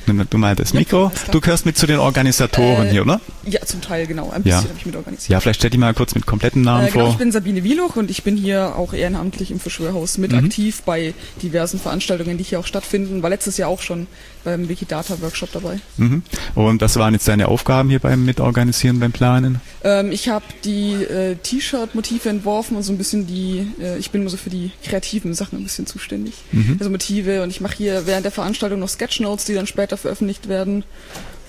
Nimm 0.07 0.25
du 0.27 0.37
mal 0.39 0.55
das 0.55 0.73
Mikro. 0.73 1.11
Du 1.31 1.41
gehörst 1.41 1.67
mit 1.67 1.77
zu 1.77 1.85
den 1.85 1.99
Organisatoren 1.99 2.87
Äh, 2.87 2.91
hier, 2.91 3.01
oder? 3.03 3.21
Ja, 3.45 3.61
zum 3.61 3.79
Teil, 3.81 4.07
genau. 4.07 4.31
Ein 4.31 4.41
Ja. 4.43 4.55
bisschen 4.57 4.69
habe 4.69 4.79
ich 4.79 4.85
mit 4.87 4.95
organisiert. 4.95 5.29
Ja, 5.29 5.39
vielleicht 5.39 5.59
stell 5.59 5.69
dich 5.69 5.79
mal 5.79 5.93
kurz 5.93 6.15
mit 6.15 6.25
kompletten 6.25 6.63
Namen 6.63 6.87
Äh, 6.87 6.91
genau, 6.91 7.05
vor. 7.05 7.11
ich 7.11 7.17
bin 7.17 7.31
Sabine 7.31 7.63
Wieluch 7.63 7.95
und 7.95 8.09
ich 8.09 8.23
bin 8.23 8.37
hier 8.37 8.75
auch 8.75 8.93
ehrenamtlich 8.93 9.51
im 9.51 9.59
Verschwörhaus 9.59 10.17
mit 10.17 10.31
Mhm. 10.31 10.39
aktiv 10.45 10.81
bei 10.83 11.13
diversen 11.43 11.79
Veranstaltungen, 11.79 12.39
die 12.39 12.43
hier 12.43 12.59
auch 12.59 12.65
stattfinden. 12.67 13.21
War 13.21 13.29
letztes 13.29 13.57
Jahr 13.57 13.69
auch 13.69 13.81
schon 13.83 14.07
beim 14.45 14.69
Wikidata-Workshop 14.69 15.51
dabei. 15.51 15.79
Mhm. 15.97 16.23
Und 16.53 16.81
was 16.81 16.95
waren 16.95 17.13
jetzt 17.13 17.27
deine 17.27 17.49
Aufgaben 17.49 17.89
hier 17.89 17.99
beim 17.99 18.23
Mitorganisieren, 18.23 18.99
beim 19.01 19.11
Planen? 19.11 19.59
Ähm, 19.83 20.11
ich 20.11 20.29
habe 20.29 20.45
die 20.63 20.93
äh, 20.93 21.35
T-Shirt-Motive 21.35 22.29
entworfen 22.29 22.77
und 22.77 22.83
so 22.83 22.93
ein 22.93 22.97
bisschen 22.97 23.27
die, 23.27 23.67
äh, 23.81 23.97
ich 23.97 24.11
bin 24.11 24.21
immer 24.21 24.29
so 24.29 24.37
für 24.37 24.49
die 24.49 24.71
kreativen 24.83 25.33
Sachen 25.33 25.59
ein 25.59 25.63
bisschen 25.63 25.85
zuständig. 25.85 26.35
Mhm. 26.53 26.77
Also 26.79 26.89
Motive 26.89 27.43
und 27.43 27.49
ich 27.49 27.59
mache 27.59 27.75
hier 27.75 28.07
während 28.07 28.23
der 28.23 28.31
Veranstaltung 28.31 28.79
noch 28.79 28.89
Sketchnotes, 28.89 29.45
die 29.45 29.53
dann 29.53 29.67
später 29.67 29.97
veröffentlicht 29.97 30.47
werden. 30.47 30.85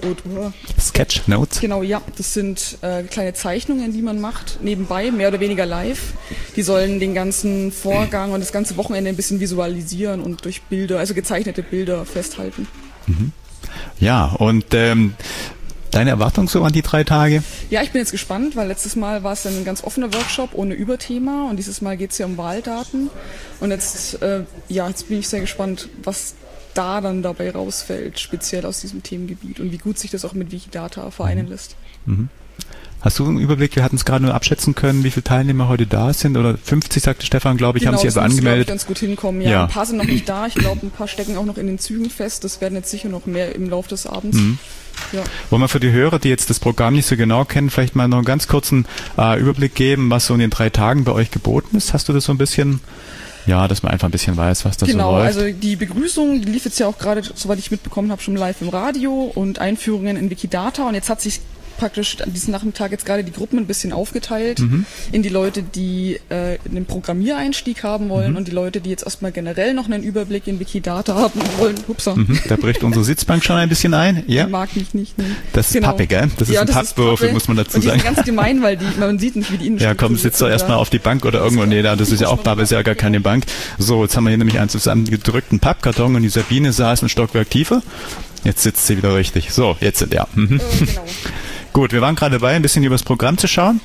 Äh, 0.03 0.81
Sketchnotes? 0.81 1.61
Genau, 1.61 1.83
ja. 1.83 2.03
Das 2.17 2.35
sind 2.35 2.79
äh, 2.83 3.03
kleine 3.05 3.35
Zeichnungen, 3.35 3.93
die 3.93 4.03
man 4.03 4.21
macht, 4.21 4.59
nebenbei, 4.63 5.11
mehr 5.11 5.29
oder 5.29 5.41
weniger 5.41 5.67
live. 5.67 6.15
Die 6.57 6.63
sollen 6.63 7.01
den 7.01 7.15
ganzen 7.15 7.73
Vorgang 7.73 8.33
und 8.33 8.41
das 8.41 8.53
ganze 8.53 8.77
Wochenende 8.77 9.11
ein 9.11 9.17
bisschen 9.17 9.41
visualisieren 9.41 10.23
und 10.23 10.45
durch 10.45 10.63
Bilder, 10.63 10.99
also 10.99 11.15
gezeichnete 11.15 11.63
Bilder 11.63 12.05
festhalten. 12.05 12.67
Mhm. 13.07 13.33
Ja, 13.99 14.27
und 14.27 14.67
ähm, 14.73 15.15
deine 15.91 16.11
Erwartung 16.11 16.49
so 16.49 16.63
an 16.63 16.73
die 16.73 16.83
drei 16.83 17.05
Tage? 17.05 17.43
Ja, 17.71 17.83
ich 17.83 17.91
bin 17.91 18.01
jetzt 18.01 18.13
gespannt, 18.13 18.57
weil 18.57 18.69
letztes 18.69 18.97
Mal 18.97 19.23
war 19.25 19.33
es 19.33 19.43
dann 19.43 19.57
ein 19.57 19.65
ganz 19.65 19.83
offener 19.83 20.13
Workshop 20.13 20.51
ohne 20.55 20.75
Überthema 20.75 21.49
und 21.49 21.57
dieses 21.57 21.81
Mal 21.81 21.97
geht 21.97 22.13
es 22.13 22.19
ja 22.19 22.27
um 22.27 22.37
Wahldaten. 22.37 23.11
Und 23.61 23.71
jetzt, 23.71 24.23
äh, 24.23 24.45
ja, 24.69 24.89
jetzt 24.89 25.09
bin 25.09 25.19
ich 25.19 25.29
sehr 25.29 25.41
gespannt, 25.41 25.89
was 26.03 26.35
da 26.75 27.01
dann 27.01 27.23
dabei 27.23 27.51
rausfällt, 27.51 28.19
speziell 28.19 28.67
aus 28.67 28.81
diesem 28.81 29.03
Themengebiet 29.03 29.61
und 29.61 29.73
wie 29.73 29.79
gut 29.79 29.99
sich 29.99 30.11
das 30.11 30.25
auch 30.25 30.35
mit 30.35 30.53
Wikidata 30.53 31.11
vereinen 31.11 31.49
lässt. 31.49 31.77
Mhm. 32.05 32.29
Hast 33.03 33.19
du 33.21 33.27
einen 33.27 33.39
Überblick? 33.39 33.77
Wir 33.77 33.85
hatten 33.85 33.97
es 33.97 34.05
gerade 34.05 34.25
nur 34.25 34.35
abschätzen 34.35 34.75
können, 34.75 35.05
wie 35.05 35.11
viele 35.13 35.23
Teilnehmer 35.23 35.69
heute 35.69 35.87
da 35.87 36.13
sind. 36.13 36.37
Oder 36.37 36.57
50, 36.59 37.03
sagte 37.03 37.25
Stefan, 37.25 37.57
glaube 37.57 37.79
ich, 37.79 37.87
haben 37.87 37.95
sich 37.97 38.03
Genau, 38.03 38.15
das 38.15 38.17
also 38.25 38.35
angemeldet. 38.35 38.63
Ich, 38.65 38.69
ganz 38.69 38.87
gut 38.87 38.99
hinkommen. 38.99 39.41
Ja, 39.43 39.51
Ja. 39.51 39.63
ein 39.65 39.69
paar 39.71 39.87
sind 39.87 39.99
noch 39.99 40.05
nicht 40.07 40.29
da. 40.29 40.47
Ich 40.47 40.55
glaube, 40.55 40.85
ein 40.85 40.91
paar 40.91 41.07
stecken 41.07 41.37
auch 41.37 41.45
noch 41.45 41.57
in 41.57 41.67
den 41.69 41.79
Zügen 41.79 42.11
fest. 42.11 42.43
Das 42.43 42.61
werden 42.61 42.75
jetzt 42.75 42.91
sicher 42.91 43.09
noch 43.09 43.27
mehr 43.27 43.55
im 43.55 43.71
Laufe 43.71 43.89
des 43.91 44.07
Abends. 44.07 44.37
Mhm. 44.39 44.59
Ja. 45.13 45.23
Wollen 45.51 45.63
wir 45.63 45.69
für 45.69 45.79
die 45.79 45.93
Hörer, 45.93 46.19
die 46.19 46.31
jetzt 46.31 46.51
das 46.51 46.59
Programm 46.59 46.95
nicht 46.95 47.07
so 47.07 47.17
genau 47.17 47.45
kennen, 47.45 47.71
vielleicht 47.71 47.95
mal 47.95 48.09
noch 48.09 48.17
einen 48.17 48.25
ganz 48.25 48.49
kurzen 48.49 48.87
äh, 49.19 49.39
Überblick 49.39 49.75
geben, 49.75 50.11
was 50.11 50.27
so 50.27 50.35
in 50.35 50.41
den 50.41 50.51
drei 50.51 50.71
Tagen 50.71 51.05
bei 51.05 51.13
euch 51.13 51.31
geboten 51.31 51.77
ist? 51.77 51.93
Hast 51.93 52.09
du 52.09 52.13
das 52.13 52.25
so 52.25 52.33
ein 52.33 52.39
bisschen? 52.39 52.81
Ja, 53.45 53.69
dass 53.69 53.85
man 53.85 53.93
einfach 53.93 54.09
ein 54.09 54.11
bisschen 54.11 54.37
weiß, 54.37 54.65
was 54.65 54.77
da 54.79 54.87
genau, 54.87 55.11
so 55.13 55.17
läuft. 55.19 55.37
also 55.39 55.53
die 55.57 55.77
Begrüßung, 55.77 56.41
die 56.43 56.51
lief 56.51 56.65
jetzt 56.65 56.81
ja 56.81 56.89
auch 56.89 56.99
gerade, 56.99 57.23
soweit 57.37 57.61
ich 57.61 57.71
mitbekommen 57.71 58.11
habe, 58.11 58.21
schon 58.21 58.35
live 58.35 58.61
im 58.61 58.71
Radio 58.71 59.31
und 59.33 59.61
Einführungen 59.61 60.17
in 60.17 60.31
Wikidata 60.31 60.89
und 60.89 60.95
jetzt 60.95 61.09
hat 61.09 61.21
sich 61.21 61.39
praktisch 61.79 62.17
an 62.21 62.33
diesem 62.33 62.53
Nachmittag 62.53 62.91
jetzt 62.93 63.05
gerade 63.07 63.25
die 63.25 63.33
Gruppen 63.33 63.59
ein 63.59 63.67
bisschen 63.67 63.93
aufgeteilt 63.93 64.59
Mhm. 64.61 64.87
in 65.13 65.23
die 65.23 65.29
Leute, 65.29 65.63
die 65.63 66.19
äh, 66.29 66.59
einen 66.69 66.87
Programmiereinstieg 66.87 67.83
haben 67.83 68.09
wollen 68.09 68.33
Mhm. 68.33 68.37
und 68.37 68.49
die 68.49 68.53
Leute, 68.53 68.81
die 68.81 68.91
jetzt 68.91 69.05
erstmal 69.05 69.33
generell 69.33 69.75
noch 69.75 69.87
einen 69.87 70.03
Überblick 70.03 70.47
in 70.47 70.59
Wikidata 70.61 71.15
haben 71.15 71.41
wollen. 71.59 71.77
Hupsa. 71.89 72.15
Mhm, 72.15 72.39
da 72.49 72.57
bricht 72.57 72.83
unsere 72.85 73.05
Sitzbank 73.05 73.45
schon 73.45 73.57
ein 73.57 73.69
bisschen 73.69 73.95
ein. 73.95 74.23
Ja. 74.27 74.45
Die 74.45 74.51
mag 74.51 74.75
mich 74.77 74.95
nicht. 74.95 75.17
Ne? 75.19 75.25
Das 75.53 75.75
ist 75.75 75.81
Pappe, 75.83 76.07
gell? 76.07 76.29
Das 76.39 76.49
ist 76.49 76.57
ein 76.57 76.67
Pappwürfel, 76.69 77.33
muss 77.33 77.49
man 77.49 77.57
dazu 77.57 77.77
und 77.77 77.83
die 77.85 77.89
sagen. 77.89 78.01
sind 78.01 78.15
ganz 78.15 78.27
gemein, 78.27 78.63
weil 78.63 78.77
die, 78.77 78.87
man 78.99 79.19
sieht 79.19 79.37
nicht, 79.37 79.53
wie 79.53 79.59
die 79.59 79.77
Ja, 79.83 79.95
komm, 79.95 80.17
sitzt 80.17 80.41
doch 80.41 80.49
erstmal 80.49 80.77
auf 80.79 80.91
die 80.91 80.99
Bank 80.99 81.25
oder 81.25 81.41
irgendwo. 81.43 81.65
Nee, 81.67 81.83
da, 81.83 81.97
das 81.97 82.11
ist 82.13 82.21
ja 82.21 82.29
auch 82.29 82.43
Pappe, 82.43 82.63
ist 82.63 82.73
ja 82.73 82.83
gar 82.83 82.95
keine 82.95 83.21
Bank. 83.21 83.45
So, 83.79 84.03
jetzt 84.03 84.17
haben 84.17 84.25
wir 84.25 84.31
hier 84.31 84.39
nämlich 84.39 84.59
einen 84.59 84.69
zusammengedrückten 84.69 85.61
Pappkarton 85.61 86.15
und 86.17 86.23
die 86.23 86.29
Sabine 86.29 86.73
saß 86.73 87.03
ein 87.03 87.09
Stockwerk 87.09 87.51
tiefer. 87.51 87.83
Jetzt 88.47 88.63
sitzt 88.63 88.87
sie 88.87 88.97
wieder 88.97 89.17
richtig. 89.17 89.51
So, 89.53 89.77
jetzt 89.81 89.99
sind 89.99 90.15
ja. 90.15 90.29
Mhm. 90.35 90.61
genau. 90.79 91.05
Gut, 91.73 91.93
wir 91.93 92.01
waren 92.01 92.15
gerade 92.15 92.39
dabei, 92.39 92.55
ein 92.55 92.63
bisschen 92.63 92.85
über 92.85 92.95
das 92.95 93.03
Programm 93.03 93.37
zu 93.39 93.49
schauen. 93.49 93.81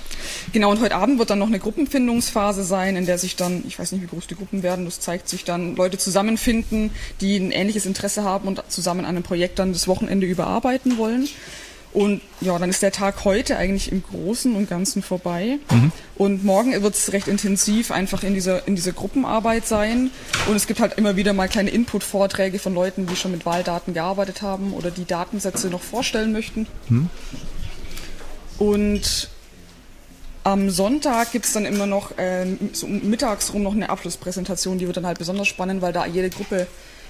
Genau, 0.54 0.69
und 0.69 0.80
heute 0.82 0.95
Abend 0.95 1.17
wird 1.17 1.32
dann 1.32 1.39
noch 1.39 1.47
eine 1.47 1.58
Gruppenfindungsphase 1.58 2.63
sein, 2.63 2.95
in 2.95 3.08
der 3.08 3.17
sich 3.17 3.36
dann, 3.36 3.63
ich 3.67 3.80
weiß 3.80 3.91
nicht, 3.91 4.04
wie 4.04 4.08
groß 4.08 4.28
die 4.28 4.36
Gruppen 4.36 4.62
werden, 4.62 4.86
das 4.86 5.00
zeigt 5.00 5.28
sich 5.28 5.45
dann, 5.45 5.76
Leute 5.76 5.97
zusammenfinden, 5.97 6.91
die 7.21 7.38
ein 7.38 7.52
ähnliches 7.52 7.88
Interesse 7.88 8.24
haben 8.24 8.47
und 8.47 8.62
zusammen 8.69 9.02
an 9.02 9.15
einem 9.15 9.24
Projekt 9.24 9.58
dann 9.58 9.74
das 9.74 9.88
Wochenende 9.88 10.28
überarbeiten 10.28 11.00
wollen. 11.00 11.28
Und 11.93 12.21
ja, 12.39 12.58
dann 12.58 12.69
ist 12.69 12.82
der 12.82 12.91
Tag 12.91 13.25
heute 13.25 13.58
eigentlich 13.58 13.91
im 13.91 14.01
Großen 14.04 14.56
und 14.56 14.69
Ganzen 14.69 15.04
vorbei. 15.04 15.60
Mhm. 15.69 15.91
Und 16.15 16.45
morgen 16.45 16.82
wird 16.82 16.95
es 16.95 17.12
recht 17.12 17.27
intensiv 17.27 17.91
einfach 17.91 18.23
in 18.23 18.34
dieser, 18.34 18.65
in 18.67 18.75
dieser 18.75 18.93
Gruppenarbeit 18.93 19.67
sein. 19.67 20.10
Und 20.47 20.56
es 20.56 20.67
gibt 20.67 20.80
halt 20.80 20.97
immer 20.97 21.17
wieder 21.17 21.34
mal 21.34 21.49
kleine 21.49 21.69
Input-Vorträge 21.69 22.60
von 22.60 22.73
Leuten, 22.73 23.08
die 23.08 23.15
schon 23.15 23.32
mit 23.32 23.45
Wahldaten 23.45 23.93
gearbeitet 23.93 24.41
haben 24.41 24.73
oder 24.73 24.89
die 24.89 25.06
Datensätze 25.06 25.67
noch 25.67 25.82
vorstellen 25.82 26.32
möchten. 26.32 26.65
Hm? 26.88 27.10
Und 28.58 29.30
am 30.43 30.69
Sonntag 30.69 31.32
gibt's 31.34 31.54
dann 31.54 31.65
immer 31.65 31.86
noch 31.86 32.13
ähm, 32.17 32.58
so 32.73 32.86
um 32.86 33.10
mittags 33.10 33.54
rum 33.54 33.63
noch 33.63 33.73
eine 33.73 33.89
Abschlusspräsentation, 33.89 34.77
die 34.77 34.88
wird 34.88 34.97
dann 34.97 35.06
halt 35.06 35.19
besonders 35.19 35.47
spannend, 35.47 35.82
weil 35.82 35.93
da 35.93 36.06
jede 36.06 36.30
Gruppe 36.30 36.67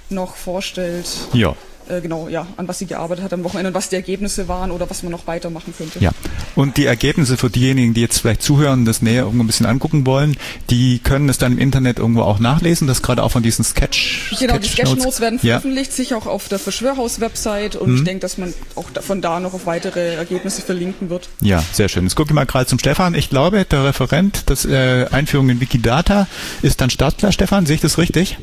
noch 0.10 0.36
vorstellt, 0.36 1.08
Ja. 1.34 1.56
Äh, 1.92 2.02
genau, 2.02 2.28
ja, 2.30 2.48
an 2.58 2.68
was 2.68 2.80
sie 2.80 2.86
gearbeitet 2.86 3.24
hat 3.26 3.34
am 3.34 3.44
Wochenende 3.44 3.70
und 3.70 3.74
was 3.76 3.90
die 3.90 3.96
Ergebnisse 3.96 4.48
waren 4.48 4.72
oder 4.72 4.90
was 4.90 5.04
man 5.04 5.12
noch 5.12 5.28
weitermachen 5.28 5.74
könnte. 5.78 6.00
Ja. 6.00 6.12
Und 6.56 6.78
die 6.78 6.86
Ergebnisse 6.86 7.38
für 7.38 7.50
diejenigen, 7.50 7.94
die 7.94 8.02
jetzt 8.02 8.20
vielleicht 8.20 8.42
zuhören 8.42 8.80
und 8.80 8.86
das 8.86 9.02
näher 9.02 9.24
irgendwo 9.24 9.44
ein 9.44 9.48
bisschen 9.48 9.66
angucken 9.66 10.06
wollen, 10.06 10.38
die 10.70 11.00
können 11.00 11.30
es 11.30 11.38
dann 11.38 11.52
im 11.54 11.58
Internet 11.60 12.00
irgendwo 12.00 12.22
auch 12.24 12.40
nachlesen, 12.40 12.88
das 12.88 13.02
gerade 13.02 13.24
auch 13.24 13.32
von 13.32 13.44
diesen 13.44 13.64
Sketch 13.66 14.34
Genau, 14.40 14.58
die 14.58 14.68
Sketchnotes 14.68 15.20
werden 15.22 15.40
Ja. 15.42 15.60
veröffentlicht, 15.60 15.94
sicher 15.94 16.18
auch 16.18 16.28
auf 16.28 16.48
der 16.48 16.60
Verschwörhaus-Website 16.60 17.76
und 17.76 17.90
Mhm. 17.92 17.98
ich 17.98 18.04
denke, 18.04 18.20
dass 18.22 18.38
man 18.38 18.54
auch 18.76 18.86
von 19.02 19.22
da 19.22 19.40
noch 19.40 19.54
auf 19.54 19.66
weitere 19.66 20.16
Ergebnisse 20.16 20.62
verlinken 20.62 21.10
wird. 21.10 21.30
Ja, 21.42 21.64
sehr 21.72 21.90
schön. 21.90 22.04
Jetzt 22.04 22.16
gucke 22.16 22.30
ich 22.30 22.34
mal 22.36 22.46
gerade 22.46 22.66
zum 22.66 22.80
Stefan. 22.80 23.16
Ich 23.16 23.30
glaube, 23.30 23.66
der 23.66 23.84
Referent 23.86 24.50
des 24.50 24.66
äh, 24.66 25.08
Einführung 25.12 25.50
in 25.50 25.60
Wikidata 25.62 26.28
ist 26.62 26.82
dann 26.82 26.90
startklar, 26.90 27.32
Stefan. 27.32 27.66
Sehe 27.66 27.76
ich 27.76 27.82
das 27.82 27.98
richtig? 27.98 28.38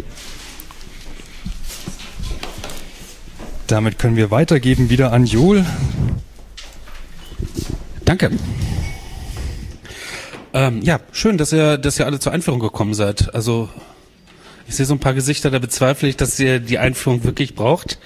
Damit 3.69 3.99
können 3.99 4.17
wir 4.17 4.31
weitergeben 4.31 4.89
wieder 4.89 5.13
an 5.13 5.27
Joel. 5.27 5.67
Danke. 8.07 8.31
Ähm, 10.55 10.81
ja, 10.81 11.01
schön, 11.13 11.37
dass 11.37 11.53
ihr, 11.53 11.77
dass 11.77 11.99
ihr 11.99 12.07
alle 12.07 12.19
zur 12.19 12.33
Einführung 12.33 12.61
gekommen 12.61 12.95
seid. 12.95 13.35
Also 13.35 13.69
ich 14.67 14.75
sehe 14.75 14.87
so 14.87 14.95
ein 14.95 15.01
paar 15.01 15.13
Gesichter, 15.13 15.51
da 15.51 15.59
bezweifle 15.59 16.09
ich, 16.09 16.17
dass 16.17 16.41
ihr 16.41 16.61
die 16.61 16.79
Einführung 16.79 17.25
wirklich 17.25 17.55
braucht. 17.55 17.99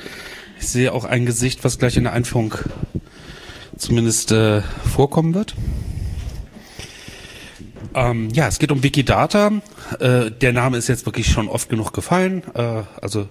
Ich 0.58 0.66
sehe 0.66 0.92
auch 0.92 1.04
ein 1.04 1.26
Gesicht, 1.26 1.62
was 1.62 1.78
gleich 1.78 1.96
in 1.96 2.04
der 2.04 2.12
Einführung 2.12 2.56
zumindest 3.76 4.32
äh, 4.32 4.62
vorkommen 4.62 5.32
wird. 5.32 5.54
Ähm, 7.94 8.30
ja, 8.30 8.48
es 8.48 8.58
geht 8.58 8.72
um 8.72 8.82
Wikidata. 8.82 9.52
Äh, 10.00 10.32
der 10.32 10.52
Name 10.52 10.76
ist 10.76 10.88
jetzt 10.88 11.06
wirklich 11.06 11.28
schon 11.28 11.48
oft 11.48 11.68
genug 11.68 11.92
gefallen. 11.92 12.42
Äh, 12.54 12.82
also 13.00 13.28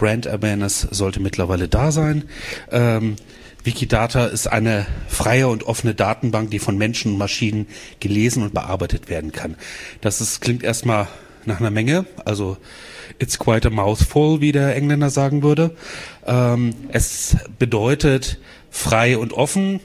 Brand 0.00 0.26
Awareness 0.26 0.80
sollte 0.90 1.20
mittlerweile 1.20 1.68
da 1.68 1.92
sein. 1.92 2.24
Ähm, 2.72 3.16
Wikidata 3.64 4.24
ist 4.24 4.46
eine 4.46 4.86
freie 5.08 5.46
und 5.48 5.64
offene 5.64 5.94
Datenbank, 5.94 6.50
die 6.50 6.58
von 6.58 6.78
Menschen 6.78 7.12
und 7.12 7.18
Maschinen 7.18 7.66
gelesen 8.00 8.42
und 8.42 8.54
bearbeitet 8.54 9.10
werden 9.10 9.30
kann. 9.30 9.56
Das 10.00 10.22
ist, 10.22 10.40
klingt 10.40 10.62
erstmal 10.62 11.06
nach 11.44 11.60
einer 11.60 11.70
Menge. 11.70 12.06
Also 12.24 12.56
it's 13.18 13.38
quite 13.38 13.68
a 13.68 13.70
mouthful, 13.70 14.40
wie 14.40 14.52
der 14.52 14.74
Engländer 14.74 15.10
sagen 15.10 15.42
würde. 15.42 15.76
Ähm, 16.26 16.74
es 16.88 17.36
bedeutet 17.58 18.38
frei 18.70 19.18
und 19.18 19.34
offen. 19.34 19.80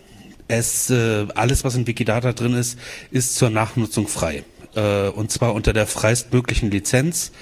Es 0.48 0.90
äh, 0.90 1.28
alles, 1.36 1.66
was 1.66 1.76
in 1.76 1.88
Wikidata 1.88 2.32
drin 2.32 2.54
ist, 2.54 2.80
ist 3.12 3.36
zur 3.36 3.50
Nachnutzung 3.50 4.08
frei. 4.08 4.46
Äh, 4.76 5.10
und 5.10 5.30
zwar 5.30 5.54
unter 5.54 5.74
der 5.74 5.88
freistmöglichen 5.88 6.72
Lizenz, 6.72 7.34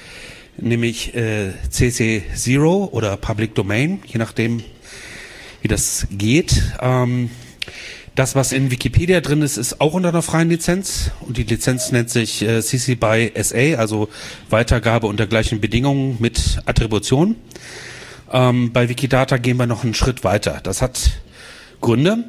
nämlich 0.58 1.16
äh, 1.16 1.52
CC 1.70 2.24
0 2.46 2.90
oder 2.92 3.18
Public 3.18 3.56
Domain, 3.56 4.02
je 4.06 4.18
nachdem, 4.18 4.64
wie 5.62 5.68
das 5.68 6.08
geht. 6.12 6.62
Ähm, 6.82 7.30
das, 8.16 8.36
was 8.36 8.52
in 8.52 8.70
Wikipedia 8.70 9.22
drin 9.22 9.42
ist, 9.42 9.58
ist 9.58 9.82
auch 9.82 9.94
unter 9.94 10.10
einer 10.10 10.22
freien 10.22 10.50
Lizenz 10.50 11.12
und 11.22 11.38
die 11.38 11.44
Lizenz 11.44 11.92
nennt 11.92 12.12
sich 12.12 12.44
äh, 12.44 12.62
CC 12.62 12.96
by 12.96 13.32
SA, 13.42 13.80
also 13.80 14.08
Weitergabe 14.52 15.08
unter 15.08 15.26
gleichen 15.26 15.60
Bedingungen 15.60 16.18
mit 16.20 16.60
Attribution. 16.66 17.36
Ähm, 18.32 18.72
bei 18.72 18.88
Wikidata 18.88 19.38
gehen 19.38 19.58
wir 19.58 19.66
noch 19.66 19.84
einen 19.84 19.96
Schritt 19.96 20.24
weiter. 20.24 20.60
Das 20.62 20.82
hat 20.82 21.12
Gründe. 21.82 22.26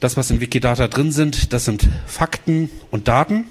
Das, 0.00 0.16
was 0.16 0.30
in 0.30 0.40
Wikidata 0.40 0.88
drin 0.88 1.12
sind, 1.12 1.52
das 1.52 1.66
sind 1.66 1.86
Fakten 2.06 2.70
und 2.90 3.06
Daten. 3.06 3.44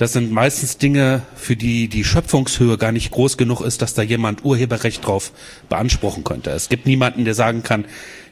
Das 0.00 0.14
sind 0.14 0.32
meistens 0.32 0.78
Dinge, 0.78 1.20
für 1.36 1.56
die 1.56 1.88
die 1.88 2.04
Schöpfungshöhe 2.04 2.78
gar 2.78 2.90
nicht 2.90 3.10
groß 3.10 3.36
genug 3.36 3.60
ist, 3.60 3.82
dass 3.82 3.92
da 3.92 4.00
jemand 4.00 4.46
Urheberrecht 4.46 5.06
drauf 5.06 5.30
beanspruchen 5.68 6.24
könnte. 6.24 6.48
Es 6.52 6.70
gibt 6.70 6.86
niemanden, 6.86 7.26
der 7.26 7.34
sagen 7.34 7.62
kann, 7.62 7.84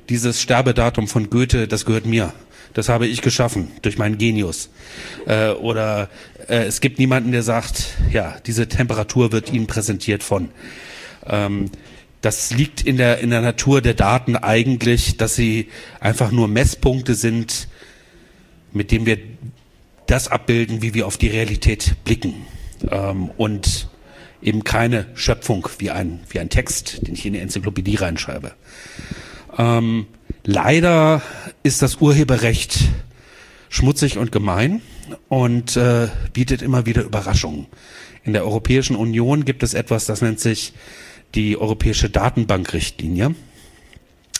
dieses 0.08 0.40
Sterbedatum 0.40 1.08
von 1.08 1.28
Goethe, 1.28 1.68
das 1.68 1.84
gehört 1.84 2.06
mir. 2.06 2.32
Das 2.72 2.88
habe 2.88 3.06
ich 3.06 3.20
geschaffen 3.20 3.70
durch 3.82 3.98
meinen 3.98 4.16
Genius. 4.16 4.70
Äh, 5.26 5.50
oder 5.50 6.08
äh, 6.48 6.64
es 6.64 6.80
gibt 6.80 6.98
niemanden, 6.98 7.32
der 7.32 7.42
sagt, 7.42 7.98
ja, 8.10 8.38
diese 8.46 8.66
Temperatur 8.66 9.30
wird 9.32 9.52
Ihnen 9.52 9.66
präsentiert 9.66 10.22
von. 10.22 10.48
Ähm, 11.26 11.70
das 12.22 12.50
liegt 12.50 12.80
in 12.80 12.96
der, 12.96 13.18
in 13.18 13.28
der 13.28 13.42
Natur 13.42 13.82
der 13.82 13.92
Daten 13.92 14.36
eigentlich, 14.36 15.18
dass 15.18 15.34
sie 15.34 15.68
einfach 16.00 16.30
nur 16.32 16.48
Messpunkte 16.48 17.14
sind, 17.14 17.68
mit 18.72 18.90
denen 18.90 19.04
wir 19.04 19.18
das 20.08 20.26
abbilden, 20.28 20.82
wie 20.82 20.94
wir 20.94 21.06
auf 21.06 21.16
die 21.16 21.28
Realität 21.28 21.94
blicken. 22.04 22.34
Ähm, 22.90 23.30
und 23.36 23.88
eben 24.42 24.64
keine 24.64 25.06
Schöpfung 25.14 25.68
wie 25.78 25.90
ein, 25.90 26.20
wie 26.30 26.40
ein 26.40 26.48
Text, 26.48 27.06
den 27.06 27.14
ich 27.14 27.26
in 27.26 27.34
die 27.34 27.40
Enzyklopädie 27.40 27.96
reinschreibe. 27.96 28.52
Ähm, 29.56 30.06
leider 30.44 31.22
ist 31.62 31.82
das 31.82 31.96
Urheberrecht 31.96 32.78
schmutzig 33.68 34.16
und 34.18 34.32
gemein 34.32 34.80
und 35.28 35.76
äh, 35.76 36.08
bietet 36.32 36.62
immer 36.62 36.86
wieder 36.86 37.02
Überraschungen. 37.02 37.66
In 38.24 38.32
der 38.32 38.44
Europäischen 38.44 38.96
Union 38.96 39.44
gibt 39.44 39.62
es 39.62 39.74
etwas, 39.74 40.06
das 40.06 40.22
nennt 40.22 40.40
sich 40.40 40.72
die 41.34 41.58
Europäische 41.58 42.08
Datenbankrichtlinie. 42.08 43.34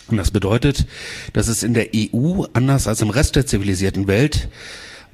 Und 0.07 0.17
das 0.17 0.31
bedeutet, 0.31 0.87
dass 1.33 1.47
es 1.47 1.61
in 1.61 1.75
der 1.75 1.89
EU, 1.95 2.45
anders 2.53 2.87
als 2.87 3.01
im 3.01 3.11
Rest 3.11 3.35
der 3.35 3.45
zivilisierten 3.45 4.07
Welt, 4.07 4.49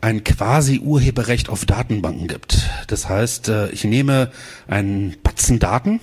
ein 0.02 0.24
quasi 0.24 0.80
Urheberrecht 0.80 1.50
auf 1.50 1.66
Datenbanken 1.66 2.28
gibt. 2.28 2.70
Das 2.88 3.10
heißt, 3.10 3.50
äh, 3.50 3.70
ich 3.70 3.84
nehme 3.84 4.32
einen 4.68 5.16
Batzen 5.24 5.60
Daten 5.60 6.00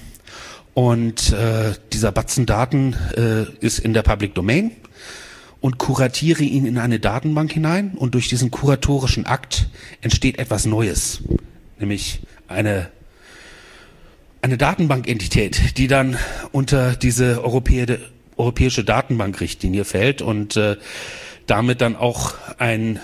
und 0.74 1.32
äh, 1.32 1.74
dieser 1.92 2.12
Batzen 2.12 2.46
Daten 2.46 2.94
äh, 3.16 3.44
ist 3.64 3.78
in 3.78 3.92
der 3.94 4.02
Public 4.02 4.34
Domain 4.34 4.72
und 5.60 5.78
kuratiere 5.78 6.42
ihn 6.42 6.66
in 6.66 6.78
eine 6.78 6.98
Datenbank 6.98 7.52
hinein 7.52 7.92
und 7.94 8.14
durch 8.14 8.28
diesen 8.28 8.50
kuratorischen 8.50 9.26
Akt 9.26 9.68
entsteht 10.00 10.38
etwas 10.38 10.66
Neues, 10.66 11.22
nämlich 11.78 12.20
eine 12.48 12.88
eine 14.42 14.58
Datenbankentität, 14.58 15.78
die 15.78 15.86
dann 15.86 16.18
unter 16.50 16.96
diese 16.96 17.42
europäische, 17.44 18.00
europäische 18.36 18.82
Datenbankrichtlinie 18.82 19.84
fällt 19.84 20.20
und 20.20 20.56
äh, 20.56 20.76
damit 21.46 21.80
dann 21.80 21.94
auch 21.94 22.34
ein 22.58 22.98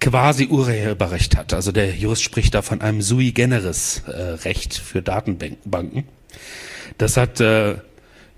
quasi 0.00 0.46
Urheberrecht 0.46 1.36
hat. 1.36 1.52
Also 1.54 1.72
der 1.72 1.94
Jurist 1.94 2.22
spricht 2.22 2.54
da 2.54 2.62
von 2.62 2.80
einem 2.80 3.02
sui 3.02 3.32
generis 3.32 4.02
äh, 4.06 4.12
Recht 4.44 4.74
für 4.74 5.02
Datenbanken. 5.02 6.04
Das 6.98 7.16
hat 7.16 7.40
äh, 7.40 7.76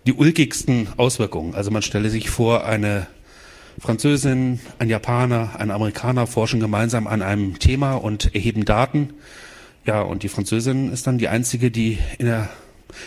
die 0.07 0.13
ulkigsten 0.13 0.89
Auswirkungen. 0.97 1.55
Also 1.55 1.71
man 1.71 1.83
stelle 1.83 2.11
sich 2.11 2.31
vor, 2.31 2.65
eine 2.65 3.07
Französin, 3.79 4.61
ein 4.79 4.89
Japaner, 4.89 5.51
ein 5.59 5.71
Amerikaner 5.71 6.27
forschen 6.27 6.61
gemeinsam 6.61 7.07
an 7.07 7.23
einem 7.23 7.59
Thema 7.59 7.95
und 7.95 8.35
erheben 8.35 8.65
Daten 8.65 9.15
ja, 9.89 10.03
und 10.03 10.23
die 10.23 10.29
Französin 10.29 10.93
ist 10.93 11.07
dann 11.07 11.17
die 11.17 11.29
einzige, 11.29 11.71
die 11.71 11.97
in 12.19 12.27
der 12.27 12.51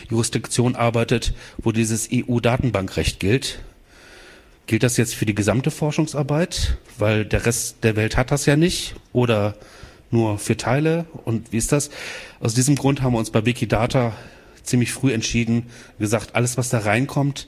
Jurisdiktion 0.10 0.76
arbeitet, 0.76 1.36
wo 1.60 1.72
dieses 1.72 2.10
EU-Datenbankrecht 2.12 3.20
gilt. 3.20 3.60
Gilt 4.68 4.84
das 4.84 4.98
jetzt 4.98 5.16
für 5.16 5.26
die 5.26 5.36
gesamte 5.36 5.72
Forschungsarbeit? 5.72 6.78
Weil 6.98 7.26
der 7.26 7.46
Rest 7.46 7.84
der 7.84 7.96
Welt 7.96 8.18
hat 8.18 8.32
das 8.32 8.46
ja 8.46 8.56
nicht. 8.56 8.96
Oder 9.14 9.56
nur 10.12 10.38
für 10.38 10.58
Teile? 10.58 11.06
Und 11.26 11.52
wie 11.52 11.58
ist 11.58 11.72
das? 11.72 11.90
Aus 12.40 12.54
diesem 12.54 12.76
Grund 12.76 13.02
haben 13.02 13.14
wir 13.14 13.20
uns 13.20 13.32
bei 13.32 13.46
Wikidata 13.46 14.14
ziemlich 14.64 14.92
früh 14.92 15.12
entschieden, 15.12 15.68
gesagt, 16.00 16.36
alles, 16.36 16.58
was 16.58 16.70
da 16.70 16.80
reinkommt, 16.80 17.48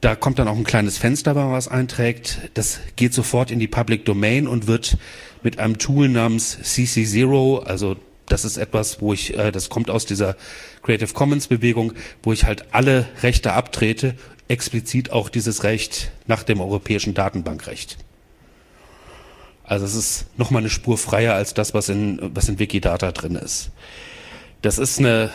da 0.00 0.14
kommt 0.14 0.38
dann 0.38 0.46
auch 0.46 0.56
ein 0.56 0.64
kleines 0.64 0.98
Fenster, 0.98 1.34
wenn 1.34 1.44
man 1.44 1.52
was 1.52 1.68
einträgt. 1.68 2.50
Das 2.54 2.80
geht 2.96 3.14
sofort 3.14 3.50
in 3.50 3.58
die 3.58 3.66
Public 3.66 4.04
Domain 4.04 4.46
und 4.46 4.66
wird 4.66 4.98
mit 5.42 5.58
einem 5.58 5.78
Tool 5.78 6.08
namens 6.08 6.58
CC0, 6.62 7.64
also 7.64 7.96
das 8.28 8.44
ist 8.44 8.56
etwas, 8.56 9.00
wo 9.00 9.12
ich, 9.12 9.38
äh, 9.38 9.52
das 9.52 9.68
kommt 9.68 9.88
aus 9.88 10.04
dieser 10.04 10.36
Creative 10.82 11.12
Commons 11.12 11.46
Bewegung, 11.46 11.92
wo 12.22 12.32
ich 12.32 12.44
halt 12.44 12.66
alle 12.72 13.06
Rechte 13.22 13.52
abtrete, 13.52 14.14
explizit 14.48 15.10
auch 15.10 15.28
dieses 15.28 15.64
Recht 15.64 16.10
nach 16.26 16.42
dem 16.42 16.60
europäischen 16.60 17.14
Datenbankrecht. 17.14 17.98
Also 19.64 19.84
es 19.84 19.94
ist 19.94 20.26
nochmal 20.38 20.62
eine 20.62 20.70
Spur 20.70 20.96
freier 20.96 21.34
als 21.34 21.54
das, 21.54 21.74
was 21.74 21.88
in, 21.88 22.20
was 22.34 22.48
in 22.48 22.58
Wikidata 22.58 23.10
drin 23.10 23.34
ist. 23.34 23.70
Das 24.62 24.78
ist 24.78 24.98
eine 24.98 25.30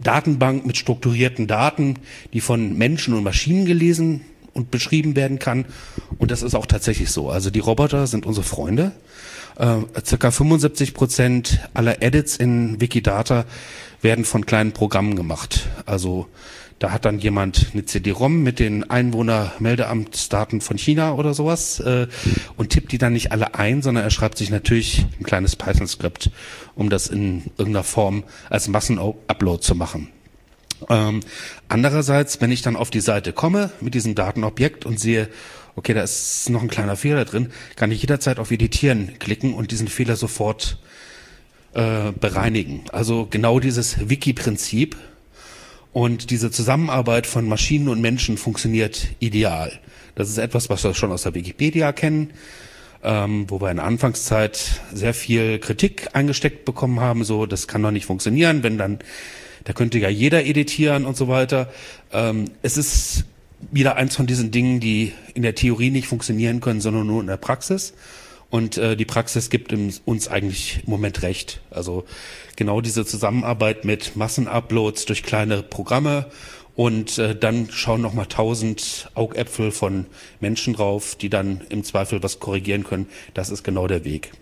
Datenbank 0.00 0.64
mit 0.64 0.76
strukturierten 0.76 1.46
Daten, 1.46 1.96
die 2.32 2.40
von 2.40 2.76
Menschen 2.76 3.14
und 3.14 3.24
Maschinen 3.24 3.66
gelesen 3.66 4.22
und 4.52 4.70
beschrieben 4.70 5.16
werden 5.16 5.38
kann. 5.38 5.64
Und 6.18 6.30
das 6.30 6.42
ist 6.42 6.54
auch 6.54 6.66
tatsächlich 6.66 7.10
so. 7.10 7.30
Also 7.30 7.50
die 7.50 7.60
Roboter 7.60 8.06
sind 8.06 8.26
unsere 8.26 8.44
Freunde. 8.44 8.92
Äh, 9.58 9.78
circa 10.04 10.30
75 10.30 10.94
Prozent 10.94 11.60
aller 11.74 12.02
Edits 12.02 12.36
in 12.36 12.80
Wikidata 12.80 13.44
werden 14.02 14.24
von 14.24 14.46
kleinen 14.46 14.72
Programmen 14.72 15.16
gemacht. 15.16 15.68
Also 15.86 16.26
da 16.82 16.90
hat 16.90 17.04
dann 17.04 17.20
jemand 17.20 17.68
eine 17.72 17.84
CD-ROM 17.84 18.42
mit 18.42 18.58
den 18.58 18.90
Einwohnermeldeamtsdaten 18.90 20.60
von 20.60 20.76
China 20.78 21.14
oder 21.14 21.32
sowas 21.32 21.78
äh, 21.78 22.08
und 22.56 22.70
tippt 22.70 22.90
die 22.90 22.98
dann 22.98 23.12
nicht 23.12 23.30
alle 23.30 23.54
ein, 23.54 23.82
sondern 23.82 24.02
er 24.02 24.10
schreibt 24.10 24.36
sich 24.36 24.50
natürlich 24.50 25.06
ein 25.20 25.22
kleines 25.22 25.54
Python-Skript, 25.54 26.32
um 26.74 26.90
das 26.90 27.06
in 27.06 27.44
irgendeiner 27.56 27.84
Form 27.84 28.24
als 28.50 28.66
Massenupload 28.66 29.62
zu 29.62 29.76
machen. 29.76 30.08
Ähm, 30.90 31.20
andererseits, 31.68 32.40
wenn 32.40 32.50
ich 32.50 32.62
dann 32.62 32.74
auf 32.74 32.90
die 32.90 33.00
Seite 33.00 33.32
komme 33.32 33.70
mit 33.80 33.94
diesem 33.94 34.16
Datenobjekt 34.16 34.84
und 34.84 34.98
sehe, 34.98 35.28
okay, 35.76 35.94
da 35.94 36.02
ist 36.02 36.50
noch 36.50 36.62
ein 36.62 36.68
kleiner 36.68 36.96
Fehler 36.96 37.24
drin, 37.24 37.52
kann 37.76 37.92
ich 37.92 38.00
jederzeit 38.00 38.40
auf 38.40 38.50
Editieren 38.50 39.20
klicken 39.20 39.54
und 39.54 39.70
diesen 39.70 39.86
Fehler 39.86 40.16
sofort 40.16 40.78
äh, 41.74 42.10
bereinigen. 42.10 42.86
Also 42.90 43.28
genau 43.30 43.60
dieses 43.60 44.08
Wiki-Prinzip, 44.08 44.96
und 45.92 46.30
diese 46.30 46.50
Zusammenarbeit 46.50 47.26
von 47.26 47.46
Maschinen 47.48 47.88
und 47.88 48.00
Menschen 48.00 48.38
funktioniert 48.38 49.08
ideal. 49.18 49.78
Das 50.14 50.28
ist 50.28 50.38
etwas, 50.38 50.70
was 50.70 50.84
wir 50.84 50.94
schon 50.94 51.12
aus 51.12 51.22
der 51.22 51.34
Wikipedia 51.34 51.92
kennen, 51.92 52.30
ähm, 53.02 53.46
wo 53.48 53.60
wir 53.60 53.70
in 53.70 53.76
der 53.76 53.86
Anfangszeit 53.86 54.80
sehr 54.92 55.14
viel 55.14 55.58
Kritik 55.58 56.08
eingesteckt 56.14 56.64
bekommen 56.64 57.00
haben, 57.00 57.24
so 57.24 57.46
das 57.46 57.68
kann 57.68 57.82
doch 57.82 57.90
nicht 57.90 58.06
funktionieren, 58.06 58.62
wenn 58.62 58.78
dann, 58.78 58.98
da 59.64 59.72
könnte 59.72 59.98
ja 59.98 60.08
jeder 60.08 60.44
editieren 60.44 61.04
und 61.04 61.16
so 61.16 61.28
weiter. 61.28 61.70
Ähm, 62.12 62.46
es 62.62 62.76
ist 62.76 63.24
wieder 63.70 63.96
eins 63.96 64.16
von 64.16 64.26
diesen 64.26 64.50
Dingen, 64.50 64.80
die 64.80 65.12
in 65.34 65.42
der 65.42 65.54
Theorie 65.54 65.90
nicht 65.90 66.08
funktionieren 66.08 66.60
können, 66.60 66.80
sondern 66.80 67.06
nur 67.06 67.20
in 67.20 67.26
der 67.26 67.36
Praxis. 67.36 67.94
Und 68.52 68.76
äh, 68.76 68.96
die 68.98 69.06
Praxis 69.06 69.48
gibt 69.48 69.72
uns 69.72 70.28
eigentlich 70.28 70.80
im 70.84 70.90
Moment 70.90 71.22
recht. 71.22 71.62
Also 71.70 72.04
genau 72.54 72.82
diese 72.82 73.06
Zusammenarbeit 73.06 73.86
mit 73.86 74.14
Massenuploads 74.14 75.06
durch 75.06 75.22
kleine 75.22 75.62
Programme 75.62 76.26
und 76.76 77.16
äh, 77.16 77.34
dann 77.34 77.70
schauen 77.70 78.02
noch 78.02 78.12
mal 78.12 78.26
tausend 78.26 79.08
Augäpfel 79.14 79.70
von 79.70 80.04
Menschen 80.40 80.74
drauf, 80.74 81.14
die 81.14 81.30
dann 81.30 81.62
im 81.70 81.82
Zweifel 81.82 82.22
was 82.22 82.40
korrigieren 82.40 82.84
können. 82.84 83.06
Das 83.32 83.48
ist 83.48 83.62
genau 83.62 83.86
der 83.86 84.04
Weg. 84.04 84.32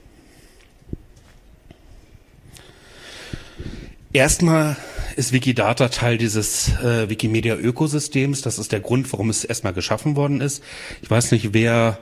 Erstmal 4.12 4.76
ist 5.14 5.32
Wikidata 5.32 5.88
Teil 5.88 6.18
dieses 6.18 6.70
äh, 6.82 7.08
Wikimedia-Ökosystems. 7.08 8.42
Das 8.42 8.58
ist 8.58 8.72
der 8.72 8.80
Grund, 8.80 9.12
warum 9.12 9.30
es 9.30 9.44
erstmal 9.44 9.72
geschaffen 9.72 10.16
worden 10.16 10.40
ist. 10.40 10.64
Ich 11.00 11.08
weiß 11.08 11.30
nicht, 11.30 11.54
wer 11.54 12.00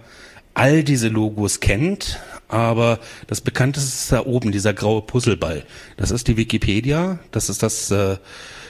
all 0.55 0.83
diese 0.85 1.09
Logos 1.09 1.61
kennt, 1.61 2.21
aber 2.49 2.99
das 3.27 3.41
bekannteste 3.41 3.89
ist 3.89 4.13
da 4.13 4.27
oben, 4.27 4.53
dieser 4.53 4.73
graue 4.73 5.03
Puzzleball. 5.03 5.65
Das 5.97 6.11
ist 6.11 6.29
die 6.29 6.37
Wikipedia, 6.37 7.19
das 7.31 7.49
ist 7.49 7.63
das, 7.63 7.91
äh, 7.91 8.17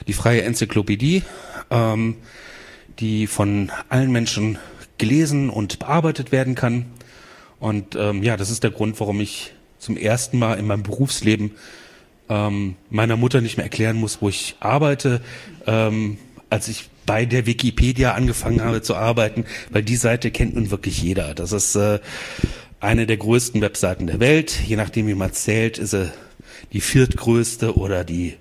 die 0.07 0.13
freie 0.13 0.43
Enzyklopädie, 0.43 1.23
ähm, 1.71 2.15
die 2.99 3.27
von 3.27 3.71
allen 3.87 4.11
Menschen 4.11 4.57
gelesen 4.97 5.49
und 5.49 5.79
bearbeitet 5.79 6.31
werden 6.31 6.55
kann. 6.55 6.85
Und 7.59 7.95
ähm, 7.95 8.23
ja, 8.23 8.37
das 8.37 8.49
ist 8.49 8.63
der 8.63 8.71
Grund, 8.71 8.99
warum 8.99 9.21
ich 9.21 9.53
zum 9.79 9.97
ersten 9.97 10.37
Mal 10.37 10.59
in 10.59 10.67
meinem 10.67 10.83
Berufsleben 10.83 11.51
ähm, 12.27 12.75
meiner 12.89 13.17
Mutter 13.17 13.41
nicht 13.41 13.57
mehr 13.57 13.65
erklären 13.65 13.97
muss, 13.97 14.21
wo 14.21 14.29
ich 14.29 14.55
arbeite, 14.59 15.21
ähm, 15.65 16.17
als 16.49 16.67
ich 16.67 16.89
bei 17.09 17.25
der 17.25 17.47
Wikipedia 17.47 18.13
angefangen 18.13 18.61
habe 18.61 18.83
zu 18.83 18.95
arbeiten, 18.95 19.45
weil 19.71 19.81
die 19.81 19.95
Seite 19.95 20.29
kennt 20.29 20.53
nun 20.53 20.69
wirklich 20.69 21.01
jeder. 21.01 21.33
Das 21.33 21.53
ist 21.53 21.75
äh, 21.75 21.97
eine 22.79 23.07
der 23.07 23.17
größten 23.17 23.61
Webseiten 23.61 24.05
der 24.05 24.19
Welt. 24.19 24.59
Je 24.67 24.75
nachdem, 24.75 25.07
wie 25.07 25.15
man 25.15 25.33
zählt, 25.33 25.79
ist 25.79 25.89
sie 25.89 26.11
die 26.71 26.81
viertgrößte 26.81 27.75
oder 27.75 28.03
die 28.03 28.35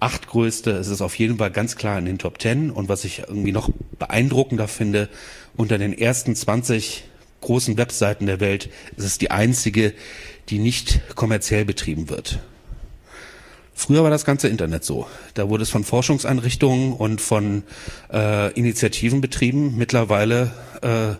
achtgrößte. 0.00 0.72
Es 0.72 0.88
ist 0.88 1.00
auf 1.00 1.18
jeden 1.18 1.38
Fall 1.38 1.50
ganz 1.50 1.76
klar 1.76 1.98
in 1.98 2.04
den 2.04 2.18
Top 2.18 2.38
Ten. 2.38 2.70
Und 2.70 2.90
was 2.90 3.06
ich 3.06 3.20
irgendwie 3.20 3.52
noch 3.52 3.70
beeindruckender 3.98 4.68
finde, 4.68 5.08
unter 5.56 5.78
den 5.78 5.96
ersten 5.96 6.36
20 6.36 7.04
großen 7.40 7.78
Webseiten 7.78 8.26
der 8.26 8.38
Welt 8.38 8.68
ist 8.98 9.06
es 9.06 9.16
die 9.16 9.30
einzige, 9.30 9.94
die 10.50 10.58
nicht 10.58 11.00
kommerziell 11.14 11.64
betrieben 11.64 12.10
wird. 12.10 12.38
Früher 13.74 14.04
war 14.04 14.10
das 14.10 14.24
ganze 14.24 14.48
Internet 14.48 14.84
so. 14.84 15.06
Da 15.34 15.48
wurde 15.48 15.64
es 15.64 15.70
von 15.70 15.84
Forschungseinrichtungen 15.84 16.92
und 16.92 17.20
von 17.20 17.64
äh, 18.12 18.52
Initiativen 18.52 19.20
betrieben. 19.20 19.76
Mittlerweile 19.76 20.52
äh, 20.80 21.14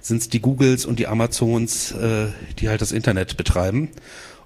sind 0.00 0.22
es 0.22 0.28
die 0.28 0.40
Googles 0.40 0.86
und 0.86 1.00
die 1.00 1.08
Amazons, 1.08 1.90
äh, 1.92 2.28
die 2.58 2.68
halt 2.68 2.80
das 2.80 2.92
Internet 2.92 3.36
betreiben. 3.36 3.90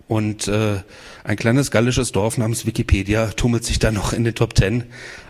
Und 0.08 0.48
äh, 0.48 0.80
ein 1.22 1.36
kleines 1.36 1.70
gallisches 1.70 2.12
Dorf 2.12 2.38
namens 2.38 2.66
Wikipedia 2.66 3.26
tummelt 3.28 3.64
sich 3.64 3.78
da 3.78 3.92
noch 3.92 4.12
in 4.12 4.24
den 4.24 4.34
Top 4.34 4.54
Ten 4.54 4.84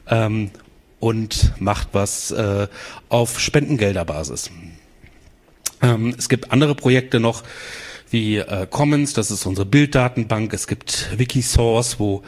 ähm, 0.06 0.52
und 1.00 1.52
macht 1.58 1.88
was 1.92 2.30
äh, 2.30 2.68
auf 3.08 3.40
Spendengelderbasis. 3.40 4.50
Ähm, 5.82 6.14
es 6.16 6.28
gibt 6.28 6.52
andere 6.52 6.74
Projekte 6.74 7.20
noch, 7.20 7.42
wie 8.10 8.38
äh, 8.38 8.66
Commons, 8.68 9.12
das 9.12 9.30
ist 9.30 9.46
unsere 9.46 9.66
Bilddatenbank. 9.66 10.52
Es 10.52 10.66
gibt 10.66 11.10
Wikisource, 11.16 11.98
wo 11.98 12.22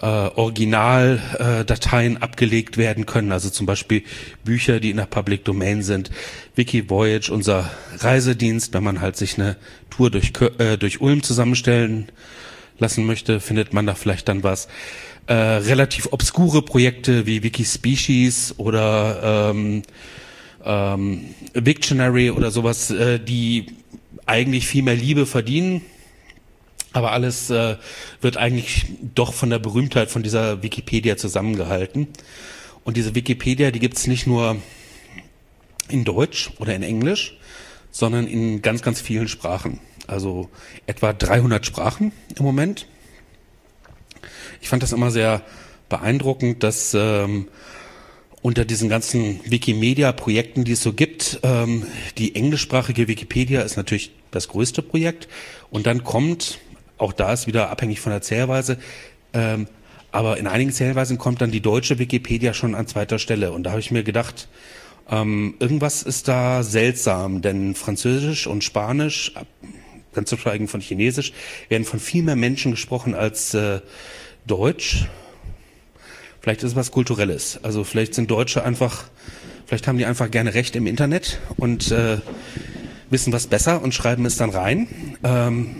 äh, 0.00 0.06
Originaldateien 0.06 2.16
äh, 2.16 2.20
abgelegt 2.20 2.76
werden 2.76 3.06
können, 3.06 3.32
also 3.32 3.50
zum 3.50 3.66
Beispiel 3.66 4.02
Bücher, 4.44 4.80
die 4.80 4.90
in 4.90 4.96
der 4.96 5.06
Public 5.06 5.44
Domain 5.44 5.82
sind. 5.82 6.10
Wikivoyage, 6.56 7.32
unser 7.32 7.70
Reisedienst, 7.98 8.74
wenn 8.74 8.82
man 8.82 9.00
halt 9.00 9.16
sich 9.16 9.38
eine 9.38 9.56
Tour 9.90 10.10
durch, 10.10 10.32
äh, 10.58 10.76
durch 10.76 11.00
Ulm 11.00 11.22
zusammenstellen 11.22 12.10
lassen 12.78 13.06
möchte, 13.06 13.40
findet 13.40 13.72
man 13.72 13.86
da 13.86 13.94
vielleicht 13.94 14.28
dann 14.28 14.42
was. 14.42 14.68
Äh, 15.28 15.34
relativ 15.34 16.08
obskure 16.10 16.62
Projekte 16.62 17.26
wie 17.26 17.44
Wikispecies 17.44 18.54
oder 18.58 19.52
ähm, 19.52 19.82
ähm, 20.64 21.26
Wiktionary 21.54 22.32
oder 22.32 22.50
sowas, 22.50 22.90
äh, 22.90 23.20
die 23.20 23.66
eigentlich 24.26 24.66
viel 24.66 24.82
mehr 24.82 24.96
Liebe 24.96 25.26
verdienen. 25.26 25.82
Aber 26.92 27.12
alles 27.12 27.48
äh, 27.50 27.76
wird 28.20 28.36
eigentlich 28.36 28.86
doch 29.14 29.32
von 29.32 29.50
der 29.50 29.58
Berühmtheit 29.58 30.10
von 30.10 30.22
dieser 30.22 30.62
Wikipedia 30.62 31.16
zusammengehalten. 31.16 32.08
Und 32.84 32.96
diese 32.96 33.14
Wikipedia, 33.14 33.70
die 33.70 33.78
gibt's 33.78 34.06
nicht 34.06 34.26
nur 34.26 34.56
in 35.88 36.04
Deutsch 36.04 36.50
oder 36.58 36.74
in 36.74 36.82
Englisch, 36.82 37.38
sondern 37.90 38.26
in 38.26 38.62
ganz, 38.62 38.82
ganz 38.82 39.00
vielen 39.00 39.28
Sprachen. 39.28 39.80
Also 40.06 40.50
etwa 40.86 41.12
300 41.12 41.64
Sprachen 41.64 42.12
im 42.36 42.44
Moment. 42.44 42.86
Ich 44.60 44.68
fand 44.68 44.82
das 44.82 44.92
immer 44.92 45.10
sehr 45.10 45.42
beeindruckend, 45.88 46.62
dass 46.62 46.94
ähm, 46.94 47.48
unter 48.42 48.64
diesen 48.64 48.88
ganzen 48.88 49.40
Wikimedia-Projekten, 49.44 50.64
die 50.64 50.72
es 50.72 50.82
so 50.82 50.92
gibt. 50.92 51.40
Ähm, 51.44 51.86
die 52.18 52.34
englischsprachige 52.34 53.06
Wikipedia 53.08 53.62
ist 53.62 53.76
natürlich 53.76 54.10
das 54.32 54.48
größte 54.48 54.82
Projekt. 54.82 55.28
Und 55.70 55.86
dann 55.86 56.02
kommt, 56.02 56.58
auch 56.98 57.12
da 57.12 57.32
ist 57.32 57.46
wieder 57.46 57.70
abhängig 57.70 58.00
von 58.00 58.10
der 58.10 58.20
Zählweise, 58.20 58.78
ähm, 59.32 59.68
aber 60.10 60.36
in 60.36 60.46
einigen 60.46 60.72
Zählweisen 60.72 61.16
kommt 61.16 61.40
dann 61.40 61.50
die 61.50 61.62
deutsche 61.62 61.98
Wikipedia 61.98 62.52
schon 62.52 62.74
an 62.74 62.86
zweiter 62.86 63.18
Stelle. 63.18 63.52
Und 63.52 63.62
da 63.62 63.70
habe 63.70 63.80
ich 63.80 63.90
mir 63.90 64.02
gedacht, 64.02 64.48
ähm, 65.08 65.54
irgendwas 65.58 66.02
ist 66.02 66.28
da 66.28 66.62
seltsam, 66.62 67.40
denn 67.42 67.74
Französisch 67.74 68.46
und 68.46 68.62
Spanisch, 68.62 69.32
ganz 70.12 70.28
zu 70.28 70.36
schweigen 70.36 70.68
von 70.68 70.80
Chinesisch, 70.80 71.32
werden 71.68 71.84
von 71.84 71.98
viel 71.98 72.22
mehr 72.22 72.36
Menschen 72.36 72.72
gesprochen 72.72 73.14
als 73.14 73.54
äh, 73.54 73.80
Deutsch. 74.46 75.06
Vielleicht 76.42 76.64
ist 76.64 76.72
es 76.72 76.76
was 76.76 76.90
Kulturelles. 76.90 77.60
Also 77.62 77.84
vielleicht 77.84 78.14
sind 78.14 78.28
Deutsche 78.28 78.64
einfach, 78.64 79.04
vielleicht 79.64 79.86
haben 79.86 79.96
die 79.96 80.06
einfach 80.06 80.28
gerne 80.28 80.54
Recht 80.54 80.74
im 80.74 80.88
Internet 80.88 81.38
und 81.56 81.92
äh, 81.92 82.18
wissen 83.10 83.32
was 83.32 83.46
besser 83.46 83.80
und 83.80 83.94
schreiben 83.94 84.26
es 84.26 84.38
dann 84.38 84.50
rein. 84.50 84.88
Ähm, 85.22 85.76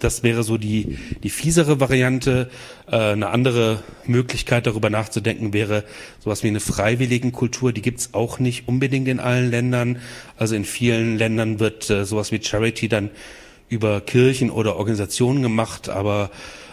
das 0.00 0.24
wäre 0.24 0.42
so 0.42 0.58
die, 0.58 0.98
die 1.22 1.30
fiesere 1.30 1.78
Variante. 1.78 2.50
Äh, 2.90 2.96
eine 2.96 3.28
andere 3.28 3.84
Möglichkeit, 4.04 4.66
darüber 4.66 4.90
nachzudenken, 4.90 5.52
wäre 5.52 5.84
sowas 6.18 6.42
wie 6.42 6.48
eine 6.48 6.58
freiwilligen 6.58 7.30
Kultur. 7.30 7.72
Die 7.72 7.82
gibt's 7.82 8.12
auch 8.12 8.40
nicht 8.40 8.66
unbedingt 8.66 9.06
in 9.06 9.20
allen 9.20 9.48
Ländern. 9.48 10.00
Also 10.36 10.56
in 10.56 10.64
vielen 10.64 11.18
Ländern 11.18 11.60
wird 11.60 11.88
äh, 11.88 12.04
sowas 12.04 12.32
wie 12.32 12.42
Charity 12.42 12.88
dann 12.88 13.10
über 13.68 14.00
Kirchen 14.00 14.50
oder 14.50 14.74
Organisationen 14.74 15.40
gemacht, 15.40 15.88
aber 15.88 16.32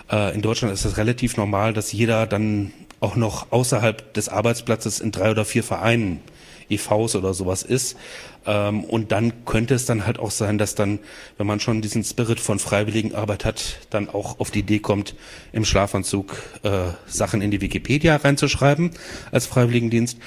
äh, 0.10 0.34
in 0.34 0.42
Deutschland 0.42 0.74
ist 0.74 0.86
es 0.86 0.98
relativ 0.98 1.38
normal, 1.38 1.74
dass 1.74 1.92
jeder 1.92 2.26
dann 2.26 2.74
auch 3.00 3.16
noch 3.16 3.52
außerhalb 3.52 4.14
des 4.14 4.30
Arbeitsplatzes 4.30 5.00
in 5.00 5.12
drei 5.12 5.32
oder 5.32 5.46
vier 5.46 5.64
Vereinen, 5.64 6.22
EVs 6.70 7.16
oder 7.16 7.34
sowas 7.34 7.64
ist. 7.64 7.98
Ähm, 8.46 8.84
und 8.84 9.12
dann 9.12 9.46
könnte 9.46 9.76
es 9.76 9.86
dann 9.86 10.06
halt 10.06 10.20
auch 10.20 10.32
sein, 10.32 10.58
dass 10.58 10.76
dann, 10.76 11.00
wenn 11.38 11.48
man 11.48 11.60
schon 11.60 11.82
diesen 11.82 12.04
Spirit 12.04 12.40
von 12.40 12.60
freiwilligen 12.60 13.16
Arbeit 13.16 13.46
hat, 13.46 13.80
dann 13.90 14.10
auch 14.10 14.40
auf 14.40 14.52
die 14.52 14.60
Idee 14.60 14.80
kommt, 14.80 15.16
im 15.54 15.66
Schlafanzug 15.66 16.36
äh, 16.64 16.70
Sachen 17.06 17.42
in 17.42 17.52
die 17.52 17.62
Wikipedia 17.62 18.16
reinzuschreiben 18.16 18.92
als 19.32 19.46
Freiwilligendienst. 19.46 20.18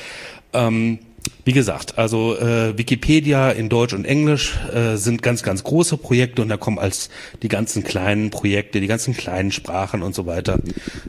Ähm, 0.53 1.01
wie 1.45 1.53
gesagt, 1.53 1.99
also 1.99 2.37
äh, 2.39 2.77
Wikipedia 2.79 3.51
in 3.51 3.69
Deutsch 3.69 3.93
und 3.93 4.05
Englisch 4.05 4.59
äh, 4.73 4.97
sind 4.97 5.23
ganz, 5.23 5.43
ganz 5.43 5.63
große 5.65 5.97
Projekte 5.97 6.43
und 6.43 6.49
da 6.49 6.57
kommen 6.57 6.79
als 6.79 7.11
die 7.43 7.49
ganzen 7.49 7.85
kleinen 7.85 8.31
Projekte, 8.31 8.81
die 8.81 8.87
ganzen 8.87 9.17
kleinen 9.17 9.53
Sprachen 9.53 10.03
und 10.03 10.15
so 10.15 10.27
weiter 10.27 10.61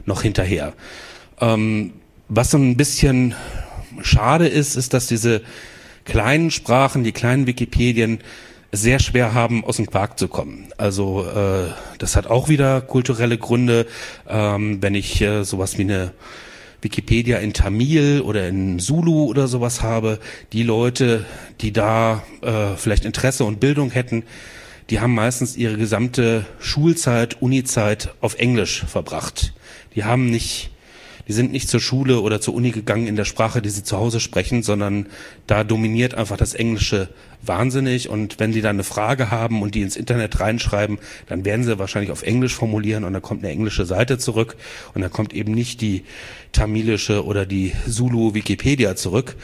noch 0.04 0.22
hinterher. 0.22 0.74
Ähm, 1.42 1.92
was 2.28 2.50
so 2.52 2.56
ein 2.56 2.76
bisschen 2.76 3.34
schade 4.00 4.48
ist, 4.48 4.76
ist, 4.76 4.94
dass 4.94 5.06
diese 5.06 5.42
kleinen 6.04 6.50
Sprachen, 6.50 7.04
die 7.04 7.12
kleinen 7.12 7.46
Wikipedien 7.46 8.20
sehr 8.70 9.00
schwer 9.00 9.34
haben, 9.34 9.64
aus 9.64 9.76
dem 9.76 9.86
Quark 9.86 10.18
zu 10.18 10.28
kommen. 10.28 10.68
Also 10.78 11.26
äh, 11.26 11.70
das 11.98 12.16
hat 12.16 12.26
auch 12.26 12.48
wieder 12.48 12.80
kulturelle 12.80 13.36
Gründe. 13.36 13.86
Ähm, 14.26 14.78
wenn 14.80 14.94
ich 14.94 15.20
äh, 15.20 15.44
sowas 15.44 15.76
wie 15.76 15.82
eine 15.82 16.12
Wikipedia 16.80 17.38
in 17.38 17.52
Tamil 17.52 18.22
oder 18.22 18.48
in 18.48 18.78
Zulu 18.78 19.24
oder 19.24 19.46
sowas 19.46 19.82
habe, 19.82 20.18
die 20.52 20.62
Leute, 20.62 21.26
die 21.60 21.72
da 21.72 22.22
äh, 22.40 22.76
vielleicht 22.76 23.04
Interesse 23.04 23.44
und 23.44 23.60
Bildung 23.60 23.90
hätten, 23.90 24.24
die 24.90 25.00
haben 25.00 25.14
meistens 25.14 25.56
ihre 25.56 25.76
gesamte 25.76 26.46
Schulzeit, 26.58 27.40
Unizeit 27.40 28.14
auf 28.20 28.38
Englisch 28.38 28.84
verbracht. 28.86 29.52
Die 29.94 30.04
haben 30.04 30.26
nicht 30.26 30.71
die 31.32 31.36
sind 31.36 31.50
nicht 31.50 31.70
zur 31.70 31.80
Schule 31.80 32.20
oder 32.20 32.42
zur 32.42 32.52
Uni 32.52 32.72
gegangen 32.72 33.06
in 33.06 33.16
der 33.16 33.24
Sprache, 33.24 33.62
die 33.62 33.70
sie 33.70 33.82
zu 33.82 33.96
Hause 33.96 34.20
sprechen, 34.20 34.62
sondern 34.62 35.06
da 35.46 35.64
dominiert 35.64 36.12
einfach 36.12 36.36
das 36.36 36.52
Englische 36.52 37.08
wahnsinnig. 37.40 38.10
Und 38.10 38.38
wenn 38.38 38.52
die 38.52 38.60
dann 38.60 38.76
eine 38.76 38.84
Frage 38.84 39.30
haben 39.30 39.62
und 39.62 39.74
die 39.74 39.80
ins 39.80 39.96
Internet 39.96 40.40
reinschreiben, 40.40 40.98
dann 41.30 41.46
werden 41.46 41.64
sie 41.64 41.78
wahrscheinlich 41.78 42.10
auf 42.10 42.22
Englisch 42.22 42.54
formulieren 42.54 43.04
und 43.04 43.14
dann 43.14 43.22
kommt 43.22 43.42
eine 43.42 43.50
englische 43.50 43.86
Seite 43.86 44.18
zurück 44.18 44.56
und 44.92 45.00
dann 45.00 45.10
kommt 45.10 45.32
eben 45.32 45.52
nicht 45.54 45.80
die 45.80 46.04
tamilische 46.52 47.24
oder 47.24 47.46
die 47.46 47.72
Zulu 47.88 48.34
Wikipedia 48.34 48.94
zurück, 48.94 49.36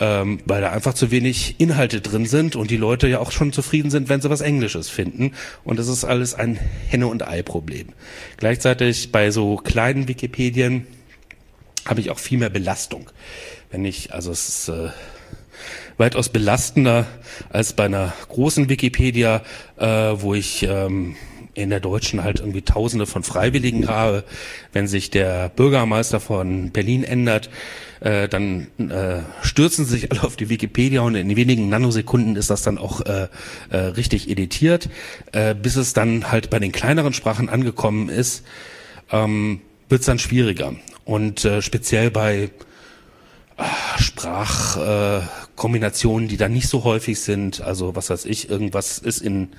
ähm, 0.00 0.40
weil 0.46 0.62
da 0.62 0.70
einfach 0.70 0.94
zu 0.94 1.10
wenig 1.10 1.56
Inhalte 1.58 2.00
drin 2.00 2.24
sind 2.24 2.56
und 2.56 2.70
die 2.70 2.78
Leute 2.78 3.06
ja 3.06 3.18
auch 3.18 3.32
schon 3.32 3.52
zufrieden 3.52 3.90
sind, 3.90 4.08
wenn 4.08 4.22
sie 4.22 4.30
was 4.30 4.40
Englisches 4.40 4.88
finden. 4.88 5.32
Und 5.62 5.78
das 5.78 5.88
ist 5.88 6.04
alles 6.04 6.32
ein 6.32 6.58
Henne- 6.88 7.08
und 7.08 7.28
Ei-Problem. 7.28 7.88
Gleichzeitig 8.38 9.12
bei 9.12 9.30
so 9.30 9.56
kleinen 9.56 10.08
Wikipedien 10.08 10.86
habe 11.86 12.00
ich 12.00 12.10
auch 12.10 12.18
viel 12.18 12.38
mehr 12.38 12.50
Belastung. 12.50 13.10
Wenn 13.70 13.84
ich, 13.84 14.12
also 14.14 14.30
es 14.30 14.48
ist 14.48 14.68
äh, 14.68 14.90
weitaus 15.96 16.28
belastender 16.28 17.06
als 17.50 17.72
bei 17.72 17.84
einer 17.84 18.12
großen 18.28 18.68
Wikipedia, 18.68 19.42
äh, 19.76 19.86
wo 19.86 20.34
ich 20.34 20.62
ähm, 20.62 21.16
in 21.54 21.70
der 21.70 21.80
Deutschen 21.80 22.22
halt 22.22 22.40
irgendwie 22.40 22.62
Tausende 22.62 23.06
von 23.06 23.22
Freiwilligen 23.22 23.88
habe. 23.88 24.24
Wenn 24.72 24.88
sich 24.88 25.10
der 25.10 25.48
Bürgermeister 25.48 26.20
von 26.20 26.70
Berlin 26.70 27.04
ändert, 27.04 27.48
äh, 28.00 28.28
dann 28.28 28.66
äh, 28.78 29.20
stürzen 29.42 29.84
sich 29.84 30.10
alle 30.10 30.24
auf 30.24 30.36
die 30.36 30.48
Wikipedia 30.48 31.02
und 31.02 31.14
in 31.14 31.34
wenigen 31.36 31.68
Nanosekunden 31.68 32.36
ist 32.36 32.50
das 32.50 32.62
dann 32.62 32.78
auch 32.78 33.00
äh, 33.02 33.28
äh, 33.70 33.76
richtig 33.76 34.28
editiert, 34.28 34.88
äh, 35.32 35.54
bis 35.54 35.76
es 35.76 35.92
dann 35.92 36.30
halt 36.30 36.50
bei 36.50 36.58
den 36.58 36.72
kleineren 36.72 37.12
Sprachen 37.12 37.48
angekommen 37.48 38.08
ist. 38.08 38.44
Ähm, 39.12 39.60
wird 39.94 40.00
es 40.00 40.06
dann 40.06 40.18
schwieriger. 40.18 40.74
Und 41.04 41.44
äh, 41.44 41.62
speziell 41.62 42.10
bei 42.10 42.50
äh, 43.56 43.62
Sprachkombinationen, 43.96 46.26
äh, 46.26 46.30
die 46.30 46.36
dann 46.36 46.52
nicht 46.52 46.66
so 46.66 46.82
häufig 46.82 47.20
sind, 47.20 47.60
also 47.60 47.94
was 47.94 48.10
weiß 48.10 48.24
ich, 48.24 48.50
irgendwas 48.50 48.98
ist 48.98 49.22
in 49.22 49.50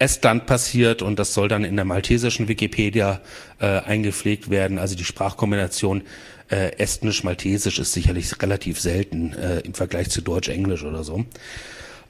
Estland 0.00 0.46
passiert 0.46 1.00
und 1.00 1.20
das 1.20 1.32
soll 1.32 1.46
dann 1.46 1.62
in 1.62 1.76
der 1.76 1.84
maltesischen 1.84 2.48
Wikipedia 2.48 3.20
äh, 3.60 3.66
eingepflegt 3.66 4.50
werden. 4.50 4.80
Also 4.80 4.96
die 4.96 5.04
Sprachkombination 5.04 6.02
äh, 6.50 6.72
Estnisch-Maltesisch 6.78 7.78
ist 7.78 7.92
sicherlich 7.92 8.32
relativ 8.42 8.80
selten 8.80 9.32
äh, 9.34 9.60
im 9.60 9.74
Vergleich 9.74 10.10
zu 10.10 10.22
Deutsch-Englisch 10.22 10.82
oder 10.82 11.04
so. 11.04 11.24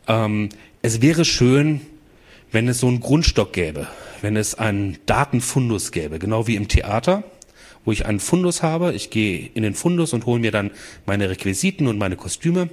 Ähm, 0.06 0.48
es 0.80 1.02
wäre 1.02 1.26
schön, 1.26 1.82
wenn 2.50 2.66
es 2.66 2.80
so 2.80 2.88
einen 2.88 3.00
Grundstock 3.00 3.52
gäbe, 3.52 3.88
wenn 4.22 4.36
es 4.36 4.54
einen 4.54 4.96
Datenfundus 5.04 5.92
gäbe, 5.92 6.18
genau 6.18 6.46
wie 6.46 6.56
im 6.56 6.68
Theater 6.68 7.24
wo 7.88 7.92
ich 7.92 8.04
einen 8.04 8.20
Fundus 8.20 8.62
habe. 8.62 8.92
Ich 8.92 9.08
gehe 9.08 9.48
in 9.54 9.62
den 9.62 9.72
Fundus 9.72 10.12
und 10.12 10.26
hole 10.26 10.38
mir 10.38 10.50
dann 10.50 10.72
meine 11.06 11.30
Requisiten 11.30 11.86
und 11.86 11.96
meine 11.96 12.16
Kostüme. 12.16 12.68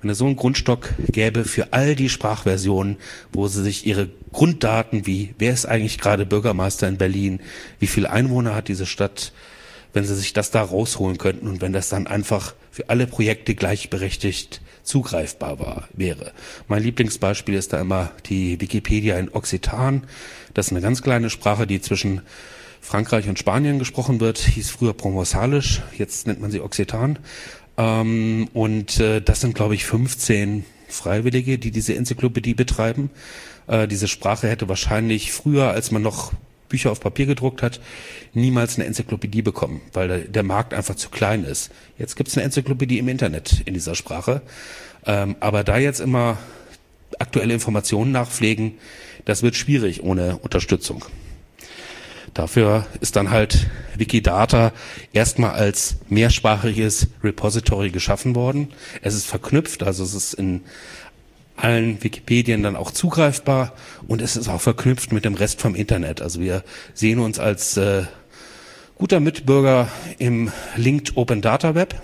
Wenn 0.00 0.08
es 0.08 0.18
so 0.18 0.24
einen 0.24 0.36
Grundstock 0.36 0.94
gäbe 1.10 1.44
für 1.44 1.72
all 1.72 1.96
die 1.96 2.08
Sprachversionen, 2.08 2.96
wo 3.32 3.48
sie 3.48 3.64
sich 3.64 3.88
ihre 3.88 4.08
Grunddaten 4.32 5.04
wie, 5.04 5.34
wer 5.40 5.52
ist 5.52 5.66
eigentlich 5.66 5.98
gerade 5.98 6.26
Bürgermeister 6.26 6.86
in 6.86 6.96
Berlin, 6.96 7.40
wie 7.80 7.88
viele 7.88 8.10
Einwohner 8.10 8.54
hat 8.54 8.68
diese 8.68 8.86
Stadt, 8.86 9.32
wenn 9.92 10.04
sie 10.04 10.14
sich 10.14 10.32
das 10.32 10.52
da 10.52 10.62
rausholen 10.62 11.18
könnten 11.18 11.48
und 11.48 11.60
wenn 11.60 11.72
das 11.72 11.88
dann 11.88 12.06
einfach 12.06 12.54
für 12.70 12.88
alle 12.88 13.08
Projekte 13.08 13.56
gleichberechtigt 13.56 14.60
zugreifbar 14.84 15.58
war, 15.58 15.88
wäre. 15.92 16.30
Mein 16.68 16.84
Lieblingsbeispiel 16.84 17.56
ist 17.56 17.72
da 17.72 17.80
immer 17.80 18.12
die 18.26 18.60
Wikipedia 18.60 19.18
in 19.18 19.28
Occitan. 19.28 20.04
Das 20.54 20.66
ist 20.66 20.72
eine 20.72 20.82
ganz 20.82 21.02
kleine 21.02 21.30
Sprache, 21.30 21.66
die 21.66 21.80
zwischen 21.80 22.20
Frankreich 22.86 23.28
und 23.28 23.36
Spanien 23.36 23.80
gesprochen 23.80 24.20
wird, 24.20 24.38
hieß 24.38 24.70
früher 24.70 24.94
Provenzalisch, 24.94 25.82
jetzt 25.98 26.28
nennt 26.28 26.40
man 26.40 26.52
sie 26.52 26.60
Occitan. 26.60 27.18
Ähm, 27.76 28.48
und 28.54 29.00
äh, 29.00 29.20
das 29.20 29.40
sind, 29.40 29.56
glaube 29.56 29.74
ich, 29.74 29.84
15 29.84 30.64
Freiwillige, 30.86 31.58
die 31.58 31.72
diese 31.72 31.96
Enzyklopädie 31.96 32.54
betreiben. 32.54 33.10
Äh, 33.66 33.88
diese 33.88 34.06
Sprache 34.06 34.48
hätte 34.48 34.68
wahrscheinlich 34.68 35.32
früher, 35.32 35.72
als 35.72 35.90
man 35.90 36.02
noch 36.02 36.32
Bücher 36.68 36.92
auf 36.92 37.00
Papier 37.00 37.26
gedruckt 37.26 37.60
hat, 37.60 37.80
niemals 38.34 38.76
eine 38.76 38.86
Enzyklopädie 38.86 39.42
bekommen, 39.42 39.80
weil 39.92 40.06
der, 40.06 40.18
der 40.20 40.42
Markt 40.44 40.72
einfach 40.72 40.94
zu 40.94 41.10
klein 41.10 41.42
ist. 41.42 41.72
Jetzt 41.98 42.14
gibt 42.14 42.28
es 42.28 42.36
eine 42.36 42.44
Enzyklopädie 42.44 42.98
im 42.98 43.08
Internet 43.08 43.62
in 43.64 43.74
dieser 43.74 43.96
Sprache. 43.96 44.42
Ähm, 45.04 45.34
aber 45.40 45.64
da 45.64 45.76
jetzt 45.76 45.98
immer 45.98 46.38
aktuelle 47.18 47.52
Informationen 47.52 48.12
nachpflegen, 48.12 48.74
das 49.24 49.42
wird 49.42 49.56
schwierig 49.56 50.04
ohne 50.04 50.38
Unterstützung. 50.38 51.04
Dafür 52.36 52.86
ist 53.00 53.16
dann 53.16 53.30
halt 53.30 53.66
Wikidata 53.96 54.72
erstmal 55.14 55.52
als 55.52 55.96
mehrsprachiges 56.10 57.06
Repository 57.24 57.88
geschaffen 57.88 58.34
worden. 58.34 58.74
Es 59.00 59.14
ist 59.14 59.24
verknüpft, 59.24 59.82
also 59.82 60.04
es 60.04 60.12
ist 60.12 60.34
in 60.34 60.60
allen 61.56 62.04
Wikipedien 62.04 62.62
dann 62.62 62.76
auch 62.76 62.90
zugreifbar 62.90 63.72
und 64.06 64.20
es 64.20 64.36
ist 64.36 64.48
auch 64.48 64.60
verknüpft 64.60 65.12
mit 65.12 65.24
dem 65.24 65.32
Rest 65.32 65.62
vom 65.62 65.74
Internet. 65.74 66.20
Also 66.20 66.42
wir 66.42 66.62
sehen 66.92 67.20
uns 67.20 67.38
als 67.38 67.78
äh, 67.78 68.02
guter 68.96 69.18
Mitbürger 69.18 69.88
im 70.18 70.52
Linked 70.76 71.16
Open 71.16 71.40
Data 71.40 71.74
Web 71.74 72.02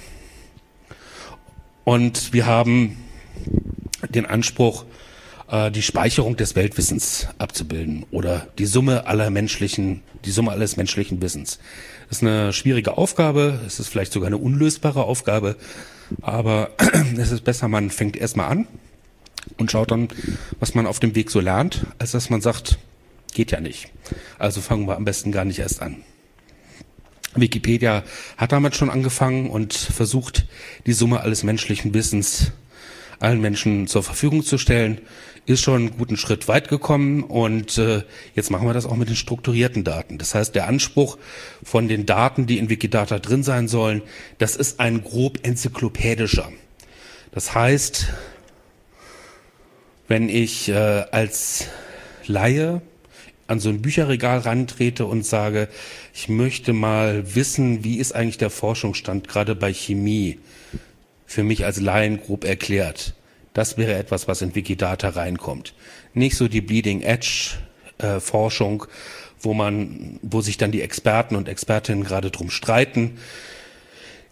und 1.84 2.32
wir 2.32 2.46
haben 2.46 2.96
den 4.08 4.24
Anspruch, 4.24 4.86
äh, 5.52 5.70
die 5.70 5.82
Speicherung 5.82 6.36
des 6.36 6.56
Weltwissens 6.56 7.28
abzubilden 7.38 8.06
oder 8.10 8.48
die 8.58 8.66
Summe 8.66 9.06
aller 9.06 9.30
menschlichen, 9.30 10.02
die 10.24 10.30
Summe 10.30 10.50
alles 10.50 10.76
menschlichen 10.76 11.22
Wissens. 11.22 11.58
Das 12.08 12.18
ist 12.18 12.22
eine 12.24 12.52
schwierige 12.52 12.96
Aufgabe, 12.96 13.60
es 13.66 13.78
ist 13.78 13.88
vielleicht 13.88 14.12
sogar 14.12 14.28
eine 14.28 14.38
unlösbare 14.38 15.04
Aufgabe, 15.04 15.56
aber 16.22 16.70
es 17.18 17.30
ist 17.30 17.44
besser, 17.44 17.68
man 17.68 17.90
fängt 17.90 18.16
erstmal 18.16 18.50
an 18.50 18.66
und 19.58 19.70
schaut 19.70 19.90
dann, 19.90 20.08
was 20.58 20.74
man 20.74 20.86
auf 20.86 21.00
dem 21.00 21.14
Weg 21.14 21.30
so 21.30 21.40
lernt, 21.40 21.86
als 21.98 22.12
dass 22.12 22.30
man 22.30 22.40
sagt, 22.40 22.78
geht 23.34 23.50
ja 23.50 23.60
nicht. 23.60 23.90
Also 24.38 24.60
fangen 24.60 24.86
wir 24.88 24.96
am 24.96 25.04
besten 25.04 25.32
gar 25.32 25.44
nicht 25.44 25.58
erst 25.58 25.82
an. 25.82 25.96
Wikipedia 27.34 28.04
hat 28.36 28.52
damit 28.52 28.74
schon 28.76 28.90
angefangen 28.90 29.48
und 29.48 29.72
versucht, 29.74 30.46
die 30.86 30.92
Summe 30.92 31.20
alles 31.20 31.44
menschlichen 31.44 31.94
Wissens 31.94 32.52
allen 33.22 33.40
Menschen 33.40 33.86
zur 33.86 34.02
Verfügung 34.02 34.44
zu 34.44 34.58
stellen, 34.58 35.00
ist 35.46 35.62
schon 35.62 35.88
einen 35.88 35.98
guten 35.98 36.16
Schritt 36.16 36.46
weit 36.46 36.68
gekommen 36.68 37.24
und 37.24 37.76
äh, 37.78 38.02
jetzt 38.34 38.50
machen 38.50 38.66
wir 38.66 38.74
das 38.74 38.86
auch 38.86 38.96
mit 38.96 39.08
den 39.08 39.16
strukturierten 39.16 39.82
Daten. 39.82 40.18
Das 40.18 40.34
heißt, 40.34 40.54
der 40.54 40.68
Anspruch 40.68 41.18
von 41.62 41.88
den 41.88 42.06
Daten, 42.06 42.46
die 42.46 42.58
in 42.58 42.70
Wikidata 42.70 43.18
drin 43.18 43.42
sein 43.42 43.66
sollen, 43.66 44.02
das 44.38 44.56
ist 44.56 44.78
ein 44.78 45.02
grob 45.02 45.44
enzyklopädischer. 45.44 46.52
Das 47.32 47.54
heißt, 47.54 48.08
wenn 50.06 50.28
ich 50.28 50.68
äh, 50.68 50.74
als 51.10 51.66
Laie 52.26 52.82
an 53.48 53.58
so 53.58 53.68
ein 53.68 53.82
Bücherregal 53.82 54.38
rantrete 54.38 55.06
und 55.06 55.26
sage, 55.26 55.68
ich 56.14 56.28
möchte 56.28 56.72
mal 56.72 57.34
wissen, 57.34 57.82
wie 57.82 57.96
ist 57.96 58.14
eigentlich 58.14 58.38
der 58.38 58.50
Forschungsstand 58.50 59.28
gerade 59.28 59.54
bei 59.54 59.72
Chemie, 59.72 60.38
für 61.26 61.42
mich 61.42 61.64
als 61.64 61.80
Laien 61.80 62.20
grob 62.20 62.44
erklärt. 62.44 63.14
Das 63.52 63.76
wäre 63.76 63.94
etwas, 63.94 64.28
was 64.28 64.42
in 64.42 64.54
Wikidata 64.54 65.10
reinkommt. 65.10 65.74
Nicht 66.14 66.36
so 66.36 66.48
die 66.48 66.60
Bleeding 66.60 67.02
Edge 67.02 67.58
äh, 67.98 68.20
Forschung, 68.20 68.86
wo 69.40 69.54
man, 69.54 70.18
wo 70.22 70.40
sich 70.40 70.56
dann 70.56 70.72
die 70.72 70.82
Experten 70.82 71.36
und 71.36 71.48
Expertinnen 71.48 72.04
gerade 72.04 72.30
drum 72.30 72.50
streiten, 72.50 73.18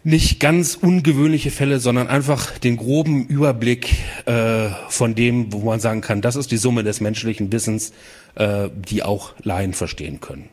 nicht 0.03 0.41
ganz 0.41 0.77
ungewöhnliche 0.77 1.51
Fälle, 1.51 1.79
sondern 1.79 2.09
einfach 2.09 2.59
den 2.59 2.79
groben 2.79 3.27
Überblick 3.27 3.95
äh, 4.25 4.71
von 4.89 5.15
dem, 5.15 5.53
wo 5.53 5.59
man 5.59 5.79
sagen 5.79 6.01
kann, 6.01 6.23
das 6.23 6.37
ist 6.37 6.51
die 6.51 6.57
Summe 6.57 6.85
des 6.85 7.03
menschlichen 7.03 7.53
Wissens, 7.53 7.93
äh, 8.35 8.71
die 8.75 9.03
auch 9.03 9.35
Laien 9.43 9.75
verstehen 9.75 10.21
können. 10.21 10.49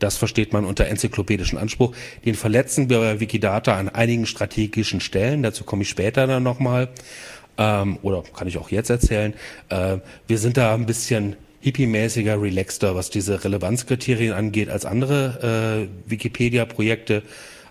Das 0.00 0.16
versteht 0.16 0.52
man 0.52 0.64
unter 0.64 0.86
enzyklopädischen 0.86 1.56
Anspruch. 1.56 1.94
Den 2.24 2.34
verletzen 2.34 2.90
wir 2.90 2.98
bei 2.98 3.20
Wikidata 3.20 3.76
an 3.76 3.88
einigen 3.88 4.26
strategischen 4.26 5.00
Stellen. 5.00 5.44
Dazu 5.44 5.62
komme 5.62 5.82
ich 5.82 5.88
später 5.88 6.26
dann 6.26 6.42
nochmal. 6.42 6.88
Ähm, 7.56 7.98
oder 8.02 8.22
kann 8.34 8.48
ich 8.48 8.58
auch 8.58 8.70
jetzt 8.70 8.90
erzählen. 8.90 9.34
Äh, 9.68 9.98
wir 10.26 10.38
sind 10.38 10.56
da 10.56 10.74
ein 10.74 10.86
bisschen 10.86 11.36
hippie-mäßiger, 11.60 12.40
relaxter, 12.40 12.94
was 12.94 13.10
diese 13.10 13.42
Relevanzkriterien 13.44 14.32
angeht, 14.32 14.68
als 14.68 14.84
andere 14.84 15.88
äh, 15.88 16.10
Wikipedia-Projekte. 16.10 17.22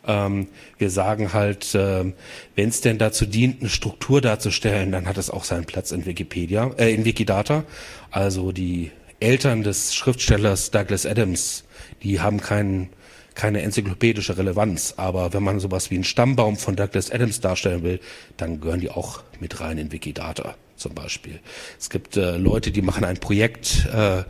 Ähm, 0.06 0.48
wir 0.78 0.90
sagen 0.90 1.34
halt, 1.34 1.76
äh, 1.76 2.12
wenn 2.56 2.70
es 2.70 2.82
denn 2.82 2.98
dazu 2.98 3.26
dient, 3.26 3.62
eine 3.62 3.70
Struktur 3.70 4.20
darzustellen, 4.20 4.92
dann 4.92 5.08
hat 5.08 5.18
es 5.18 5.30
auch 5.30 5.44
seinen 5.44 5.66
Platz 5.66 5.92
in 5.92 6.06
Wikipedia, 6.06 6.72
äh, 6.78 6.94
in 6.94 7.06
Wikidata. 7.06 7.64
Also 8.10 8.52
die 8.52 8.92
Eltern 9.20 9.64
des 9.64 9.96
Schriftstellers 9.96 10.72
Douglas 10.72 11.06
Adams, 11.06 11.64
die 12.02 12.20
haben 12.20 12.42
keinen 12.42 12.90
keine 13.36 13.62
enzyklopädische 13.62 14.38
Relevanz, 14.38 14.94
aber 14.98 15.34
wenn 15.34 15.44
man 15.44 15.60
sowas 15.60 15.92
wie 15.92 15.96
einen 15.96 16.04
Stammbaum 16.04 16.58
von 16.58 16.76
Douglas 16.76 17.12
Adams 17.12 17.42
darstellen 17.42 17.84
will, 17.84 18.00
dann 18.38 18.62
gehören 18.62 18.80
die 18.80 18.90
auch 18.90 19.24
mit 19.40 19.60
rein 19.60 19.78
in 19.78 19.92
Wikidata 19.92 20.56
zum 20.76 20.94
Beispiel. 20.94 21.40
Es 21.80 21.90
gibt 21.90 22.18
äh, 22.18 22.38
Leute, 22.38 22.72
die 22.72 22.82
machen 22.82 23.04
ein 23.04 23.18
Projekt, 23.18 23.88
äh, 23.94 24.24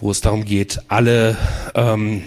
wo 0.00 0.10
es 0.10 0.20
darum 0.20 0.44
geht, 0.44 0.80
alle 0.88 1.36
ähm, 1.74 2.22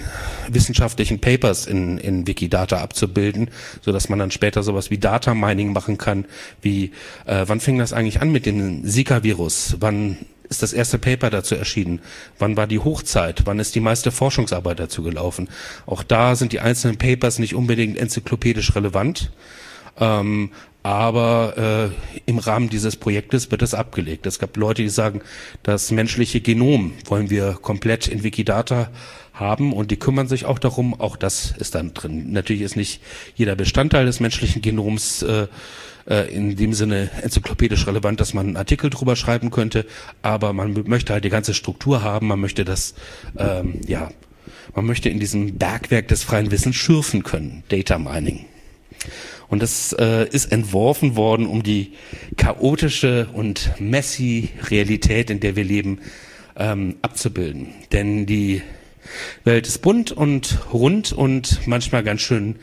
wissenschaftlichen 0.47 1.19
Papers 1.19 1.67
in, 1.67 1.97
in 1.99 2.25
Wikidata 2.25 2.79
abzubilden, 2.79 3.51
so 3.81 3.91
dass 3.91 4.09
man 4.09 4.19
dann 4.19 4.31
später 4.31 4.63
sowas 4.63 4.89
wie 4.89 4.97
Data 4.97 5.35
Mining 5.35 5.71
machen 5.71 5.97
kann, 5.97 6.25
wie 6.61 6.91
äh, 7.25 7.43
wann 7.45 7.59
fing 7.59 7.77
das 7.77 7.93
eigentlich 7.93 8.21
an 8.21 8.31
mit 8.31 8.45
dem 8.45 8.85
Zika-Virus? 8.85 9.77
Wann 9.79 10.17
ist 10.49 10.63
das 10.63 10.73
erste 10.73 10.97
Paper 10.97 11.29
dazu 11.29 11.55
erschienen? 11.55 12.01
Wann 12.39 12.57
war 12.57 12.67
die 12.67 12.79
Hochzeit? 12.79 13.43
Wann 13.45 13.59
ist 13.59 13.75
die 13.75 13.79
meiste 13.79 14.11
Forschungsarbeit 14.11 14.79
dazu 14.79 15.03
gelaufen? 15.03 15.47
Auch 15.85 16.03
da 16.03 16.35
sind 16.35 16.51
die 16.51 16.59
einzelnen 16.59 16.97
Papers 16.97 17.39
nicht 17.39 17.55
unbedingt 17.55 17.97
enzyklopädisch 17.97 18.75
relevant. 18.75 19.31
Ähm, 19.99 20.51
aber 20.81 21.91
äh, 21.91 22.21
im 22.25 22.39
Rahmen 22.39 22.69
dieses 22.69 22.95
Projektes 22.95 23.51
wird 23.51 23.61
es 23.61 23.73
abgelegt. 23.73 24.25
Es 24.25 24.39
gab 24.39 24.55
Leute, 24.55 24.81
die 24.81 24.89
sagen, 24.89 25.21
das 25.61 25.91
menschliche 25.91 26.39
Genom 26.39 26.93
wollen 27.05 27.29
wir 27.29 27.57
komplett 27.61 28.07
in 28.07 28.23
Wikidata 28.23 28.89
haben 29.33 29.73
und 29.73 29.91
die 29.91 29.97
kümmern 29.97 30.27
sich 30.27 30.45
auch 30.45 30.57
darum, 30.57 30.99
auch 30.99 31.15
das 31.15 31.53
ist 31.57 31.75
dann 31.75 31.93
drin. 31.93 32.31
Natürlich 32.31 32.61
ist 32.61 32.75
nicht 32.75 33.01
jeder 33.35 33.55
Bestandteil 33.55 34.05
des 34.05 34.19
menschlichen 34.19 34.61
Genoms 34.61 35.21
äh, 35.21 35.47
äh, 36.09 36.33
in 36.33 36.55
dem 36.55 36.73
Sinne 36.73 37.09
enzyklopädisch 37.21 37.87
relevant, 37.87 38.19
dass 38.19 38.33
man 38.33 38.47
einen 38.47 38.57
Artikel 38.57 38.89
drüber 38.89 39.15
schreiben 39.15 39.51
könnte, 39.51 39.85
aber 40.21 40.53
man 40.53 40.83
möchte 40.87 41.13
halt 41.13 41.23
die 41.23 41.29
ganze 41.29 41.53
Struktur 41.53 42.03
haben, 42.03 42.27
man 42.27 42.39
möchte 42.39 42.65
das, 42.65 42.95
ähm, 43.37 43.79
ja, 43.87 44.11
man 44.75 44.85
möchte 44.85 45.09
in 45.09 45.19
diesem 45.19 45.57
Bergwerk 45.57 46.07
des 46.07 46.23
freien 46.23 46.51
Wissens 46.51 46.75
schürfen 46.75 47.23
können, 47.23 47.63
Data 47.69 47.97
Mining. 47.97 48.45
Und 49.47 49.63
das 49.63 49.93
äh, 49.93 50.27
ist 50.29 50.51
entworfen 50.51 51.15
worden, 51.15 51.47
um 51.47 51.63
die 51.63 51.93
chaotische 52.37 53.29
und 53.33 53.71
messy 53.79 54.49
Realität, 54.69 55.29
in 55.29 55.39
der 55.39 55.55
wir 55.55 55.63
leben, 55.63 55.99
ähm, 56.55 56.97
abzubilden. 57.01 57.69
Denn 57.91 58.25
die 58.25 58.61
Welt 59.43 59.67
ist 59.67 59.79
bunt 59.79 60.11
und 60.11 60.59
rund 60.71 61.13
und 61.13 61.65
manchmal 61.65 62.03
ganz 62.03 62.21
schön 62.21 62.57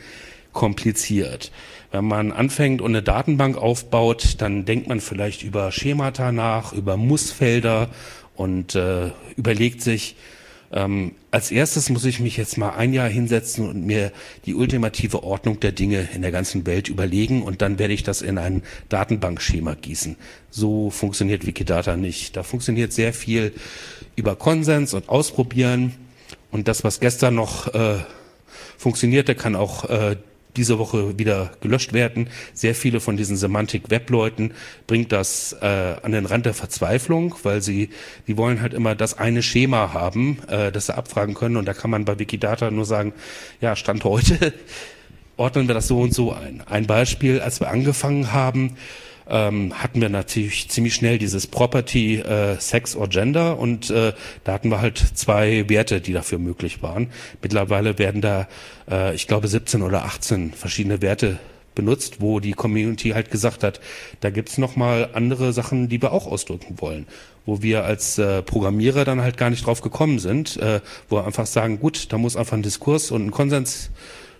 kompliziert. 0.53 1.51
Wenn 1.97 2.05
man 2.05 2.31
anfängt 2.31 2.79
und 2.79 2.91
eine 2.91 3.01
Datenbank 3.01 3.57
aufbaut, 3.57 4.35
dann 4.37 4.65
denkt 4.65 4.87
man 4.87 5.01
vielleicht 5.01 5.41
über 5.41 5.71
Schemata 5.71 6.31
nach, 6.31 6.71
über 6.71 6.95
Mussfelder 6.95 7.89
und 8.35 8.75
äh, 8.75 9.09
überlegt 9.35 9.81
sich, 9.81 10.15
ähm, 10.71 11.13
als 11.31 11.49
erstes 11.49 11.89
muss 11.89 12.05
ich 12.05 12.19
mich 12.19 12.37
jetzt 12.37 12.55
mal 12.59 12.75
ein 12.75 12.93
Jahr 12.93 13.09
hinsetzen 13.09 13.67
und 13.67 13.83
mir 13.83 14.11
die 14.45 14.53
ultimative 14.53 15.23
Ordnung 15.23 15.59
der 15.59 15.71
Dinge 15.71 16.07
in 16.13 16.21
der 16.21 16.29
ganzen 16.29 16.67
Welt 16.67 16.87
überlegen 16.87 17.41
und 17.41 17.63
dann 17.63 17.79
werde 17.79 17.95
ich 17.95 18.03
das 18.03 18.21
in 18.21 18.37
ein 18.37 18.61
Datenbankschema 18.89 19.73
gießen. 19.73 20.17
So 20.51 20.91
funktioniert 20.91 21.47
Wikidata 21.47 21.97
nicht. 21.97 22.37
Da 22.37 22.43
funktioniert 22.43 22.93
sehr 22.93 23.11
viel 23.11 23.53
über 24.15 24.35
Konsens 24.35 24.93
und 24.93 25.09
Ausprobieren 25.09 25.95
und 26.51 26.67
das, 26.67 26.83
was 26.83 26.99
gestern 26.99 27.33
noch 27.33 27.73
äh, 27.73 27.95
funktioniert. 28.77 29.27
Der 29.27 29.35
kann 29.35 29.55
auch 29.55 29.89
äh, 29.89 30.17
diese 30.57 30.79
Woche 30.79 31.17
wieder 31.17 31.51
gelöscht 31.61 31.93
werden. 31.93 32.29
Sehr 32.53 32.75
viele 32.75 32.99
von 32.99 33.15
diesen 33.15 33.37
Semantik-Web-Leuten 33.37 34.51
bringt 34.87 35.11
das 35.11 35.53
äh, 35.61 35.95
an 36.01 36.11
den 36.11 36.25
Rand 36.25 36.45
der 36.45 36.53
Verzweiflung, 36.53 37.35
weil 37.43 37.61
sie, 37.61 37.89
die 38.27 38.35
wollen 38.35 38.61
halt 38.61 38.73
immer 38.73 38.95
das 38.95 39.17
eine 39.17 39.43
Schema 39.43 39.93
haben, 39.93 40.39
äh, 40.47 40.71
das 40.71 40.87
sie 40.87 40.97
abfragen 40.97 41.35
können. 41.35 41.57
Und 41.57 41.65
da 41.65 41.73
kann 41.73 41.91
man 41.91 42.05
bei 42.05 42.19
Wikidata 42.19 42.71
nur 42.71 42.85
sagen, 42.85 43.13
ja, 43.61 43.75
Stand 43.75 44.03
heute 44.03 44.53
ordnen 45.37 45.67
wir 45.67 45.75
das 45.75 45.87
so 45.87 46.01
und 46.01 46.13
so 46.13 46.33
ein. 46.33 46.63
Ein 46.65 46.87
Beispiel, 46.87 47.39
als 47.39 47.59
wir 47.59 47.69
angefangen 47.69 48.33
haben, 48.33 48.75
ähm, 49.29 49.73
hatten 49.81 50.01
wir 50.01 50.09
natürlich 50.09 50.69
ziemlich 50.69 50.95
schnell 50.95 51.17
dieses 51.17 51.47
Property 51.47 52.17
äh, 52.17 52.59
Sex 52.59 52.95
or 52.95 53.07
Gender 53.07 53.57
und 53.57 53.89
äh, 53.89 54.13
da 54.43 54.53
hatten 54.53 54.69
wir 54.69 54.81
halt 54.81 54.97
zwei 54.97 55.69
Werte, 55.69 56.01
die 56.01 56.13
dafür 56.13 56.39
möglich 56.39 56.81
waren. 56.81 57.09
Mittlerweile 57.41 57.99
werden 57.99 58.21
da, 58.21 58.47
äh, 58.89 59.15
ich 59.15 59.27
glaube, 59.27 59.47
17 59.47 59.81
oder 59.81 60.05
18 60.05 60.53
verschiedene 60.53 61.01
Werte 61.01 61.39
benutzt, 61.77 62.21
wo 62.21 62.39
die 62.39 62.53
Community 62.53 63.09
halt 63.09 63.29
gesagt 63.29 63.63
hat, 63.63 63.79
da 64.19 64.31
gibt's 64.31 64.57
noch 64.57 64.75
mal 64.75 65.11
andere 65.13 65.53
Sachen, 65.53 65.89
die 65.89 66.01
wir 66.01 66.11
auch 66.11 66.25
ausdrücken 66.25 66.81
wollen, 66.81 67.05
wo 67.45 67.61
wir 67.61 67.85
als 67.85 68.17
äh, 68.17 68.41
Programmierer 68.41 69.05
dann 69.05 69.21
halt 69.21 69.37
gar 69.37 69.51
nicht 69.51 69.65
drauf 69.65 69.81
gekommen 69.81 70.17
sind, 70.17 70.57
äh, 70.57 70.81
wo 71.07 71.17
wir 71.17 71.25
einfach 71.25 71.45
sagen, 71.45 71.79
gut, 71.79 72.11
da 72.11 72.17
muss 72.17 72.35
einfach 72.35 72.57
ein 72.57 72.63
Diskurs 72.63 73.11
und 73.11 73.27
ein 73.27 73.31
Konsens 73.31 73.91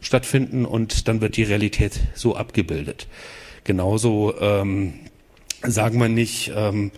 stattfinden 0.02 0.66
und 0.66 1.08
dann 1.08 1.22
wird 1.22 1.38
die 1.38 1.44
Realität 1.44 2.00
so 2.16 2.36
abgebildet. 2.36 3.08
Genauso 3.68 4.34
ähm, 4.40 4.94
sagen 5.62 6.00
wir 6.00 6.08
nicht, 6.08 6.54
ähm, 6.56 6.92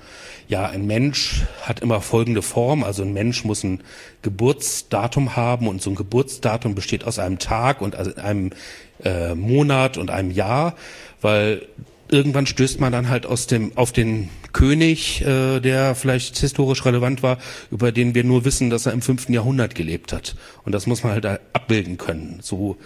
ja, 0.48 0.68
ein 0.68 0.86
Mensch 0.86 1.42
hat 1.64 1.80
immer 1.80 2.00
folgende 2.00 2.44
Form, 2.44 2.84
also 2.84 3.02
ein 3.02 3.12
Mensch 3.12 3.44
muss 3.44 3.64
ein 3.64 3.82
Geburtsdatum 4.22 5.36
haben 5.36 5.68
und 5.68 5.82
so 5.82 5.90
ein 5.90 5.96
Geburtsdatum 5.96 6.76
besteht 6.76 7.06
aus 7.06 7.18
einem 7.18 7.40
Tag 7.40 7.82
und 7.82 7.96
einem 8.20 8.52
äh, 9.04 9.34
Monat 9.34 9.98
und 9.98 10.12
einem 10.12 10.30
Jahr, 10.30 10.76
weil 11.22 11.68
irgendwann 12.08 12.46
stößt 12.46 12.80
man 12.80 12.92
dann 12.92 13.10
halt 13.10 13.26
aus 13.26 13.48
dem 13.48 13.76
auf 13.76 13.92
den 13.92 14.30
König, 14.54 15.22
äh, 15.22 15.60
der 15.62 15.96
vielleicht 15.96 16.38
historisch 16.38 16.86
relevant 16.86 17.24
war, 17.24 17.40
über 17.72 17.92
den 17.92 18.14
wir 18.14 18.24
nur 18.24 18.46
wissen, 18.46 18.70
dass 18.70 18.86
er 18.86 18.94
im 18.94 19.02
fünften 19.02 19.34
Jahrhundert 19.34 19.74
gelebt 19.74 20.14
hat. 20.14 20.36
Und 20.66 20.74
das 20.74 20.86
muss 20.86 21.04
man 21.04 21.14
halt 21.14 21.26
abbilden 21.26 21.98
können. 21.98 22.40
So 22.44 22.78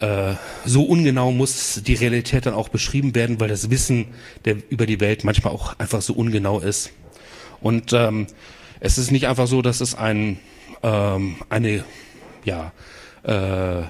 äh, 0.00 0.34
so 0.64 0.82
ungenau 0.84 1.30
muss 1.32 1.82
die 1.82 1.94
Realität 1.94 2.46
dann 2.46 2.54
auch 2.54 2.68
beschrieben 2.68 3.14
werden, 3.14 3.40
weil 3.40 3.48
das 3.48 3.70
Wissen 3.70 4.06
der, 4.44 4.56
über 4.70 4.86
die 4.86 5.00
Welt 5.00 5.24
manchmal 5.24 5.52
auch 5.52 5.78
einfach 5.78 6.02
so 6.02 6.14
ungenau 6.14 6.58
ist. 6.60 6.90
Und 7.60 7.92
ähm, 7.92 8.26
es 8.80 8.98
ist 8.98 9.10
nicht 9.10 9.28
einfach 9.28 9.46
so, 9.46 9.62
dass 9.62 9.80
es 9.80 9.94
ein, 9.94 10.38
ähm, 10.82 11.36
eine 11.50 11.84
ja, 12.44 12.72
äh, 13.22 13.82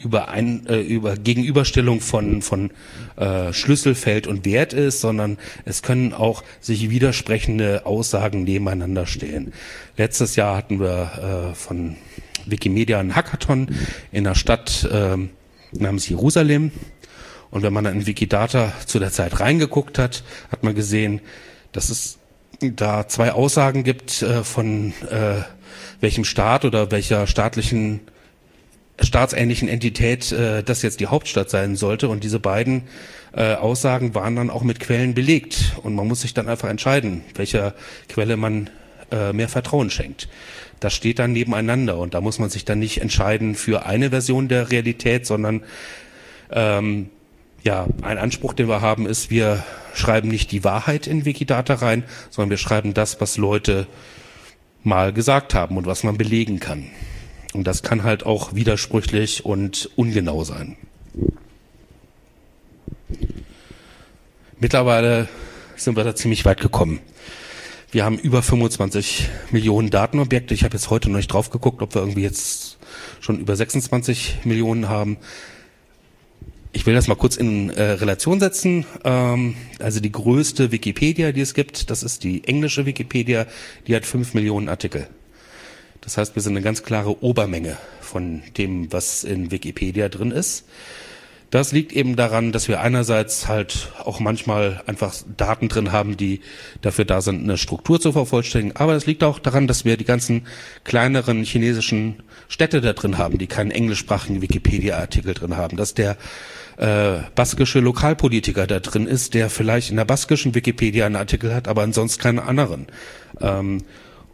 über, 0.00 0.28
ein, 0.28 0.66
äh, 0.66 0.80
über 0.80 1.16
Gegenüberstellung 1.16 2.00
von, 2.00 2.42
von 2.42 2.70
äh, 3.16 3.52
Schlüsselfeld 3.52 4.26
und 4.26 4.44
Wert 4.44 4.72
ist, 4.72 5.00
sondern 5.00 5.38
es 5.64 5.82
können 5.82 6.12
auch 6.12 6.44
sich 6.60 6.90
widersprechende 6.90 7.86
Aussagen 7.86 8.44
nebeneinander 8.44 9.06
stehen. 9.06 9.52
Letztes 9.96 10.36
Jahr 10.36 10.56
hatten 10.56 10.80
wir 10.80 11.50
äh, 11.50 11.54
von 11.54 11.96
Wikimedia 12.50 12.98
einen 12.98 13.16
Hackathon 13.16 13.68
in 14.12 14.26
einer 14.26 14.34
Stadt 14.34 14.88
äh, 14.90 15.16
namens 15.72 16.08
Jerusalem. 16.08 16.72
Und 17.50 17.62
wenn 17.62 17.72
man 17.72 17.84
dann 17.84 17.94
in 17.94 18.06
Wikidata 18.06 18.72
zu 18.84 18.98
der 18.98 19.10
Zeit 19.10 19.40
reingeguckt 19.40 19.98
hat, 19.98 20.22
hat 20.50 20.62
man 20.64 20.74
gesehen, 20.74 21.20
dass 21.72 21.88
es 21.88 22.18
da 22.60 23.08
zwei 23.08 23.32
Aussagen 23.32 23.84
gibt 23.84 24.22
äh, 24.22 24.44
von 24.44 24.92
äh, 25.10 25.42
welchem 26.00 26.24
Staat 26.24 26.64
oder 26.64 26.90
welcher 26.90 27.26
staatlichen 27.26 28.00
staatsähnlichen 29.00 29.68
Entität 29.68 30.32
äh, 30.32 30.62
das 30.62 30.82
jetzt 30.82 31.00
die 31.00 31.06
Hauptstadt 31.06 31.50
sein 31.50 31.76
sollte. 31.76 32.08
Und 32.08 32.24
diese 32.24 32.40
beiden 32.40 32.82
äh, 33.32 33.54
Aussagen 33.54 34.14
waren 34.14 34.36
dann 34.36 34.50
auch 34.50 34.62
mit 34.62 34.80
Quellen 34.80 35.14
belegt. 35.14 35.76
Und 35.82 35.94
man 35.94 36.08
muss 36.08 36.22
sich 36.22 36.34
dann 36.34 36.48
einfach 36.48 36.68
entscheiden, 36.68 37.22
welcher 37.34 37.74
Quelle 38.08 38.36
man 38.36 38.70
äh, 39.10 39.32
mehr 39.32 39.48
Vertrauen 39.48 39.90
schenkt. 39.90 40.28
Das 40.80 40.94
steht 40.94 41.18
dann 41.18 41.32
nebeneinander 41.32 41.98
und 41.98 42.14
da 42.14 42.20
muss 42.20 42.38
man 42.38 42.50
sich 42.50 42.64
dann 42.64 42.78
nicht 42.78 43.00
entscheiden 43.00 43.54
für 43.54 43.86
eine 43.86 44.10
Version 44.10 44.48
der 44.48 44.70
Realität, 44.70 45.26
sondern 45.26 45.62
ähm, 46.50 47.10
ja, 47.64 47.86
ein 48.02 48.18
Anspruch, 48.18 48.54
den 48.54 48.68
wir 48.68 48.80
haben, 48.80 49.06
ist, 49.06 49.30
wir 49.30 49.64
schreiben 49.94 50.28
nicht 50.28 50.52
die 50.52 50.64
Wahrheit 50.64 51.06
in 51.06 51.24
Wikidata 51.24 51.74
rein, 51.74 52.04
sondern 52.30 52.50
wir 52.50 52.56
schreiben 52.56 52.94
das, 52.94 53.20
was 53.20 53.36
Leute 53.36 53.86
mal 54.84 55.12
gesagt 55.12 55.54
haben 55.54 55.76
und 55.76 55.86
was 55.86 56.04
man 56.04 56.16
belegen 56.16 56.60
kann. 56.60 56.86
Und 57.52 57.66
das 57.66 57.82
kann 57.82 58.04
halt 58.04 58.24
auch 58.24 58.54
widersprüchlich 58.54 59.44
und 59.44 59.90
ungenau 59.96 60.44
sein. 60.44 60.76
Mittlerweile 64.60 65.28
sind 65.76 65.96
wir 65.96 66.04
da 66.04 66.14
ziemlich 66.14 66.44
weit 66.44 66.60
gekommen. 66.60 67.00
Wir 67.90 68.04
haben 68.04 68.18
über 68.18 68.42
25 68.42 69.30
Millionen 69.50 69.88
Datenobjekte. 69.88 70.52
Ich 70.52 70.62
habe 70.62 70.74
jetzt 70.74 70.90
heute 70.90 71.08
noch 71.08 71.16
nicht 71.16 71.32
drauf 71.32 71.48
geguckt, 71.48 71.80
ob 71.80 71.94
wir 71.94 72.02
irgendwie 72.02 72.22
jetzt 72.22 72.76
schon 73.20 73.40
über 73.40 73.56
26 73.56 74.40
Millionen 74.44 74.90
haben. 74.90 75.16
Ich 76.74 76.84
will 76.84 76.94
das 76.94 77.08
mal 77.08 77.14
kurz 77.14 77.36
in 77.36 77.70
äh, 77.70 77.82
Relation 77.82 78.40
setzen. 78.40 78.84
Ähm, 79.04 79.54
also 79.78 80.00
die 80.00 80.12
größte 80.12 80.70
Wikipedia, 80.70 81.32
die 81.32 81.40
es 81.40 81.54
gibt, 81.54 81.88
das 81.88 82.02
ist 82.02 82.24
die 82.24 82.44
englische 82.44 82.84
Wikipedia, 82.84 83.46
die 83.86 83.96
hat 83.96 84.04
5 84.04 84.34
Millionen 84.34 84.68
Artikel. 84.68 85.08
Das 86.02 86.18
heißt, 86.18 86.34
wir 86.34 86.42
sind 86.42 86.52
eine 86.52 86.62
ganz 86.62 86.82
klare 86.82 87.22
Obermenge 87.22 87.78
von 88.02 88.42
dem, 88.58 88.92
was 88.92 89.24
in 89.24 89.50
Wikipedia 89.50 90.10
drin 90.10 90.30
ist. 90.30 90.66
Das 91.50 91.72
liegt 91.72 91.92
eben 91.92 92.14
daran, 92.14 92.52
dass 92.52 92.68
wir 92.68 92.82
einerseits 92.82 93.48
halt 93.48 93.90
auch 94.04 94.20
manchmal 94.20 94.82
einfach 94.86 95.14
Daten 95.36 95.68
drin 95.68 95.92
haben, 95.92 96.18
die 96.18 96.40
dafür 96.82 97.06
da 97.06 97.22
sind, 97.22 97.42
eine 97.42 97.56
Struktur 97.56 97.98
zu 97.98 98.12
vervollständigen. 98.12 98.76
Aber 98.76 98.94
es 98.94 99.06
liegt 99.06 99.24
auch 99.24 99.38
daran, 99.38 99.66
dass 99.66 99.86
wir 99.86 99.96
die 99.96 100.04
ganzen 100.04 100.46
kleineren 100.84 101.44
chinesischen 101.44 102.22
Städte 102.48 102.82
da 102.82 102.92
drin 102.92 103.16
haben, 103.16 103.38
die 103.38 103.46
keinen 103.46 103.70
englischsprachigen 103.70 104.42
Wikipedia-Artikel 104.42 105.32
drin 105.32 105.56
haben. 105.56 105.78
Dass 105.78 105.94
der 105.94 106.18
äh, 106.76 107.20
baskische 107.34 107.80
Lokalpolitiker 107.80 108.66
da 108.66 108.80
drin 108.80 109.06
ist, 109.06 109.32
der 109.32 109.48
vielleicht 109.48 109.88
in 109.88 109.96
der 109.96 110.04
baskischen 110.04 110.54
Wikipedia 110.54 111.06
einen 111.06 111.16
Artikel 111.16 111.54
hat, 111.54 111.66
aber 111.66 111.82
ansonsten 111.82 112.22
keinen 112.22 112.40
anderen. 112.40 112.88
Ähm, 113.40 113.84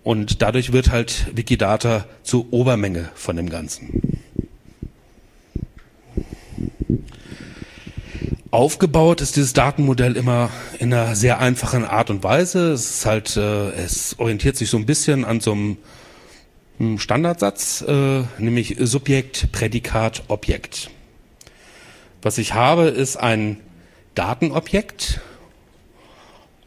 und 0.02 0.42
dadurch 0.42 0.72
wird 0.72 0.90
halt 0.90 1.28
Wikidata 1.34 2.06
zur 2.24 2.52
Obermenge 2.52 3.08
von 3.14 3.36
dem 3.36 3.48
Ganzen. 3.48 4.20
Aufgebaut 8.50 9.20
ist 9.20 9.34
dieses 9.34 9.52
Datenmodell 9.52 10.16
immer 10.16 10.48
in 10.78 10.94
einer 10.94 11.16
sehr 11.16 11.40
einfachen 11.40 11.84
Art 11.84 12.10
und 12.10 12.22
Weise. 12.22 12.70
Es 12.70 12.88
ist 12.88 13.06
halt, 13.06 13.36
äh, 13.36 13.70
es 13.70 14.18
orientiert 14.18 14.56
sich 14.56 14.70
so 14.70 14.76
ein 14.76 14.86
bisschen 14.86 15.24
an 15.24 15.40
so 15.40 15.52
einem 16.78 16.98
Standardsatz, 16.98 17.82
äh, 17.82 18.22
nämlich 18.38 18.76
Subjekt, 18.78 19.50
Prädikat, 19.50 20.22
Objekt. 20.28 20.90
Was 22.22 22.38
ich 22.38 22.54
habe, 22.54 22.84
ist 22.84 23.16
ein 23.16 23.58
Datenobjekt 24.14 25.20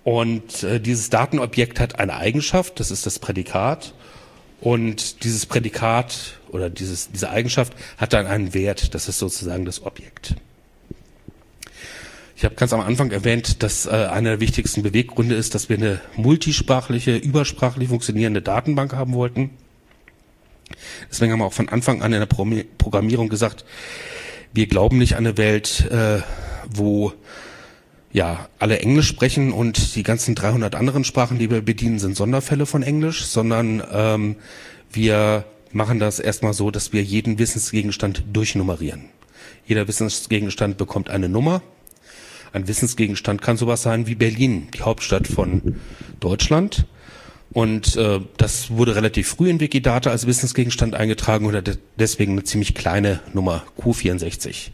und 0.03 0.63
äh, 0.63 0.79
dieses 0.79 1.09
Datenobjekt 1.09 1.79
hat 1.79 1.99
eine 1.99 2.15
Eigenschaft, 2.15 2.79
das 2.79 2.91
ist 2.91 3.05
das 3.05 3.19
Prädikat 3.19 3.93
und 4.59 5.23
dieses 5.23 5.45
Prädikat 5.45 6.36
oder 6.49 6.69
dieses, 6.69 7.11
diese 7.11 7.29
Eigenschaft 7.29 7.73
hat 7.97 8.13
dann 8.13 8.27
einen 8.27 8.53
Wert, 8.53 8.93
das 8.93 9.07
ist 9.07 9.19
sozusagen 9.19 9.65
das 9.65 9.83
Objekt. 9.83 10.35
Ich 12.35 12.45
habe 12.45 12.53
ganz 12.53 12.71
am 12.71 12.81
Anfang 12.81 13.09
erwähnt, 13.09 13.63
dass 13.63 13.87
äh, 13.87 13.89
einer 13.89 14.29
der 14.29 14.39
wichtigsten 14.39 14.83
Beweggründe 14.83 15.33
ist, 15.33 15.55
dass 15.55 15.69
wir 15.69 15.77
eine 15.77 16.01
multisprachliche, 16.15 17.17
übersprachlich 17.17 17.89
funktionierende 17.89 18.43
Datenbank 18.43 18.93
haben 18.93 19.13
wollten. 19.13 19.49
Deswegen 21.09 21.31
haben 21.31 21.39
wir 21.39 21.45
auch 21.45 21.53
von 21.53 21.69
Anfang 21.69 22.03
an 22.03 22.13
in 22.13 22.19
der 22.19 22.27
Programmierung 22.27 23.29
gesagt, 23.29 23.65
wir 24.53 24.67
glauben 24.67 24.99
nicht 24.99 25.15
an 25.15 25.25
eine 25.25 25.37
Welt, 25.37 25.89
äh, 25.89 26.19
wo 26.69 27.13
ja 28.11 28.47
alle 28.59 28.79
Englisch 28.79 29.07
sprechen 29.07 29.51
und 29.51 29.95
die 29.95 30.03
ganzen 30.03 30.35
300 30.35 30.75
anderen 30.75 31.03
Sprachen, 31.03 31.39
die 31.39 31.49
wir 31.49 31.61
bedienen, 31.61 31.97
sind 31.97 32.15
Sonderfälle 32.15 32.65
von 32.65 32.83
Englisch, 32.83 33.25
sondern 33.25 33.81
ähm, 33.91 34.35
wir 34.91 35.45
machen 35.77 35.99
das 35.99 36.19
erstmal 36.19 36.53
so, 36.53 36.71
dass 36.71 36.91
wir 36.91 37.03
jeden 37.03 37.39
Wissensgegenstand 37.39 38.23
durchnummerieren. 38.33 39.05
Jeder 39.65 39.87
Wissensgegenstand 39.87 40.77
bekommt 40.77 41.09
eine 41.09 41.29
Nummer 41.29 41.61
ein 42.53 42.67
Wissensgegenstand 42.67 43.41
kann 43.41 43.57
sowas 43.57 43.81
sein 43.81 44.07
wie 44.07 44.15
Berlin, 44.15 44.69
die 44.73 44.81
Hauptstadt 44.81 45.27
von 45.27 45.75
Deutschland. 46.19 46.85
Und 47.51 47.95
äh, 47.95 48.19
das 48.37 48.71
wurde 48.71 48.95
relativ 48.95 49.27
früh 49.27 49.49
in 49.49 49.59
Wikidata 49.59 50.09
als 50.11 50.27
Wissensgegenstand 50.27 50.95
eingetragen 50.95 51.45
und 51.45 51.55
hat 51.55 51.79
deswegen 51.97 52.33
eine 52.33 52.43
ziemlich 52.43 52.75
kleine 52.75 53.21
Nummer, 53.33 53.63
Q64. 53.79 54.71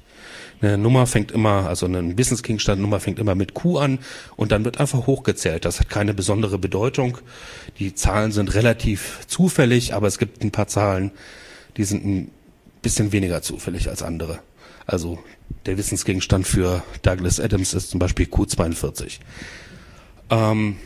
Eine 0.63 0.77
Nummer 0.77 1.07
fängt 1.07 1.31
immer, 1.31 1.67
also 1.67 1.85
eine 1.87 2.17
Wissensgegenstandnummer 2.17 3.01
fängt 3.01 3.19
immer 3.19 3.35
mit 3.35 3.53
Q 3.53 3.79
an 3.79 3.99
und 4.37 4.53
dann 4.53 4.63
wird 4.63 4.79
einfach 4.79 5.07
hochgezählt. 5.07 5.65
Das 5.65 5.81
hat 5.81 5.89
keine 5.89 6.13
besondere 6.13 6.57
Bedeutung. 6.57 7.17
Die 7.79 7.95
Zahlen 7.95 8.31
sind 8.31 8.53
relativ 8.55 9.19
zufällig, 9.27 9.93
aber 9.93 10.07
es 10.07 10.17
gibt 10.17 10.41
ein 10.41 10.51
paar 10.51 10.67
Zahlen, 10.67 11.11
die 11.75 11.83
sind 11.83 12.29
bisschen 12.81 13.11
weniger 13.11 13.41
zufällig 13.41 13.89
als 13.89 14.03
andere. 14.03 14.39
Also 14.85 15.19
der 15.65 15.77
Wissensgegenstand 15.77 16.47
für 16.47 16.81
Douglas 17.01 17.41
Adams 17.41 17.73
ist 17.73 17.89
zum 17.89 17.99
Beispiel 17.99 18.27
Q42. 18.27 19.19
Ähm, 20.29 20.77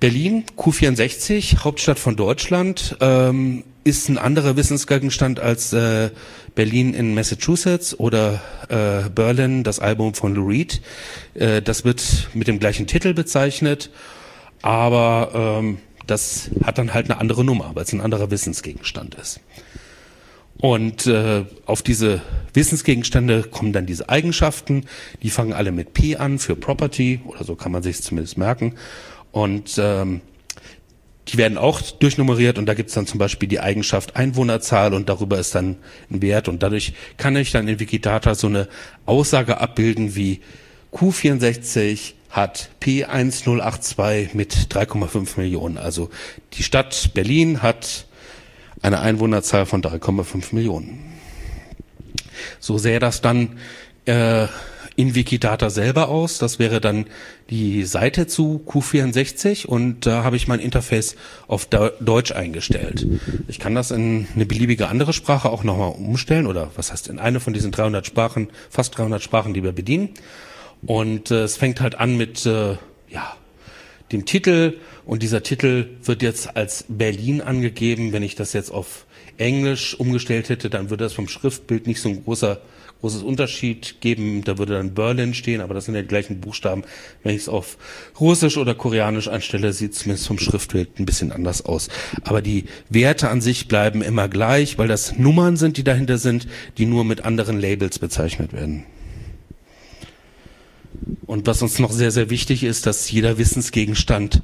Berlin, 0.00 0.44
Q64, 0.56 1.58
Hauptstadt 1.58 2.00
von 2.00 2.16
Deutschland, 2.16 2.96
ähm, 3.00 3.62
ist 3.84 4.08
ein 4.08 4.18
anderer 4.18 4.56
Wissensgegenstand 4.56 5.40
als 5.40 5.72
äh, 5.72 6.10
Berlin 6.54 6.94
in 6.94 7.14
Massachusetts 7.14 7.98
oder 7.98 8.40
äh, 8.68 9.10
Berlin, 9.10 9.62
das 9.62 9.78
Album 9.78 10.14
von 10.14 10.34
Lou 10.34 10.48
Reed. 10.48 10.80
Äh, 11.34 11.60
das 11.60 11.84
wird 11.84 12.28
mit 12.32 12.48
dem 12.48 12.58
gleichen 12.58 12.86
Titel 12.86 13.12
bezeichnet, 13.12 13.90
aber 14.62 15.60
ähm, 15.60 15.78
das 16.06 16.50
hat 16.64 16.78
dann 16.78 16.94
halt 16.94 17.10
eine 17.10 17.20
andere 17.20 17.44
Nummer, 17.44 17.72
weil 17.74 17.84
es 17.84 17.92
ein 17.92 18.00
anderer 18.00 18.30
Wissensgegenstand 18.30 19.14
ist. 19.16 19.40
Und 20.56 21.06
äh, 21.06 21.44
auf 21.66 21.82
diese 21.82 22.22
Wissensgegenstände 22.54 23.42
kommen 23.42 23.72
dann 23.72 23.86
diese 23.86 24.08
Eigenschaften, 24.08 24.86
die 25.22 25.30
fangen 25.30 25.52
alle 25.52 25.72
mit 25.72 25.92
P 25.92 26.16
an 26.16 26.38
für 26.38 26.56
Property, 26.56 27.20
oder 27.26 27.44
so 27.44 27.54
kann 27.54 27.72
man 27.72 27.82
sich 27.82 28.00
zumindest 28.00 28.38
merken. 28.38 28.74
Und 29.32 29.74
ähm, 29.78 30.20
die 31.28 31.38
werden 31.38 31.56
auch 31.56 31.80
durchnummeriert 31.80 32.58
und 32.58 32.66
da 32.66 32.74
gibt's 32.74 32.94
dann 32.94 33.06
zum 33.06 33.18
Beispiel 33.18 33.48
die 33.48 33.60
Eigenschaft 33.60 34.16
Einwohnerzahl 34.16 34.92
und 34.92 35.08
darüber 35.08 35.38
ist 35.38 35.54
dann 35.54 35.76
ein 36.10 36.20
Wert 36.20 36.48
und 36.48 36.62
dadurch 36.62 36.92
kann 37.16 37.36
ich 37.36 37.50
dann 37.50 37.66
in 37.66 37.80
Wikidata 37.80 38.34
so 38.34 38.46
eine 38.46 38.68
Aussage 39.06 39.58
abbilden 39.58 40.14
wie 40.14 40.40
Q64 40.92 42.12
hat 42.30 42.70
P1082 42.82 44.30
mit 44.34 44.54
3,5 44.54 45.38
Millionen. 45.38 45.78
Also 45.78 46.10
die 46.54 46.62
Stadt 46.62 47.10
Berlin 47.14 47.62
hat 47.62 48.06
eine 48.82 49.00
Einwohnerzahl 49.00 49.66
von 49.66 49.82
3,5 49.82 50.54
Millionen. 50.54 50.98
So 52.60 52.76
sähe 52.76 52.98
das 52.98 53.20
dann 53.20 53.58
äh, 54.04 54.46
in 54.96 55.14
Wikidata 55.14 55.70
selber 55.70 56.08
aus. 56.08 56.38
Das 56.38 56.58
wäre 56.58 56.80
dann 56.80 57.06
die 57.50 57.84
Seite 57.84 58.26
zu 58.26 58.62
Q64 58.66 59.66
und 59.66 60.06
da 60.06 60.24
habe 60.24 60.36
ich 60.36 60.48
mein 60.48 60.60
Interface 60.60 61.16
auf 61.48 61.66
Deutsch 61.66 62.32
eingestellt. 62.32 63.06
Ich 63.48 63.58
kann 63.58 63.74
das 63.74 63.90
in 63.90 64.28
eine 64.34 64.46
beliebige 64.46 64.88
andere 64.88 65.12
Sprache 65.12 65.50
auch 65.50 65.64
nochmal 65.64 65.92
umstellen 65.92 66.46
oder 66.46 66.70
was 66.76 66.92
heißt 66.92 67.08
in 67.08 67.18
eine 67.18 67.40
von 67.40 67.52
diesen 67.52 67.72
300 67.72 68.06
Sprachen, 68.06 68.48
fast 68.70 68.96
300 68.96 69.22
Sprachen, 69.22 69.54
die 69.54 69.62
wir 69.62 69.72
bedienen. 69.72 70.10
Und 70.86 71.30
äh, 71.30 71.44
es 71.44 71.56
fängt 71.56 71.80
halt 71.80 71.94
an 71.94 72.16
mit 72.16 72.44
äh, 72.46 72.76
ja, 73.08 73.36
dem 74.12 74.26
Titel 74.26 74.74
und 75.06 75.22
dieser 75.22 75.42
Titel 75.42 75.88
wird 76.02 76.22
jetzt 76.22 76.56
als 76.56 76.84
Berlin 76.88 77.40
angegeben. 77.40 78.12
Wenn 78.12 78.22
ich 78.22 78.34
das 78.34 78.52
jetzt 78.52 78.70
auf 78.70 79.06
Englisch 79.38 79.98
umgestellt 79.98 80.48
hätte, 80.48 80.70
dann 80.70 80.90
würde 80.90 81.04
das 81.04 81.12
vom 81.12 81.28
Schriftbild 81.28 81.86
nicht 81.86 82.00
so 82.00 82.08
ein 82.08 82.24
großer 82.24 82.60
großes 83.04 83.22
Unterschied 83.22 84.00
geben. 84.00 84.44
Da 84.44 84.56
würde 84.56 84.72
dann 84.72 84.94
Berlin 84.94 85.34
stehen, 85.34 85.60
aber 85.60 85.74
das 85.74 85.84
sind 85.84 85.94
ja 85.94 86.00
die 86.00 86.08
gleichen 86.08 86.40
Buchstaben. 86.40 86.84
Wenn 87.22 87.34
ich 87.34 87.42
es 87.42 87.48
auf 87.50 87.76
Russisch 88.18 88.56
oder 88.56 88.74
Koreanisch 88.74 89.28
einstelle, 89.28 89.74
sieht 89.74 89.92
es 89.92 89.98
zumindest 89.98 90.26
vom 90.26 90.38
Schriftbild 90.38 90.98
ein 90.98 91.04
bisschen 91.04 91.30
anders 91.30 91.66
aus. 91.66 91.90
Aber 92.22 92.40
die 92.40 92.64
Werte 92.88 93.28
an 93.28 93.42
sich 93.42 93.68
bleiben 93.68 94.00
immer 94.00 94.28
gleich, 94.28 94.78
weil 94.78 94.88
das 94.88 95.18
Nummern 95.18 95.58
sind, 95.58 95.76
die 95.76 95.84
dahinter 95.84 96.16
sind, 96.16 96.46
die 96.78 96.86
nur 96.86 97.04
mit 97.04 97.26
anderen 97.26 97.60
Labels 97.60 97.98
bezeichnet 97.98 98.54
werden. 98.54 98.86
Und 101.26 101.46
was 101.46 101.60
uns 101.60 101.78
noch 101.78 101.92
sehr, 101.92 102.10
sehr 102.10 102.30
wichtig 102.30 102.64
ist, 102.64 102.86
dass 102.86 103.10
jeder 103.10 103.36
Wissensgegenstand 103.36 104.40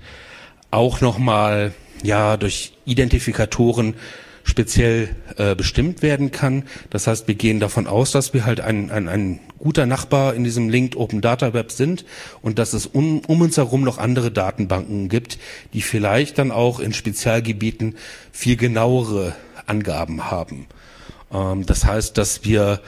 auch 0.70 1.00
nochmal 1.00 1.72
ja 2.02 2.36
durch 2.36 2.74
Identifikatoren 2.84 3.94
speziell 4.45 5.14
äh, 5.36 5.55
bestimmt 5.55 6.03
werden 6.03 6.30
kann. 6.30 6.64
Das 6.91 7.07
heißt, 7.07 7.28
wir 7.28 7.34
gehen 7.34 7.61
davon 7.61 7.86
aus, 7.86 8.12
dass 8.12 8.34
wir 8.34 8.45
halt 8.45 8.61
ein, 8.61 8.91
ein, 8.91 9.09
ein 9.09 9.41
guter 9.59 9.86
Nachbar 9.86 10.34
in 10.34 10.45
diesem 10.45 10.68
Linked 10.68 10.97
Open 10.97 11.20
Data 11.20 11.53
Web 11.53 11.70
sind 11.70 12.05
und 12.43 12.59
dass 12.59 12.72
es 12.72 12.86
um, 12.86 13.20
um 13.26 13.41
uns 13.43 13.57
herum 13.57 13.82
noch 13.82 13.99
andere 13.99 14.30
Datenbanken 14.30 15.09
gibt, 15.09 15.38
die 15.72 15.82
vielleicht 15.82 16.38
dann 16.38 16.51
auch 16.51 16.80
in 16.80 16.93
Spezialgebieten 16.93 17.97
viel 18.32 18.57
genauere 18.57 19.34
Angaben 19.66 20.30
haben. 20.30 20.66
Ähm, 21.32 21.66
das 21.66 21.84
heißt, 21.84 22.18
dass 22.18 22.45
wir 22.45 22.80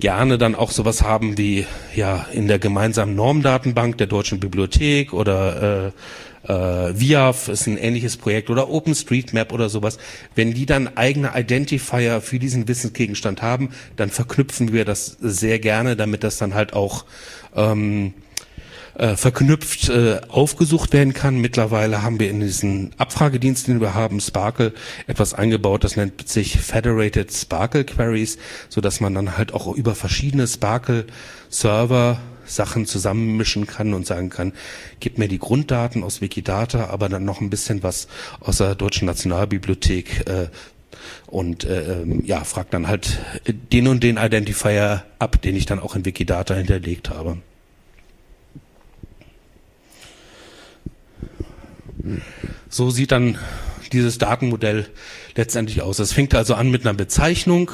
gerne 0.00 0.38
dann 0.38 0.54
auch 0.54 0.70
sowas 0.70 1.02
haben 1.02 1.36
wie 1.38 1.66
ja 1.94 2.26
in 2.32 2.48
der 2.48 2.58
gemeinsamen 2.58 3.14
Normdatenbank 3.14 3.98
der 3.98 4.06
Deutschen 4.06 4.40
Bibliothek 4.40 5.12
oder 5.12 5.86
äh, 5.88 5.92
äh, 6.48 6.52
VIAF 6.98 7.48
ist 7.48 7.66
ein 7.66 7.76
ähnliches 7.76 8.16
Projekt 8.16 8.50
oder 8.50 8.68
OpenStreetMap 8.68 9.52
oder 9.52 9.68
sowas. 9.68 9.98
Wenn 10.34 10.54
die 10.54 10.66
dann 10.66 10.96
eigene 10.96 11.32
Identifier 11.36 12.20
für 12.20 12.38
diesen 12.38 12.68
Wissensgegenstand 12.68 13.42
haben, 13.42 13.70
dann 13.96 14.10
verknüpfen 14.10 14.72
wir 14.72 14.84
das 14.84 15.16
sehr 15.20 15.58
gerne, 15.58 15.96
damit 15.96 16.24
das 16.24 16.38
dann 16.38 16.54
halt 16.54 16.72
auch 16.72 17.04
ähm, 17.54 18.14
äh, 18.98 19.16
verknüpft 19.16 19.88
äh, 19.88 20.20
aufgesucht 20.28 20.92
werden 20.92 21.12
kann. 21.12 21.38
Mittlerweile 21.38 22.02
haben 22.02 22.20
wir 22.20 22.30
in 22.30 22.40
diesen 22.40 22.92
Abfragediensten, 22.98 23.74
den 23.74 23.80
wir 23.80 23.94
haben, 23.94 24.20
Sparkle, 24.20 24.72
etwas 25.06 25.34
eingebaut, 25.34 25.84
das 25.84 25.96
nennt 25.96 26.28
sich 26.28 26.58
Federated 26.58 27.32
Sparkle 27.32 27.84
Queries, 27.84 28.38
so 28.68 28.80
dass 28.80 29.00
man 29.00 29.14
dann 29.14 29.36
halt 29.36 29.52
auch 29.52 29.74
über 29.74 29.94
verschiedene 29.94 30.46
Sparkle 30.46 31.06
Server 31.50 32.18
Sachen 32.46 32.86
zusammenmischen 32.86 33.66
kann 33.66 33.94
und 33.94 34.06
sagen 34.06 34.30
kann, 34.30 34.52
gib 35.00 35.18
mir 35.18 35.28
die 35.28 35.38
Grunddaten 35.38 36.02
aus 36.02 36.20
Wikidata, 36.20 36.86
aber 36.86 37.08
dann 37.08 37.24
noch 37.24 37.40
ein 37.40 37.50
bisschen 37.50 37.82
was 37.82 38.08
aus 38.40 38.58
der 38.58 38.74
Deutschen 38.74 39.06
Nationalbibliothek 39.06 40.28
äh, 40.28 40.48
und 41.26 41.64
äh, 41.64 42.02
ähm, 42.02 42.24
ja, 42.24 42.44
fragt 42.44 42.74
dann 42.74 42.88
halt 42.88 43.18
den 43.46 43.88
und 43.88 44.02
den 44.02 44.16
Identifier 44.16 45.04
ab, 45.18 45.40
den 45.42 45.56
ich 45.56 45.66
dann 45.66 45.80
auch 45.80 45.94
in 45.96 46.04
Wikidata 46.04 46.54
hinterlegt 46.54 47.10
habe. 47.10 47.38
So 52.68 52.90
sieht 52.90 53.12
dann 53.12 53.38
dieses 53.92 54.18
Datenmodell 54.18 54.86
letztendlich 55.34 55.82
aus. 55.82 55.98
Es 55.98 56.12
fängt 56.12 56.34
also 56.34 56.54
an 56.54 56.70
mit 56.70 56.82
einer 56.82 56.94
Bezeichnung. 56.94 57.70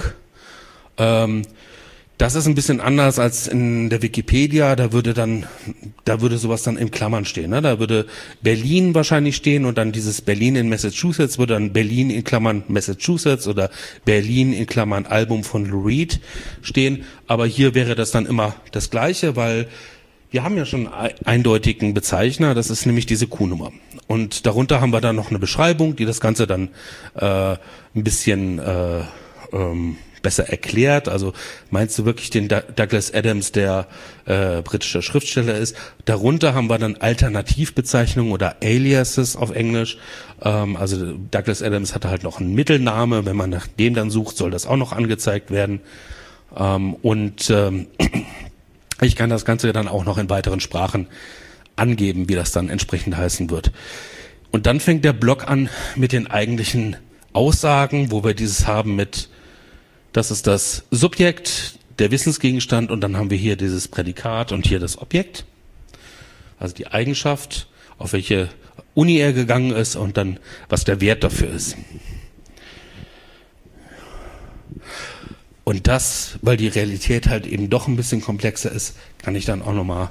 Ähm, 0.98 1.42
das 2.18 2.34
ist 2.34 2.46
ein 2.46 2.54
bisschen 2.54 2.80
anders 2.80 3.18
als 3.18 3.48
in 3.48 3.90
der 3.90 4.02
Wikipedia. 4.02 4.76
Da 4.76 4.92
würde 4.92 5.14
dann, 5.14 5.46
da 6.04 6.20
würde 6.20 6.38
sowas 6.38 6.62
dann 6.62 6.76
in 6.76 6.90
Klammern 6.90 7.24
stehen. 7.24 7.50
Ne? 7.50 7.62
Da 7.62 7.78
würde 7.78 8.06
Berlin 8.42 8.94
wahrscheinlich 8.94 9.36
stehen 9.36 9.64
und 9.64 9.78
dann 9.78 9.92
dieses 9.92 10.20
Berlin 10.20 10.56
in 10.56 10.68
Massachusetts 10.68 11.38
würde 11.38 11.54
dann 11.54 11.72
Berlin 11.72 12.10
in 12.10 12.22
Klammern 12.22 12.62
Massachusetts 12.68 13.48
oder 13.48 13.70
Berlin 14.04 14.52
in 14.52 14.66
Klammern 14.66 15.06
Album 15.06 15.42
von 15.42 15.64
Lou 15.66 15.82
Reed 15.86 16.20
stehen. 16.60 17.04
Aber 17.26 17.46
hier 17.46 17.74
wäre 17.74 17.94
das 17.94 18.10
dann 18.10 18.26
immer 18.26 18.54
das 18.70 18.90
Gleiche, 18.90 19.34
weil 19.34 19.68
wir 20.30 20.44
haben 20.44 20.56
ja 20.56 20.64
schon 20.64 20.88
einen 20.88 21.14
eindeutigen 21.24 21.92
Bezeichner, 21.92 22.54
das 22.54 22.70
ist 22.70 22.86
nämlich 22.86 23.04
diese 23.04 23.26
Q-Nummer. 23.26 23.70
Und 24.06 24.46
darunter 24.46 24.80
haben 24.80 24.90
wir 24.90 25.02
dann 25.02 25.14
noch 25.14 25.28
eine 25.28 25.38
Beschreibung, 25.38 25.94
die 25.94 26.06
das 26.06 26.20
Ganze 26.20 26.46
dann 26.46 26.70
äh, 27.14 27.56
ein 27.94 28.04
bisschen 28.04 28.58
äh, 28.58 29.00
ähm, 29.52 29.98
besser 30.22 30.48
erklärt. 30.48 31.08
Also 31.08 31.32
meinst 31.70 31.98
du 31.98 32.04
wirklich 32.04 32.30
den 32.30 32.48
Douglas 32.48 33.12
Adams, 33.12 33.52
der 33.52 33.86
äh, 34.24 34.62
britischer 34.62 35.02
Schriftsteller 35.02 35.56
ist? 35.56 35.76
Darunter 36.04 36.54
haben 36.54 36.68
wir 36.68 36.78
dann 36.78 36.96
Alternativbezeichnungen 36.96 38.32
oder 38.32 38.56
Aliases 38.62 39.36
auf 39.36 39.50
Englisch. 39.50 39.98
Ähm, 40.42 40.76
also 40.76 41.14
Douglas 41.30 41.62
Adams 41.62 41.94
hatte 41.94 42.08
halt 42.08 42.22
noch 42.22 42.40
einen 42.40 42.54
Mittelname. 42.54 43.26
Wenn 43.26 43.36
man 43.36 43.50
nach 43.50 43.66
dem 43.66 43.94
dann 43.94 44.10
sucht, 44.10 44.36
soll 44.36 44.50
das 44.50 44.66
auch 44.66 44.76
noch 44.76 44.92
angezeigt 44.92 45.50
werden. 45.50 45.80
Ähm, 46.56 46.94
und 46.94 47.50
ähm, 47.50 47.88
ich 49.00 49.16
kann 49.16 49.30
das 49.30 49.44
Ganze 49.44 49.72
dann 49.72 49.88
auch 49.88 50.04
noch 50.04 50.18
in 50.18 50.30
weiteren 50.30 50.60
Sprachen 50.60 51.08
angeben, 51.76 52.28
wie 52.28 52.34
das 52.34 52.52
dann 52.52 52.68
entsprechend 52.68 53.16
heißen 53.16 53.50
wird. 53.50 53.72
Und 54.50 54.66
dann 54.66 54.80
fängt 54.80 55.04
der 55.04 55.14
Block 55.14 55.48
an 55.48 55.70
mit 55.96 56.12
den 56.12 56.26
eigentlichen 56.26 56.96
Aussagen, 57.32 58.10
wo 58.10 58.22
wir 58.22 58.34
dieses 58.34 58.66
haben 58.66 58.94
mit, 58.94 59.30
das 60.12 60.30
ist 60.30 60.46
das 60.46 60.84
Subjekt, 60.90 61.78
der 61.98 62.10
Wissensgegenstand 62.10 62.90
und 62.90 63.00
dann 63.00 63.16
haben 63.16 63.30
wir 63.30 63.38
hier 63.38 63.56
dieses 63.56 63.88
Prädikat 63.88 64.52
und 64.52 64.66
hier 64.66 64.78
das 64.78 64.98
Objekt. 64.98 65.44
Also 66.58 66.74
die 66.74 66.86
Eigenschaft, 66.86 67.68
auf 67.98 68.12
welche 68.12 68.48
Uni 68.94 69.18
er 69.18 69.32
gegangen 69.32 69.72
ist 69.72 69.96
und 69.96 70.16
dann, 70.16 70.38
was 70.68 70.84
der 70.84 71.00
Wert 71.00 71.24
dafür 71.24 71.50
ist. 71.50 71.76
Und 75.64 75.86
das, 75.86 76.38
weil 76.42 76.56
die 76.56 76.68
Realität 76.68 77.28
halt 77.28 77.46
eben 77.46 77.70
doch 77.70 77.86
ein 77.88 77.96
bisschen 77.96 78.20
komplexer 78.20 78.72
ist, 78.72 78.96
kann 79.18 79.34
ich 79.34 79.44
dann 79.44 79.62
auch 79.62 79.72
nochmal 79.72 80.10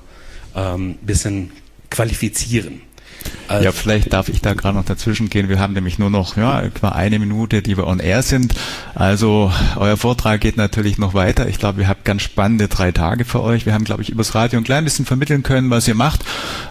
ähm, 0.56 0.96
bisschen 1.02 1.52
qualifizieren. 1.90 2.82
Also 3.48 3.66
ja, 3.66 3.72
vielleicht 3.72 4.14
darf 4.14 4.30
ich 4.30 4.42
da 4.42 4.54
gerade 4.54 4.78
noch 4.78 4.86
dazwischen 4.86 5.30
gehen. 5.30 5.50
Wir 5.50 5.60
haben 5.60 5.74
nämlich 5.74 6.00
nur 6.00 6.10
noch 6.10 6.38
ja, 6.38 6.62
etwa 6.62 6.90
eine 6.90 7.20
Minute, 7.20 7.62
die 7.62 7.76
wir 7.76 7.86
on 7.86 8.00
air 8.00 8.24
sind. 8.24 8.54
Also 8.96 9.52
euer 9.76 9.98
Vortrag 9.98 10.40
geht 10.40 10.58
natürlich 10.58 10.98
noch 10.98 11.14
weiter. 11.14 11.48
Ich 11.48 11.60
glaube, 11.60 11.82
ihr 11.82 11.88
habt 11.88 12.06
ganz 12.06 12.22
spannende 12.22 12.70
drei 12.70 12.92
Tage 12.92 13.26
für 13.26 13.42
euch. 13.42 13.66
Wir 13.66 13.74
haben, 13.74 13.84
glaube 13.84 14.04
ich, 14.04 14.10
übers 14.10 14.36
Radio 14.36 14.60
ein 14.60 14.64
klein 14.64 14.86
bisschen 14.86 15.06
vermitteln 15.06 15.44
können, 15.44 15.70
was 15.70 15.88
ihr 15.88 15.96
macht. 15.96 16.24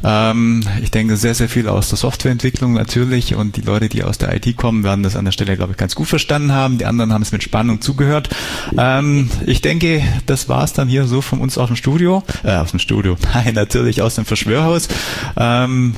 Ähm, 0.02 0.62
ich 0.82 0.90
denke 0.90 1.16
sehr, 1.16 1.34
sehr 1.34 1.48
viel 1.48 1.68
aus 1.68 1.90
der 1.90 1.98
Softwareentwicklung 1.98 2.72
natürlich 2.72 3.34
und 3.34 3.56
die 3.56 3.62
Leute, 3.62 3.88
die 3.88 4.02
aus 4.02 4.18
der 4.18 4.34
IT 4.34 4.56
kommen, 4.56 4.82
werden 4.82 5.02
das 5.02 5.16
an 5.16 5.26
der 5.26 5.32
Stelle, 5.32 5.56
glaube 5.56 5.72
ich, 5.72 5.78
ganz 5.78 5.94
gut 5.94 6.08
verstanden 6.08 6.52
haben. 6.52 6.78
Die 6.78 6.86
anderen 6.86 7.12
haben 7.12 7.22
es 7.22 7.32
mit 7.32 7.42
Spannung 7.42 7.82
zugehört. 7.82 8.30
Ähm, 8.78 9.28
ich 9.44 9.60
denke, 9.60 10.02
das 10.26 10.48
war's 10.48 10.72
dann 10.72 10.88
hier 10.88 11.06
so 11.06 11.20
von 11.20 11.40
uns 11.40 11.58
aus 11.58 11.68
dem 11.68 11.76
Studio. 11.76 12.22
Äh, 12.42 12.52
aus 12.52 12.70
dem 12.70 12.78
Studio. 12.78 13.16
Nein, 13.34 13.54
natürlich 13.54 14.00
aus 14.00 14.14
dem 14.14 14.24
Verschwörhaus. 14.24 14.88
Ähm, 15.36 15.94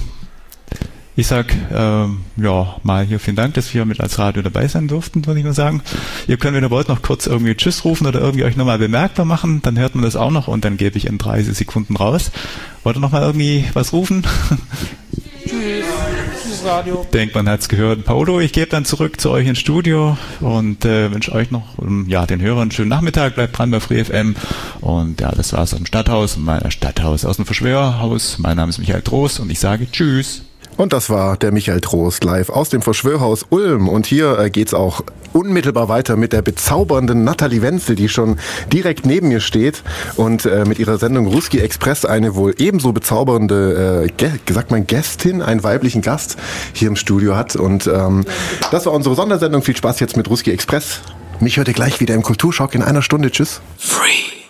ich 1.15 1.27
sag 1.27 1.55
ähm, 1.73 2.21
ja 2.37 2.77
mal 2.83 3.05
hier 3.05 3.21
vielen 3.21 3.37
Dank, 3.37 3.55
dass 3.55 3.73
wir 3.75 3.85
mit 3.85 4.01
als 4.01 4.19
Radio 4.19 4.43
dabei 4.43 4.67
sein 4.67 4.89
durften, 4.89 5.27
würde 5.27 5.41
ich 5.41 5.47
mal 5.47 5.53
sagen. 5.53 5.83
Ihr 6.27 6.39
könnt, 6.39 6.57
wenn 6.57 6.65
ihr 6.65 6.71
wollt, 6.71 6.89
noch 6.89 7.03
kurz 7.03 7.27
irgendwie 7.27 7.55
Tschüss 7.55 7.85
rufen 7.85 8.07
oder 8.07 8.21
irgendwie 8.21 8.45
euch 8.45 8.57
nochmal 8.57 8.79
bemerkbar 8.79 9.27
machen, 9.27 9.61
dann 9.63 9.79
hört 9.79 9.95
man 9.95 10.05
das 10.05 10.17
auch 10.17 10.31
noch 10.31 10.49
und 10.49 10.65
dann 10.65 10.77
gebe 10.77 10.97
ich 10.97 11.07
in 11.07 11.19
30 11.19 11.55
Sekunden 11.55 11.97
raus. 11.97 12.31
Wollt 12.83 12.97
ihr 12.97 13.01
nochmal 13.01 13.23
irgendwie 13.23 13.67
was 13.75 13.93
rufen? 13.93 14.23
Tschüss. 15.45 15.85
Tschüss 16.43 16.65
Radio. 16.65 17.07
Denkt, 17.13 17.35
man 17.35 17.49
hat's 17.49 17.69
gehört. 17.69 18.05
Paulo, 18.05 18.41
ich 18.41 18.53
gebe 18.53 18.69
dann 18.69 18.87
zurück 18.87 19.21
zu 19.21 19.31
euch 19.31 19.47
ins 19.47 19.59
Studio 19.59 20.17
und 20.41 20.85
äh, 20.85 21.13
wünsche 21.13 21.33
euch 21.33 21.51
noch, 21.51 21.77
um, 21.77 22.09
ja, 22.09 22.25
den 22.25 22.41
Hörern 22.41 22.63
einen 22.63 22.71
schönen 22.71 22.89
Nachmittag. 22.89 23.35
Bleibt 23.35 23.59
dran 23.59 23.71
bei 23.71 23.81
FreeFM. 23.81 24.35
Und 24.81 25.21
ja, 25.21 25.31
das 25.33 25.53
war's 25.53 25.75
aus 25.75 25.79
dem 25.79 25.87
Stadthaus, 25.87 26.39
meiner 26.39 26.71
Stadthaus 26.71 27.25
aus 27.27 27.37
dem 27.37 27.45
Verschwörerhaus. 27.45 28.39
Mein 28.39 28.57
Name 28.57 28.71
ist 28.71 28.79
Michael 28.79 29.03
Trost 29.03 29.41
und 29.41 29.51
ich 29.51 29.61
sage 29.61 29.91
Tschüss. 29.91 30.43
Und 30.77 30.93
das 30.93 31.11
war 31.11 31.37
der 31.37 31.53
Michael 31.53 31.81
Trost 31.81 32.25
live 32.25 32.49
aus 32.49 32.69
dem 32.69 32.83
Verschwörhaus 32.83 33.47
Ulm. 33.51 33.89
Und 33.89 34.07
hier 34.07 34.39
äh, 34.39 34.51
geht's 34.51 34.75
auch 34.75 35.03
unmittelbar 35.33 35.89
weiter 35.89 36.17
mit 36.17 36.33
der 36.33 36.43
bezaubernden 36.43 37.25
Nathalie 37.25 37.63
Wenzel, 37.63 37.97
die 37.97 38.09
schon 38.09 38.39
direkt 38.73 39.07
neben 39.07 39.29
mir 39.29 39.41
steht 39.41 39.83
und 40.17 40.45
äh, 40.45 40.65
mit 40.67 40.79
ihrer 40.79 40.99
Sendung 40.99 41.27
Ruski 41.27 41.59
Express 41.59 42.05
eine 42.05 42.35
wohl 42.35 42.55
ebenso 42.59 42.93
bezaubernde, 42.93 44.09
äh, 44.19 44.53
sagt 44.53 44.71
man 44.71 44.87
Gästin, 44.87 45.43
einen 45.43 45.63
weiblichen 45.63 46.03
Gast 46.03 46.37
hier 46.73 46.89
im 46.89 46.97
Studio 46.97 47.37
hat. 47.37 47.57
Und 47.57 47.87
ähm, 47.87 48.25
das 48.71 48.87
war 48.87 48.93
unsere 48.93 49.15
Sondersendung. 49.15 49.63
Viel 49.63 49.77
Spaß 49.77 50.01
jetzt 50.01 50.17
mit 50.17 50.29
Ruski 50.29 50.51
Express. 50.51 51.01
Mich 51.41 51.57
hört 51.57 51.69
ihr 51.69 51.75
gleich 51.75 52.01
wieder 52.01 52.15
im 52.15 52.23
Kulturschock 52.23 52.75
in 52.75 52.83
einer 52.83 53.03
Stunde. 53.03 53.31
Tschüss. 53.31 53.61
Free. 53.79 54.42